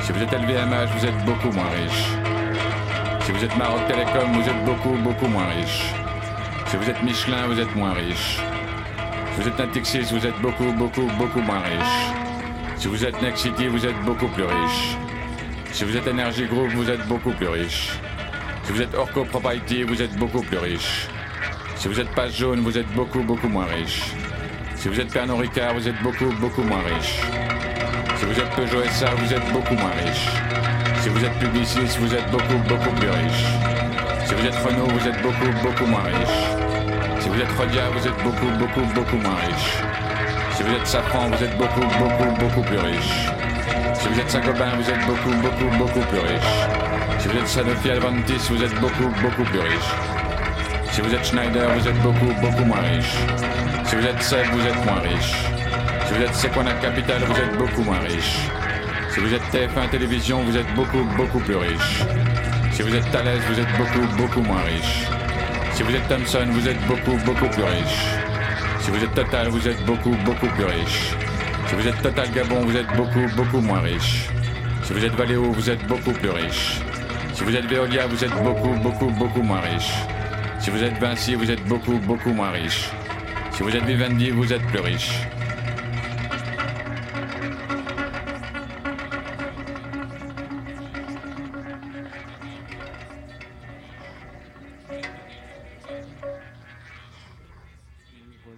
[0.00, 2.08] Si vous êtes LVMH, vous êtes beaucoup moins riche.
[3.26, 5.92] Si vous êtes Maroc Télécom, vous êtes beaucoup, beaucoup moins riche.
[6.68, 8.40] Si vous êtes Michelin, vous êtes moins riche.
[9.34, 12.10] Si vous êtes Natixis, vous êtes beaucoup, beaucoup, beaucoup moins riche.
[12.78, 14.96] Si vous êtes Next City, vous êtes beaucoup plus riche.
[15.72, 17.90] Si vous êtes Energy Group, vous êtes beaucoup plus riche.
[18.66, 21.06] Si vous êtes Orco Property, vous êtes beaucoup plus riche.
[21.76, 24.10] Si vous êtes Passe Jaune, vous êtes beaucoup, beaucoup moins riche.
[24.74, 27.20] Si vous êtes Pernod Ricard, vous êtes beaucoup, beaucoup moins riche.
[28.16, 30.26] Si vous êtes Peugeot SA, vous êtes beaucoup moins riche.
[31.00, 33.44] Si vous êtes Publicis, vous êtes beaucoup, beaucoup plus riche.
[34.26, 37.20] Si vous êtes Renault, vous êtes beaucoup, beaucoup moins riche.
[37.20, 39.78] Si vous êtes Rodia, vous êtes beaucoup, beaucoup, beaucoup moins riche.
[40.56, 43.30] Si vous êtes Safran, vous êtes beaucoup, beaucoup, beaucoup plus riche.
[43.94, 46.85] Si vous êtes Saint-Gobain, vous êtes beaucoup, beaucoup, beaucoup plus riche.
[47.26, 49.90] Si vous êtes Sanofi Alventis, vous êtes beaucoup, beaucoup plus riche.
[50.92, 53.16] Si vous êtes Schneider, vous êtes beaucoup, beaucoup moins riche.
[53.84, 55.34] Si vous êtes Seb, vous êtes moins riche.
[56.06, 58.48] Si vous êtes Sequana Capital, vous êtes beaucoup moins riche.
[59.10, 62.04] Si vous êtes TF1 Télévision, vous êtes beaucoup, beaucoup plus riche.
[62.70, 65.08] Si vous êtes Thales, vous êtes beaucoup, beaucoup moins riche.
[65.72, 68.06] Si vous êtes Thomson, vous êtes beaucoup, beaucoup plus riche.
[68.78, 71.16] Si vous êtes Total, vous êtes beaucoup, beaucoup plus riche.
[71.66, 74.28] Si vous êtes Total Gabon, vous êtes beaucoup, beaucoup moins riche.
[74.84, 76.85] Si vous êtes Valeo, vous êtes beaucoup plus riche.
[77.36, 79.92] Si vous êtes Veolia, vous êtes beaucoup, beaucoup, beaucoup moins riche.
[80.58, 82.90] Si vous êtes Vinci, vous êtes beaucoup, beaucoup moins riche.
[83.52, 85.20] Si vous êtes Vivendi, vous êtes plus riche.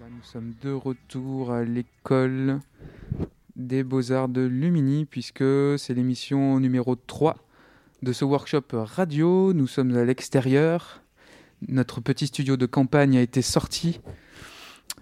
[0.08, 2.60] Nous sommes de retour à l'école
[3.56, 5.42] des beaux-arts de Lumini, puisque
[5.78, 7.34] c'est l'émission numéro 3
[8.02, 9.52] de ce workshop radio.
[9.52, 11.02] Nous sommes à l'extérieur.
[11.66, 14.00] Notre petit studio de campagne a été sorti.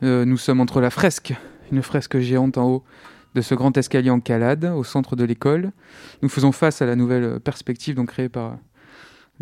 [0.02, 1.35] Euh, nous sommes entre la fresque,
[1.70, 2.85] une fresque géante en haut
[3.35, 5.73] de ce grand escalier en calade, au centre de l'école.
[6.23, 8.59] Nous faisons face à la nouvelle perspective donc créée par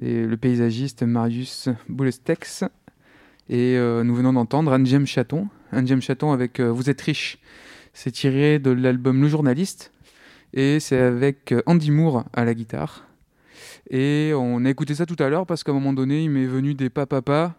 [0.01, 2.65] le paysagiste Marius Boulestex.
[3.49, 5.49] Et euh, nous venons d'entendre Anjem Chaton.
[5.73, 7.39] Anjem Chaton avec euh, Vous êtes riche.
[7.93, 9.93] C'est tiré de l'album Le Journaliste.
[10.55, 13.05] Et c'est avec Andy Moore à la guitare.
[13.91, 16.47] Et on a écouté ça tout à l'heure parce qu'à un moment donné, il m'est
[16.47, 17.55] venu des papapa.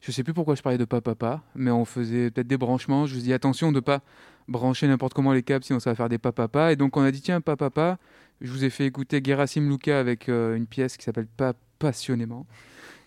[0.00, 3.06] Je sais plus pourquoi je parlais de papapa, mais on faisait peut-être des branchements.
[3.06, 4.02] Je vous dis attention de pas
[4.46, 6.72] brancher n'importe comment les câbles, sinon ça va faire des papapa.
[6.72, 7.98] Et donc on a dit tiens, papapa,
[8.40, 12.46] je vous ai fait écouter Gerasim Luka avec euh, une pièce qui s'appelle Pas passionnément.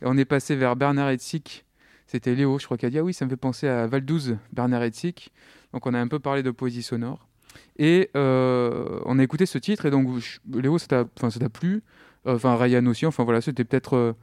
[0.02, 1.64] Et on est passé vers Bernard Hetzig.
[2.08, 4.38] C'était Léo, je crois, qui a dit Ah oui, ça me fait penser à Valdouze,
[4.52, 5.30] Bernard Hetzig.
[5.74, 7.28] Donc on a un peu parlé de poésie sonore.
[7.78, 10.08] Et euh, on a écouté ce titre, et donc
[10.52, 11.84] Léo, ça t'a plu.
[12.30, 13.06] Euh, Enfin, Ryan aussi.
[13.06, 14.14] Enfin voilà, c'était peut-être euh,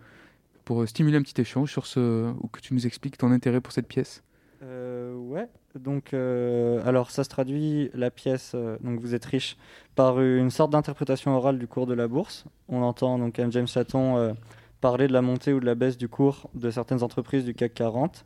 [0.64, 2.32] pour stimuler un petit échange sur ce.
[2.40, 4.22] ou que tu nous expliques ton intérêt pour cette pièce.
[4.62, 9.58] Euh, ouais, donc euh, alors ça se traduit la pièce, euh, donc vous êtes riche,
[9.94, 12.46] par une sorte d'interprétation orale du cours de la bourse.
[12.68, 14.32] On entend donc un James Chaton euh,
[14.80, 17.74] parler de la montée ou de la baisse du cours de certaines entreprises du CAC
[17.74, 18.24] 40.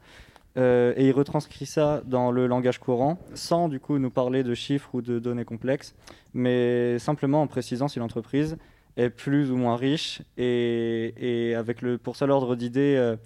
[0.57, 4.55] euh, et il retranscrit ça dans le langage courant, sans du coup nous parler de
[4.55, 5.97] chiffres ou de données complexes,
[6.33, 8.57] mais simplement en précisant si l'entreprise
[8.97, 13.17] est plus ou moins riche et, et avec le, pour seul ordre d'idée euh,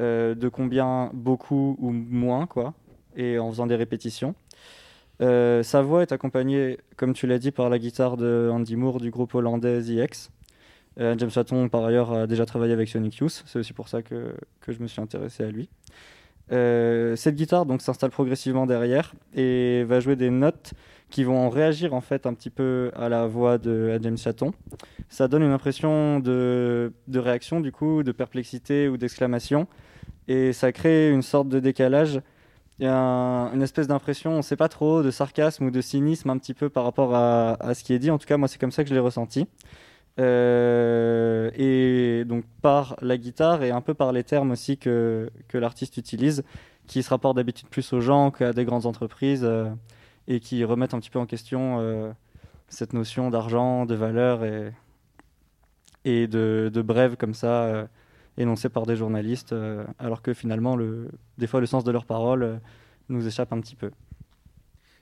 [0.00, 2.74] euh, de combien beaucoup ou moins, quoi,
[3.16, 4.34] et en faisant des répétitions.
[5.22, 8.98] Euh, sa voix est accompagnée, comme tu l'as dit, par la guitare de Andy Moore
[8.98, 9.82] du groupe hollandais.
[10.98, 14.02] Euh, James Hatton, par ailleurs, a déjà travaillé avec Sonic Youth, c'est aussi pour ça
[14.02, 15.68] que, que je me suis intéressé à lui.
[16.50, 20.74] Cette guitare donc s'installe progressivement derrière et va jouer des notes
[21.14, 24.52] qui vont réagir en fait un petit peu à la voix de James Chaton.
[25.08, 29.68] Ça donne une impression de, de réaction du coup, de perplexité ou d'exclamation
[30.26, 32.20] et ça crée une sorte de décalage,
[32.80, 36.30] et un- une espèce d'impression, on ne sait pas trop, de sarcasme ou de cynisme
[36.30, 38.10] un petit peu par rapport à, à ce qui est dit.
[38.10, 39.46] En tout cas, moi c'est comme ça que je l'ai ressenti.
[40.18, 45.58] Euh, et donc par la guitare et un peu par les termes aussi que, que
[45.58, 46.42] l'artiste utilise,
[46.88, 49.68] qui se rapportent d'habitude plus aux gens qu'à des grandes entreprises euh,
[50.28, 52.10] et qui remettent un petit peu en question euh,
[52.68, 54.72] cette notion d'argent, de valeur et,
[56.04, 57.86] et de, de brève comme ça euh,
[58.36, 62.06] énoncée par des journalistes, euh, alors que finalement, le, des fois, le sens de leurs
[62.06, 62.56] paroles euh,
[63.08, 63.90] nous échappe un petit peu.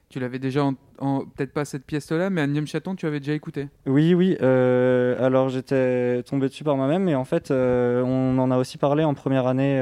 [0.09, 3.33] Tu l'avais déjà, en, en- peut-être pas cette pièce-là, mais Anniam Chaton, tu avais déjà
[3.33, 3.69] écouté.
[3.87, 4.37] Oui, oui.
[4.39, 9.15] alors j'étais tombé dessus par moi-même, mais en fait, on en a aussi parlé en
[9.15, 9.81] première année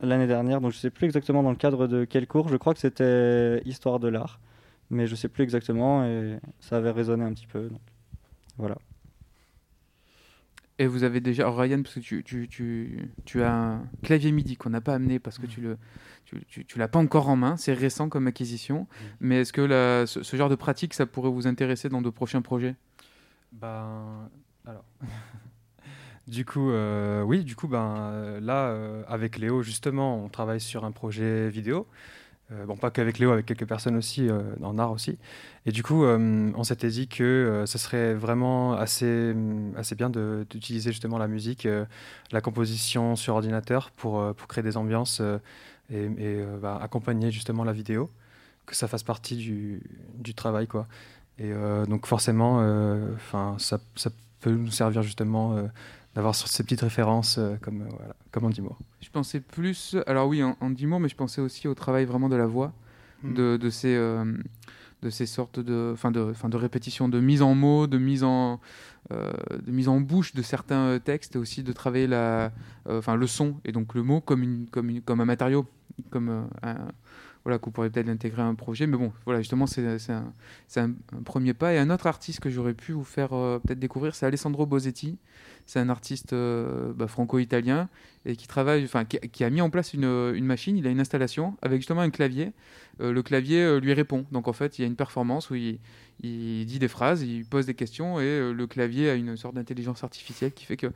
[0.00, 0.60] l'année dernière.
[0.60, 2.46] Donc je sais plus exactement dans le cadre de quel cours.
[2.48, 4.38] Je crois que c'était histoire de l'art,
[4.92, 7.68] mais je sais plus exactement et ça avait résonné un petit peu.
[7.68, 7.80] donc
[8.58, 8.76] voilà.
[10.78, 14.32] Et vous avez déjà, alors Ryan, parce que tu, tu, tu, tu as un clavier
[14.32, 15.78] MIDI qu'on n'a pas amené parce que tu le,
[16.24, 18.86] tu, tu, tu l'as pas encore en main, c'est récent comme acquisition.
[19.20, 22.10] Mais est-ce que la- ce, ce genre de pratique, ça pourrait vous intéresser dans de
[22.10, 22.74] prochains projets?
[23.52, 24.28] Ben,
[24.66, 24.84] alors.
[26.26, 30.84] du coup, euh, oui, du coup, ben, là, euh, avec Léo, justement, on travaille sur
[30.84, 31.86] un projet vidéo.
[32.50, 35.16] Euh, bon, pas qu'avec Léo, avec quelques personnes aussi, euh, en art aussi.
[35.64, 39.94] Et du coup, euh, on s'était dit que euh, ce serait vraiment assez, hum, assez
[39.94, 41.84] bien d'utiliser justement la musique, euh,
[42.32, 45.38] la composition sur ordinateur pour, euh, pour créer des ambiances euh,
[45.90, 48.10] et, euh, bah, accompagner justement la vidéo,
[48.66, 49.82] que ça fasse partie du,
[50.14, 50.86] du travail, quoi.
[51.38, 53.14] Et euh, donc forcément, euh,
[53.58, 54.10] ça, ça,
[54.40, 55.68] peut nous servir justement euh,
[56.14, 58.78] d'avoir sur ces petites références euh, comme, euh, voilà, comme Andy Moore.
[59.00, 62.36] Je pensais plus, alors oui, 10 mots, mais je pensais aussi au travail vraiment de
[62.36, 62.72] la voix,
[63.24, 63.34] Mm.
[63.34, 64.24] de, de ces, euh,
[65.02, 68.24] de ces sortes de, fin de, fin de répétition, de mise en mots, de mise
[68.24, 68.60] en,
[69.12, 69.30] euh,
[69.64, 72.46] de mise en bouche de certains textes, et aussi de travailler la,
[72.88, 75.66] euh, enfin le son et donc le mot comme, une, comme, une- comme un matériau,
[76.10, 76.78] comme euh, un,
[77.44, 78.86] voilà, qu'on pourrait peut-être l'intégrer à un projet.
[78.88, 80.32] Mais bon, voilà, justement, c'est un,
[80.68, 81.72] c'est un, un premier pas.
[81.74, 85.16] Et un autre artiste que j'aurais pu vous faire euh, peut-être découvrir, c'est Alessandro Bosetti.
[85.66, 87.88] C'est un artiste euh, bah, franco-italien
[88.24, 90.76] et qui travaille, enfin, qui, a mis en place une, une machine.
[90.76, 92.52] Il a une installation avec justement un clavier.
[93.00, 94.26] Euh, le clavier euh, lui répond.
[94.32, 95.78] Donc en fait, il y a une performance où il,
[96.20, 100.04] dit des phrases, il pose des questions et euh, le clavier a une sorte d'intelligence
[100.04, 100.92] artificielle qui fait que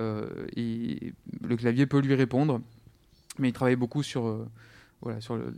[0.00, 0.26] euh,
[0.56, 2.60] le clavier peut lui répondre.
[3.38, 4.46] Mais il travaille beaucoup sur, euh,
[5.02, 5.52] voilà, sur le,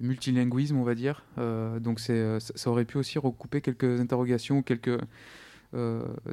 [0.00, 1.24] multilinguisme, on va dire.
[1.38, 5.00] Euh, donc euh, ça aurait pu aussi recouper quelques interrogations ou quelques euh,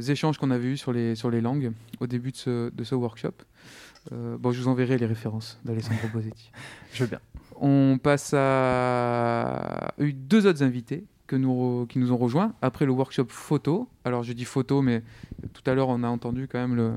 [0.07, 2.95] échanges qu'on avait eus sur les, sur les langues au début de ce, de ce
[2.95, 3.33] workshop.
[4.11, 6.51] Euh, bon, je vous enverrai les références d'Alessandro Bosetti.
[6.93, 7.19] Je veux bien.
[7.59, 12.91] On passe à eu deux autres invités que nous, qui nous ont rejoints après le
[12.91, 13.89] workshop photo.
[14.05, 15.03] Alors je dis photo, mais
[15.53, 16.93] tout à l'heure on a entendu quand même le,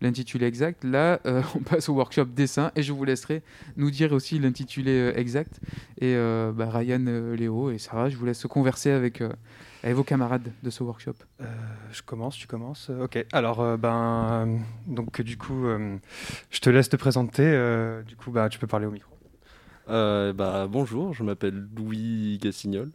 [0.00, 0.84] l'intitulé exact.
[0.84, 3.42] Là, euh, on passe au workshop dessin et je vous laisserai
[3.76, 5.60] nous dire aussi l'intitulé euh, exact.
[6.00, 9.30] Et euh, bah, Ryan, euh, Léo et Sarah, je vous laisse converser avec, euh,
[9.82, 11.14] avec vos camarades de ce workshop?
[11.40, 11.44] Euh,
[11.92, 12.88] je commence, tu commences.
[12.90, 13.24] Euh, Ok.
[13.32, 15.96] Alors, euh, ben, donc du coup, euh,
[16.50, 17.42] je te laisse te présenter.
[17.44, 19.12] euh, du coup, bah, tu peux parler au micro.
[19.88, 22.90] Euh, bah, bonjour, je m'appelle Louis Gassignol.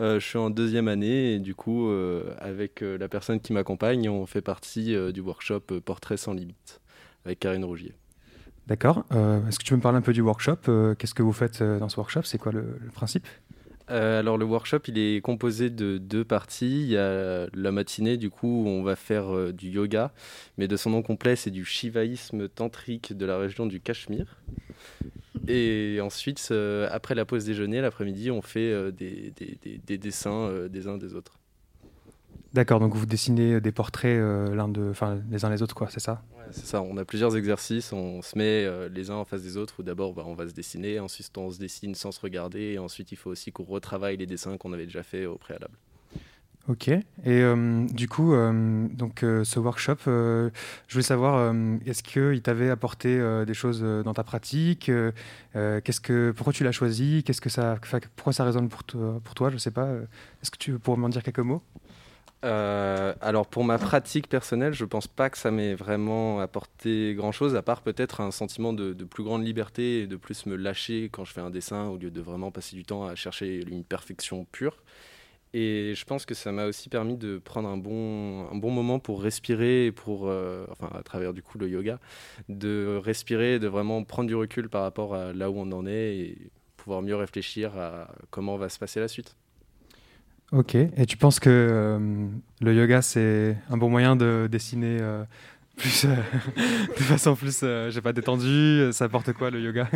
[0.00, 3.52] Euh, je suis en deuxième année et du coup, euh, avec euh, la personne qui
[3.52, 6.80] m'accompagne, on fait partie euh, du workshop Portrait sans limite
[7.24, 7.94] avec Karine Rougier.
[8.66, 9.04] D'accord.
[9.12, 10.56] Euh, Est-ce que tu peux me parler un peu du workshop?
[10.68, 12.22] Euh, Qu'est-ce que vous faites euh, dans ce workshop?
[12.24, 13.26] C'est quoi le, le principe?
[13.90, 16.82] Euh, alors le workshop, il est composé de deux parties.
[16.84, 20.12] Il y a la matinée, du coup, où on va faire euh, du yoga,
[20.56, 24.40] mais de son nom complet, c'est du shivaïsme tantrique de la région du Cachemire.
[25.48, 30.68] Et ensuite, euh, après la pause déjeuner, l'après-midi, on fait des, des- des- des dessins
[30.68, 31.38] des uns des autres.
[32.54, 32.80] D'accord.
[32.80, 35.88] Donc vous dessinez des portraits euh, l'un de, enfin les uns les autres, quoi.
[35.90, 36.22] C'est ça?
[36.52, 39.56] C'est ça, on a plusieurs exercices, on se met euh, les uns en face des
[39.56, 42.74] autres, où d'abord bah, on va se dessiner, ensuite on se dessine sans se regarder,
[42.74, 45.74] et ensuite il faut aussi qu'on retravaille les dessins qu'on avait déjà fait au préalable.
[46.66, 46.88] Ok.
[46.88, 50.48] Et euh, du coup, euh, donc euh, ce workshop, euh,
[50.88, 54.88] je voulais savoir, euh, est-ce qu'il t'avait apporté euh, des choses euh, dans ta pratique
[54.88, 55.12] euh,
[55.56, 57.76] euh, Qu'est-ce que, pourquoi tu l'as choisi Qu'est-ce que ça,
[58.16, 59.84] pourquoi ça résonne pour toi, pour toi Je sais pas.
[59.84, 60.04] euh,
[60.42, 61.62] Est-ce que tu pourrais m'en dire quelques mots?
[62.44, 67.56] Euh, alors pour ma pratique personnelle, je pense pas que ça m'ait vraiment apporté grand-chose,
[67.56, 71.24] à part peut-être un sentiment de, plus grande liberté et de plus me lâcher quand
[71.24, 74.44] je fais un dessin, au lieu de vraiment passer du temps à chercher une perfection
[74.44, 74.82] pure.
[75.54, 78.98] Et je pense que ça m'a aussi permis de prendre un bon, un bon moment
[78.98, 82.00] pour respirer, pour, euh, enfin à travers du coup le yoga,
[82.48, 86.16] de respirer, de vraiment prendre du recul par rapport à là où on en est
[86.16, 89.36] et pouvoir mieux réfléchir à comment va se passer la suite.
[90.52, 90.74] Ok.
[90.74, 92.28] Et tu penses que euh,
[92.60, 95.24] le yoga c'est un bon moyen de dessiner euh,
[95.76, 96.14] plus, euh,
[96.96, 99.88] de façon plus, euh, j'ai pas détendue Ça apporte quoi le yoga?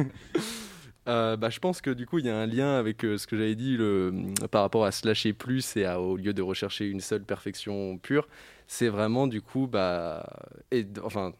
[1.07, 3.55] Bah, je pense que du coup il y a un lien avec ce que j'avais
[3.55, 4.13] dit le,
[4.51, 8.29] par rapport à se lâcher plus et au lieu de rechercher une seule perfection pure,
[8.67, 10.29] c'est vraiment du coup bah
[10.71, 11.33] et, enfin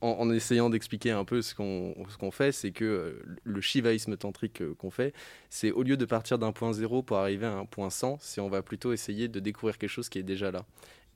[0.00, 4.16] en, essayant d'expliquer un peu ce qu'on ce qu'on fait, c'est que euh, le shivaïsme
[4.16, 5.14] tantrique euh, qu'on fait,
[5.50, 8.40] c'est au lieu de partir d'un point zéro pour arriver à un point 100, c'est
[8.40, 10.64] on va plutôt essayer de découvrir quelque chose qui est déjà là.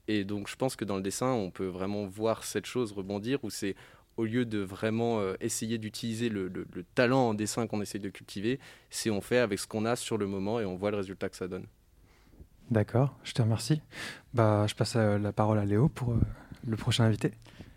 [0.07, 3.43] Et donc je pense que dans le dessin, on peut vraiment voir cette chose rebondir
[3.43, 3.75] où c'est
[4.17, 7.99] au lieu de vraiment euh, essayer d'utiliser le, le- le talent en dessin qu'on essaie
[7.99, 8.59] de cultiver,
[8.89, 11.29] c'est on fait avec ce qu'on a sur le moment et on voit le résultat
[11.29, 11.65] que ça donne.
[12.69, 13.15] D'accord.
[13.23, 13.81] Je te remercie.
[14.33, 16.15] Bah, je passe la parole à Léo pour
[16.65, 17.31] le prochain invité.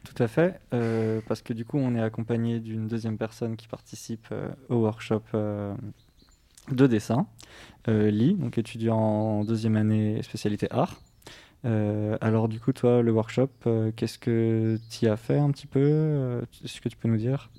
[0.05, 3.68] Tout à fait, euh, parce que du coup, on est accompagné d'une deuxième personne qui
[3.68, 5.74] participe euh, au workshop euh,
[6.70, 7.26] de dessin,
[7.86, 11.01] Lee, donc étudiant en deuxième année spécialité art.
[11.64, 13.48] Alors du coup, toi, le workshop,
[13.97, 17.51] qu'est-ce que tu as fait un petit peu Est-ce que tu peux nous dire?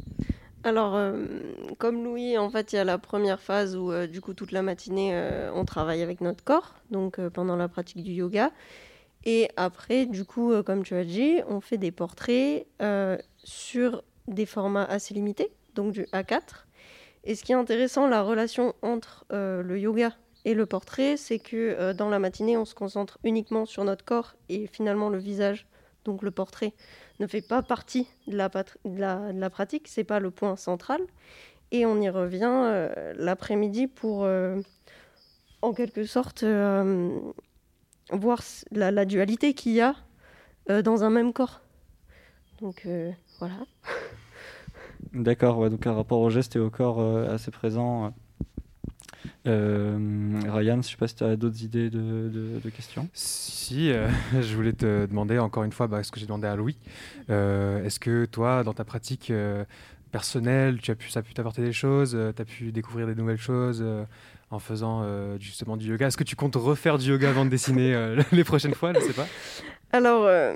[0.64, 1.00] Alors,
[1.78, 4.64] comme Louis, en fait, il y a la première phase où, du coup, toute la
[4.64, 5.16] matinée,
[5.54, 8.52] on travaille avec notre corps, donc pendant la pratique du yoga.
[9.26, 14.04] Et après, du coup, euh, comme tu as dit, on fait des portraits euh, sur
[14.28, 16.66] des formats assez limités, donc du A4.
[17.24, 20.12] Et ce qui est intéressant, la relation entre euh, le yoga
[20.46, 24.36] et le portrait, c'est que dans la matinée, on se concentre uniquement sur notre corps
[24.48, 25.66] et finalement le visage,
[26.04, 26.74] donc le portrait,
[27.20, 30.56] ne fait pas partie de la, de la, de la pratique, c'est pas le point
[30.56, 31.02] central.
[31.72, 34.28] Et on y revient l'après-midi pour,
[35.64, 36.46] en quelque sorte,
[38.12, 38.42] voir
[38.72, 39.96] la, la dualité qu'il y a
[40.70, 41.62] euh, dans un même corps.
[42.62, 43.56] Donc euh, voilà.
[45.14, 48.14] D'accord, ouais, donc un rapport au geste et au corps euh, assez présent.
[49.48, 53.08] Euh, Ryan, je sais pas si tu as d'autres idées de, de- de questions.
[53.14, 54.08] Si, euh,
[54.42, 56.78] je voulais te demander encore une fois bah, ce que j'ai demandé à Louis.
[57.30, 59.64] Euh, Est-ce que toi, dans ta pratique euh,
[60.12, 63.16] personnelle, tu as pu, ça a pu t'apporter des choses Tu as pu découvrir des
[63.16, 64.04] nouvelles choses euh,
[64.52, 67.50] en faisant euh, justement du yoga Est-ce que tu comptes refaire du yoga avant de
[67.50, 68.94] dessiner euh, les prochaines fois?
[68.94, 69.28] Je sais pas.
[69.92, 70.54] Alors, euh,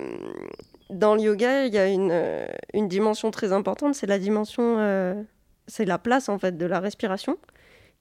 [0.89, 5.25] dans le yoga, il y a une, dimension très importante, c'est la dimension,
[5.67, 7.37] c'est la place en fait de la respiration,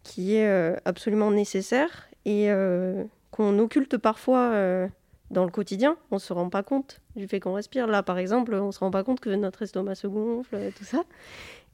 [0.03, 2.49] qui est absolument nécessaire et
[3.31, 4.89] qu'on occulte parfois
[5.31, 5.97] dans le quotidien.
[6.11, 7.87] On ne se rend pas compte du fait qu'on respire.
[7.87, 10.71] Là, par exemple, on ne se rend pas compte que notre estomac se gonfle, euh,
[10.77, 11.05] tout ça.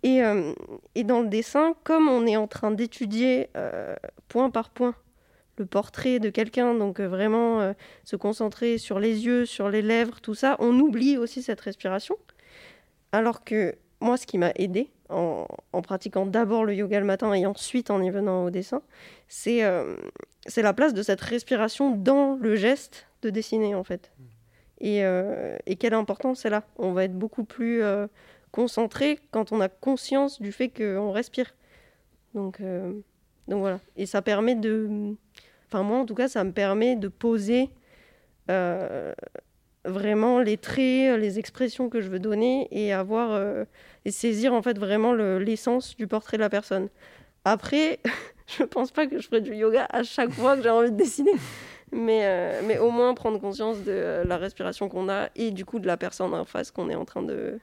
[0.05, 0.53] Et, euh,
[0.95, 3.97] et dans le dessin, comme on est en train d'étudier euh,
[4.29, 4.95] point par point
[5.57, 7.75] le portrait de quelqu'un, donc euh, vraiment
[8.05, 12.17] se concentrer sur les yeux, sur les lèvres, tout ça, on oublie aussi cette respiration.
[13.13, 17.33] Alors que moi, ce qui m'a aidé en, en pratiquant d'abord le yoga le matin
[17.33, 18.83] et ensuite en y venant au dessin,
[19.29, 19.97] c'est euh,
[20.57, 24.13] la place de cette respiration dans le geste de dessiner en fait.
[24.81, 26.65] Et, euh, et quelle importance c'est là.
[26.77, 28.07] On va être beaucoup plus euh,
[28.55, 31.57] concentré quand on a conscience du fait qu'on respire.
[32.35, 32.93] Donc, euh,
[33.49, 33.81] donc voilà.
[33.97, 34.89] Et ça permet de.
[35.67, 37.71] Enfin, moi en tout cas, ça me permet de poser
[38.49, 39.13] euh,
[39.85, 43.33] vraiment les traits, les expressions que je veux donner et avoir.
[43.33, 43.65] euh,
[44.05, 46.89] et saisir en fait vraiment le- l'essence du portrait de la personne.
[47.45, 47.99] Après,
[48.59, 50.97] je pense pas que je ferai du yoga à chaque fois que j'ai envie de
[50.97, 51.33] dessiner.
[51.93, 55.87] Mais, mais au moins prendre conscience de la respiration qu'on a et du coup de
[55.87, 57.59] la personne en face qu'on est en train de,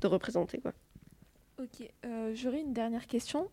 [0.00, 0.58] de représenter.
[0.58, 0.72] Quoi.
[1.60, 3.48] Ok, euh, j'aurais une dernière question.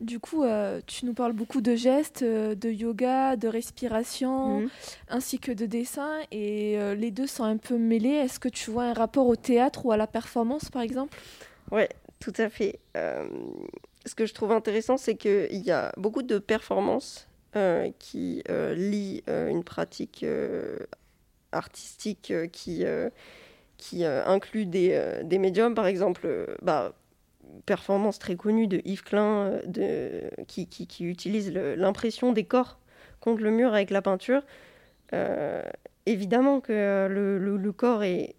[0.00, 4.68] Du coup, euh, tu nous parles beaucoup de gestes, euh, de yoga, de respiration, Mhm.
[5.08, 8.10] ainsi que de dessin, et euh, les deux sont un peu mêlés.
[8.10, 11.18] Est-ce que tu vois un rapport au théâtre ou à la performance, par exemple?
[11.70, 11.88] Ouais,
[12.20, 12.78] tout à fait.
[12.94, 17.26] Ce que je trouve intéressant, c'est qu'il y a beaucoup de performances
[17.98, 18.42] qui
[18.76, 20.24] lient une pratique
[21.52, 22.84] artistique qui,
[23.78, 26.94] qui euh, inclut des, euh, des médiums, par exemple, euh, bah,
[27.64, 32.78] performance très connue de Yves Klein de, qui, qui, utilise l'impression des corps
[33.20, 34.42] contre le mur avec la peinture.
[36.06, 38.36] Évidemment que le, le- le corps est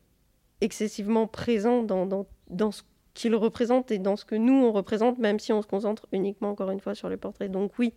[0.62, 2.84] excessivement présent dans, dans, dans ce
[3.14, 6.50] qu'il représente et dans ce que nous on représente, même si on se concentre uniquement
[6.50, 7.52] encore une fois sur les portraits.
[7.52, 7.94] Donc oui,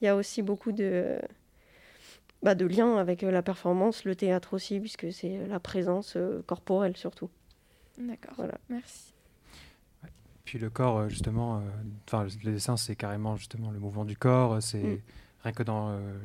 [0.00, 1.18] il y a aussi beaucoup de,
[2.42, 6.42] bah, de liens avec euh, la performance, le théâtre aussi, puisque c'est la présence euh,
[6.46, 7.30] corporelle surtout.
[7.98, 8.58] D'accord, Voilà.
[8.68, 9.14] merci.
[10.44, 11.60] Puis le corps, euh, justement, euh,
[12.06, 14.54] enfin le dessin, c'est carrément justement le mouvement du corps.
[14.54, 15.02] euh, C'est Mm.
[15.42, 16.18] rien que dans euh,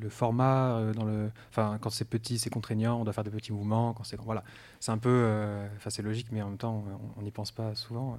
[0.00, 3.30] le format, euh, dans le, enfin quand c'est petit, c'est contraignant, on doit faire des
[3.30, 3.92] petits mouvements.
[3.92, 4.44] Quand c'est grand, voilà,
[4.78, 6.84] c'est un peu, euh, enfin c'est logique, mais en même temps,
[7.16, 8.14] on n'y pense pas souvent.
[8.14, 8.16] euh,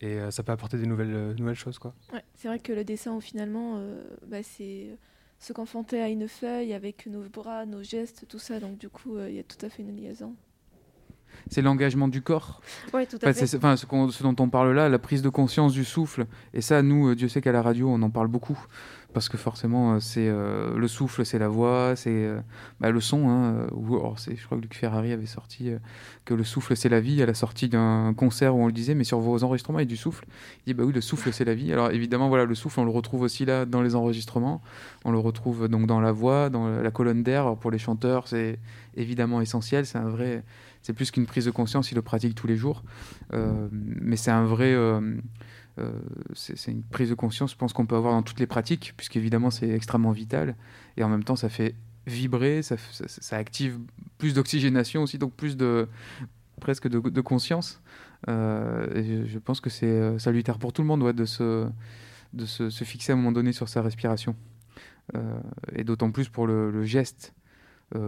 [0.00, 1.94] et euh, ça peut apporter des nouvelles, euh, nouvelles choses, quoi.
[2.12, 4.98] Ouais, c'est vrai que le dessin, finalement, euh, bah, c'est
[5.38, 8.60] se confronter à une feuille avec nos bras, nos gestes, tout ça.
[8.60, 10.34] Donc, du coup, euh, il y a tout à fait une liaison.
[11.50, 12.62] C'est l'engagement du corps.
[12.94, 13.46] Ouais, tout à Enfin, fait.
[13.46, 16.26] c'est- enfin, ce, qu'on- ce dont on parle là, la prise de conscience du souffle.
[16.54, 18.58] Et ça, nous, euh, Dieu sait qu'à la radio, on en parle beaucoup.
[19.14, 22.40] Parce que forcément, euh, c'est euh, le souffle, c'est la voix, c'est euh,
[22.80, 23.28] bah, le son.
[23.28, 25.70] Hein, je crois que Luc Ferrari avait sorti
[26.24, 28.96] que le souffle, c'est la vie à la sortie d'un concert où on le disait,
[28.96, 30.26] mais sur vos enregistrements, il y a du souffle.
[30.66, 31.72] Il dit, bah oui, le souffle, c'est la vie.
[31.72, 34.60] Alors évidemment, voilà, le souffle, on le retrouve aussi là dans les enregistrements.
[35.04, 37.54] On le retrouve donc dans la voix, dans la colonne d'air.
[37.56, 38.58] Pour les chanteurs, c'est
[38.96, 39.86] évidemment essentiel.
[39.86, 40.42] C'est un vrai
[40.82, 42.82] c'est plus qu'une prise de conscience, ils le pratiquent tous les jours.
[43.30, 44.76] Mais c'est un vrai.
[45.78, 45.90] Euh,
[46.34, 49.50] c'est une prise de conscience, je pense qu'on peut avoir dans toutes les pratiques, puisqu'évidemment
[49.50, 50.56] c'est extrêmement vital.
[50.96, 51.74] Et en même temps, ça fait
[52.06, 52.76] vibrer, ça,
[53.36, 53.78] active
[54.18, 55.88] plus d'oxygénation aussi, donc plus de
[56.60, 57.80] presque de, conscience.
[58.28, 61.66] Euh, je, pense que c'est euh, salutaire pour tout le monde de, se,
[62.32, 64.36] de se, fixer à un moment donné sur sa respiration.
[65.74, 67.34] Et d'autant plus pour le, geste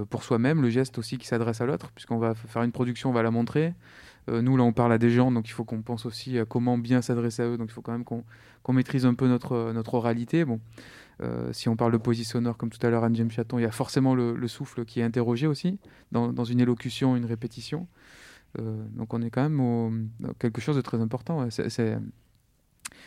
[0.08, 3.12] pour soi-même, le geste aussi qui s'adresse à l'autre, puisqu'on va faire une production, on
[3.12, 3.74] va la montrer.
[4.28, 6.44] Euh, nous, là, on parle à des gens, donc il faut qu'on pense aussi à
[6.44, 7.56] comment bien s'adresser à eux.
[7.56, 8.24] Donc il faut quand même qu'on
[8.62, 10.44] qu'on maîtrise un peu notre, euh, notre oralité.
[10.44, 10.60] Bon,
[11.22, 13.64] euh, si on parle de poésie sonore, comme tout à l'heure, Anne-James Chaton, il y
[13.66, 15.78] a forcément le, le souffle qui est interrogé aussi,
[16.10, 17.86] dans, dans une élocution, une répétition.
[18.58, 20.08] Donc on est quand même
[20.38, 21.48] quelque chose de très important.
[21.50, 21.98] c'est-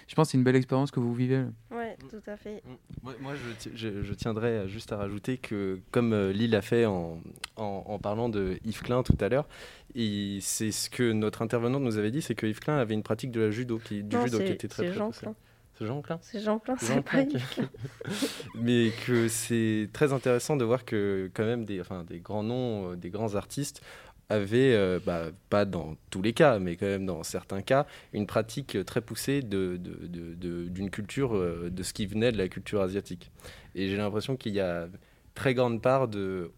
[0.08, 1.44] je pense que c'est une belle expérience que vous vivez.
[1.72, 2.64] Ouais, tout à fait.
[3.04, 6.86] Moi, moi, je, je- je tiendrais juste à rajouter que, comme euh, Lille a fait
[6.86, 7.20] en,
[7.58, 9.48] en- en parlant de Yves Klein tout à l'heure,
[9.96, 13.04] et c'est ce que notre intervenante nous avait dit, c'est que Yves Klein avait une
[13.04, 15.12] pratique de la judo, qui, du Non, judo qui était très c'est très Jean.
[15.12, 15.36] Klein.
[15.78, 16.20] C'est Jean Klein?
[16.22, 17.22] C'est Jean Klein, c'est Jean pas.
[17.22, 17.70] Yves Klein.
[18.56, 22.92] Mais que c'est très intéressant de voir que quand même des, enfin, des grands noms,
[22.92, 23.82] euh, des grands artistes
[24.30, 28.28] avaient, euh, bah, pas dans tous les cas, mais quand même dans certains cas, une
[28.28, 32.82] pratique très poussée de, de- d'une culture, euh, de ce qui venait de la culture
[32.82, 33.32] asiatique.
[33.76, 34.88] Et j'ai l'impression qu'il y a
[35.36, 36.52] très grande part de,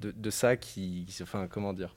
[0.00, 1.94] de, ça qui, enfin, comment dire,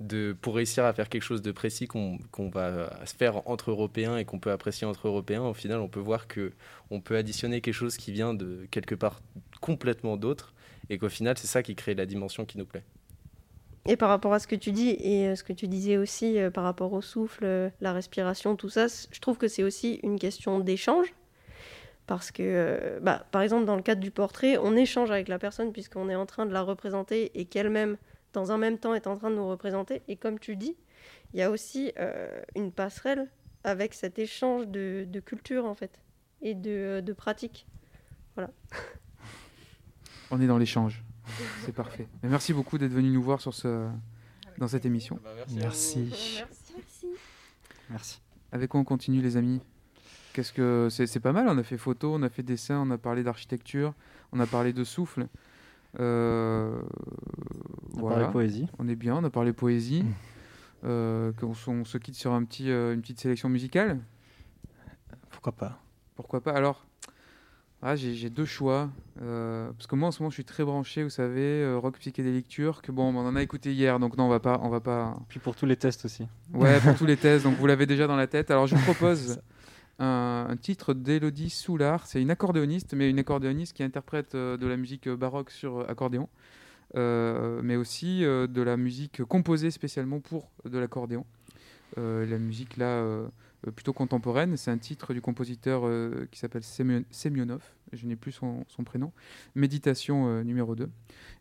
[0.00, 3.70] de, pour réussir à faire quelque chose de précis qu'on qu'on va se faire entre
[3.70, 6.52] Européens et qu'on peut apprécier entre Européens, au final, on peut voir que
[6.90, 9.20] on peut additionner quelque chose qui vient de quelque part
[9.60, 10.54] complètement d'autre
[10.90, 12.84] et qu'au final, c'est ça qui crée la dimension qui nous plaît.
[13.88, 16.38] Et par rapport à ce que tu dis et euh, ce que tu disais aussi
[16.38, 20.00] euh, par rapport au souffle, euh, la respiration, tout ça, je trouve que c'est aussi
[20.02, 21.14] une question d'échange.
[22.06, 25.72] Parce que, bah, par exemple, dans le cadre du portrait, on échange avec la personne
[25.72, 27.96] puisqu'on est en train de la représenter et qu'elle-même,
[28.32, 30.02] dans un même temps, est en train de nous représenter.
[30.06, 30.76] Et comme tu dis,
[31.34, 31.92] il y a aussi
[32.54, 33.28] une passerelle
[33.64, 36.00] avec cet échange de, culture, en fait,
[36.42, 37.66] et de, de pratique.
[38.36, 38.52] Voilà.
[40.30, 41.02] On est dans l'échange.
[41.64, 42.08] C'est parfait.
[42.22, 43.88] Et merci beaucoup d'être venu nous voir sur ce...
[44.58, 45.18] dans cette émission.
[45.54, 46.10] Merci.
[46.10, 47.08] Merci.
[47.90, 48.20] Merci.
[48.52, 49.60] Avec quoi on continue, les amis?
[50.32, 51.48] Qu'est-ce que c'est c'est pas mal.
[51.48, 53.94] On a fait photo, on a fait dessin, on a parlé d'architecture,
[54.32, 55.26] on a parlé de souffle.
[55.98, 56.80] Euh,
[57.94, 58.66] On a parlé poésie.
[58.78, 59.16] On est bien.
[59.16, 60.04] On a parlé poésie.
[60.84, 63.98] Euh, qu'on s- on se quitte sur un petit, euh, une petite sélection musicale?
[65.30, 65.80] Pourquoi pas?
[66.14, 66.52] Pourquoi pas?
[66.52, 66.85] Alors,
[67.82, 68.90] ah, j'ai deux choix.
[69.22, 71.98] euh, parce que moi, en ce moment, je suis très branché, vous savez, euh, rock
[71.98, 72.90] psychédélique turc.
[72.90, 75.16] Bon, on en a écouté hier, donc non, on va pas, on va pas.
[75.28, 76.26] Puis pour tous les tests aussi.
[76.52, 78.50] Ouais, pour tous les tests, donc vous l'avez déjà dans la tête.
[78.50, 79.40] Alors je vous propose
[79.98, 82.06] un, un titre d'Elodie Soulard.
[82.06, 85.86] C'est une accordéoniste, mais une accordéoniste qui interprète euh, de la musique baroque sur euh,
[85.88, 86.28] accordéon,
[86.96, 91.24] euh, mais aussi euh, de la musique composée spécialement pour de l'accordéon.
[91.98, 93.28] Euh, la musique là, euh, euh,
[93.70, 94.56] plutôt contemporaine.
[94.56, 97.62] C'est un titre du compositeur euh, qui s'appelle Semyon- Semyonov.
[97.92, 99.12] Je n'ai plus son, prénom.
[99.54, 100.90] Méditation euh, numéro 2.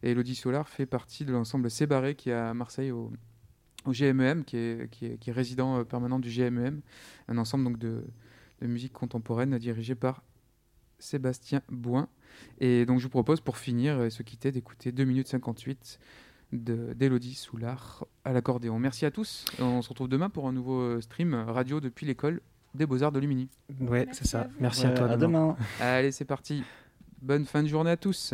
[0.03, 3.11] Et Elodie Soulard fait partie de l'ensemble Sébaré qui est à Marseille au,
[3.87, 6.81] GMEM, qui est, qui est, résident euh, permanent du GMEM,
[7.27, 8.03] un ensemble donc de,
[8.61, 10.23] de musique contemporaine dirigé par
[10.97, 12.09] Sébastien Bouin.
[12.59, 15.99] Et donc je vous propose pour finir et se quitter d'écouter 2 minutes 58
[16.63, 18.79] de- d'Elodie Soulard à l'accordéon.
[18.79, 19.45] Merci à tous.
[19.59, 22.41] On se retrouve demain pour un nouveau euh, stream radio depuis l'école
[22.73, 23.49] des Beaux-Arts de Lumini.
[23.79, 24.47] Ouais, c'est ça.
[24.59, 25.09] Merci à toi.
[25.09, 25.55] à demain.
[25.55, 25.57] demain.
[25.79, 26.63] Allez, c'est parti.
[27.21, 28.33] Bonne fin de journée à tous.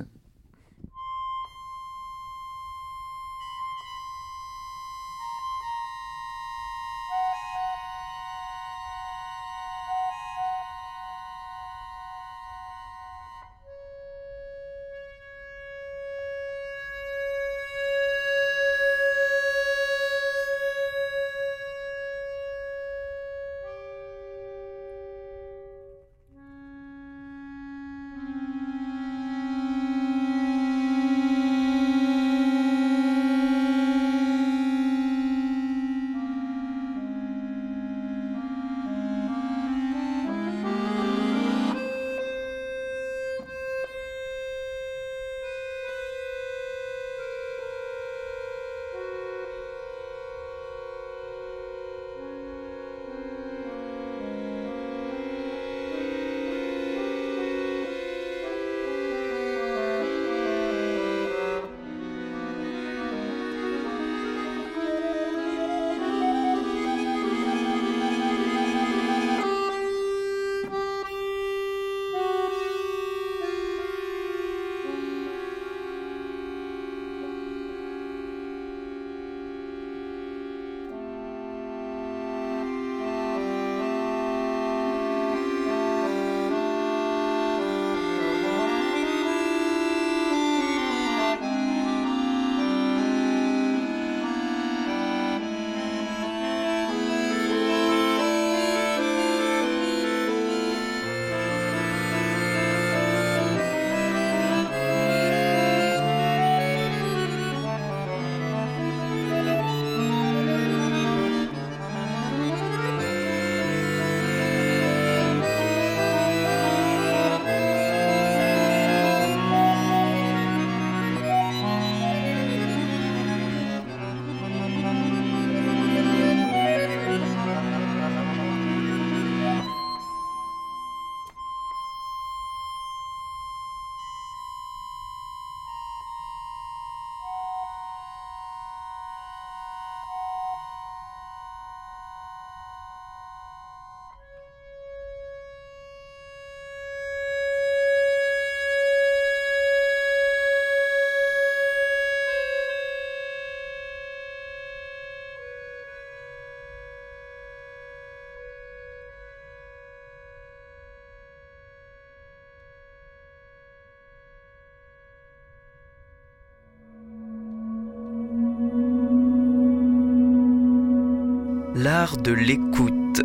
[171.83, 173.23] L'art de l'écoute.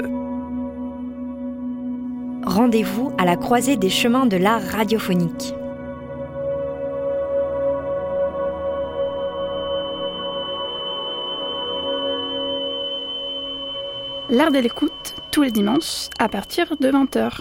[2.47, 5.53] Rendez-vous à la croisée des chemins de l'art radiophonique.
[14.31, 17.41] L'art de l'écoute, tous les dimanches, à partir de 20h.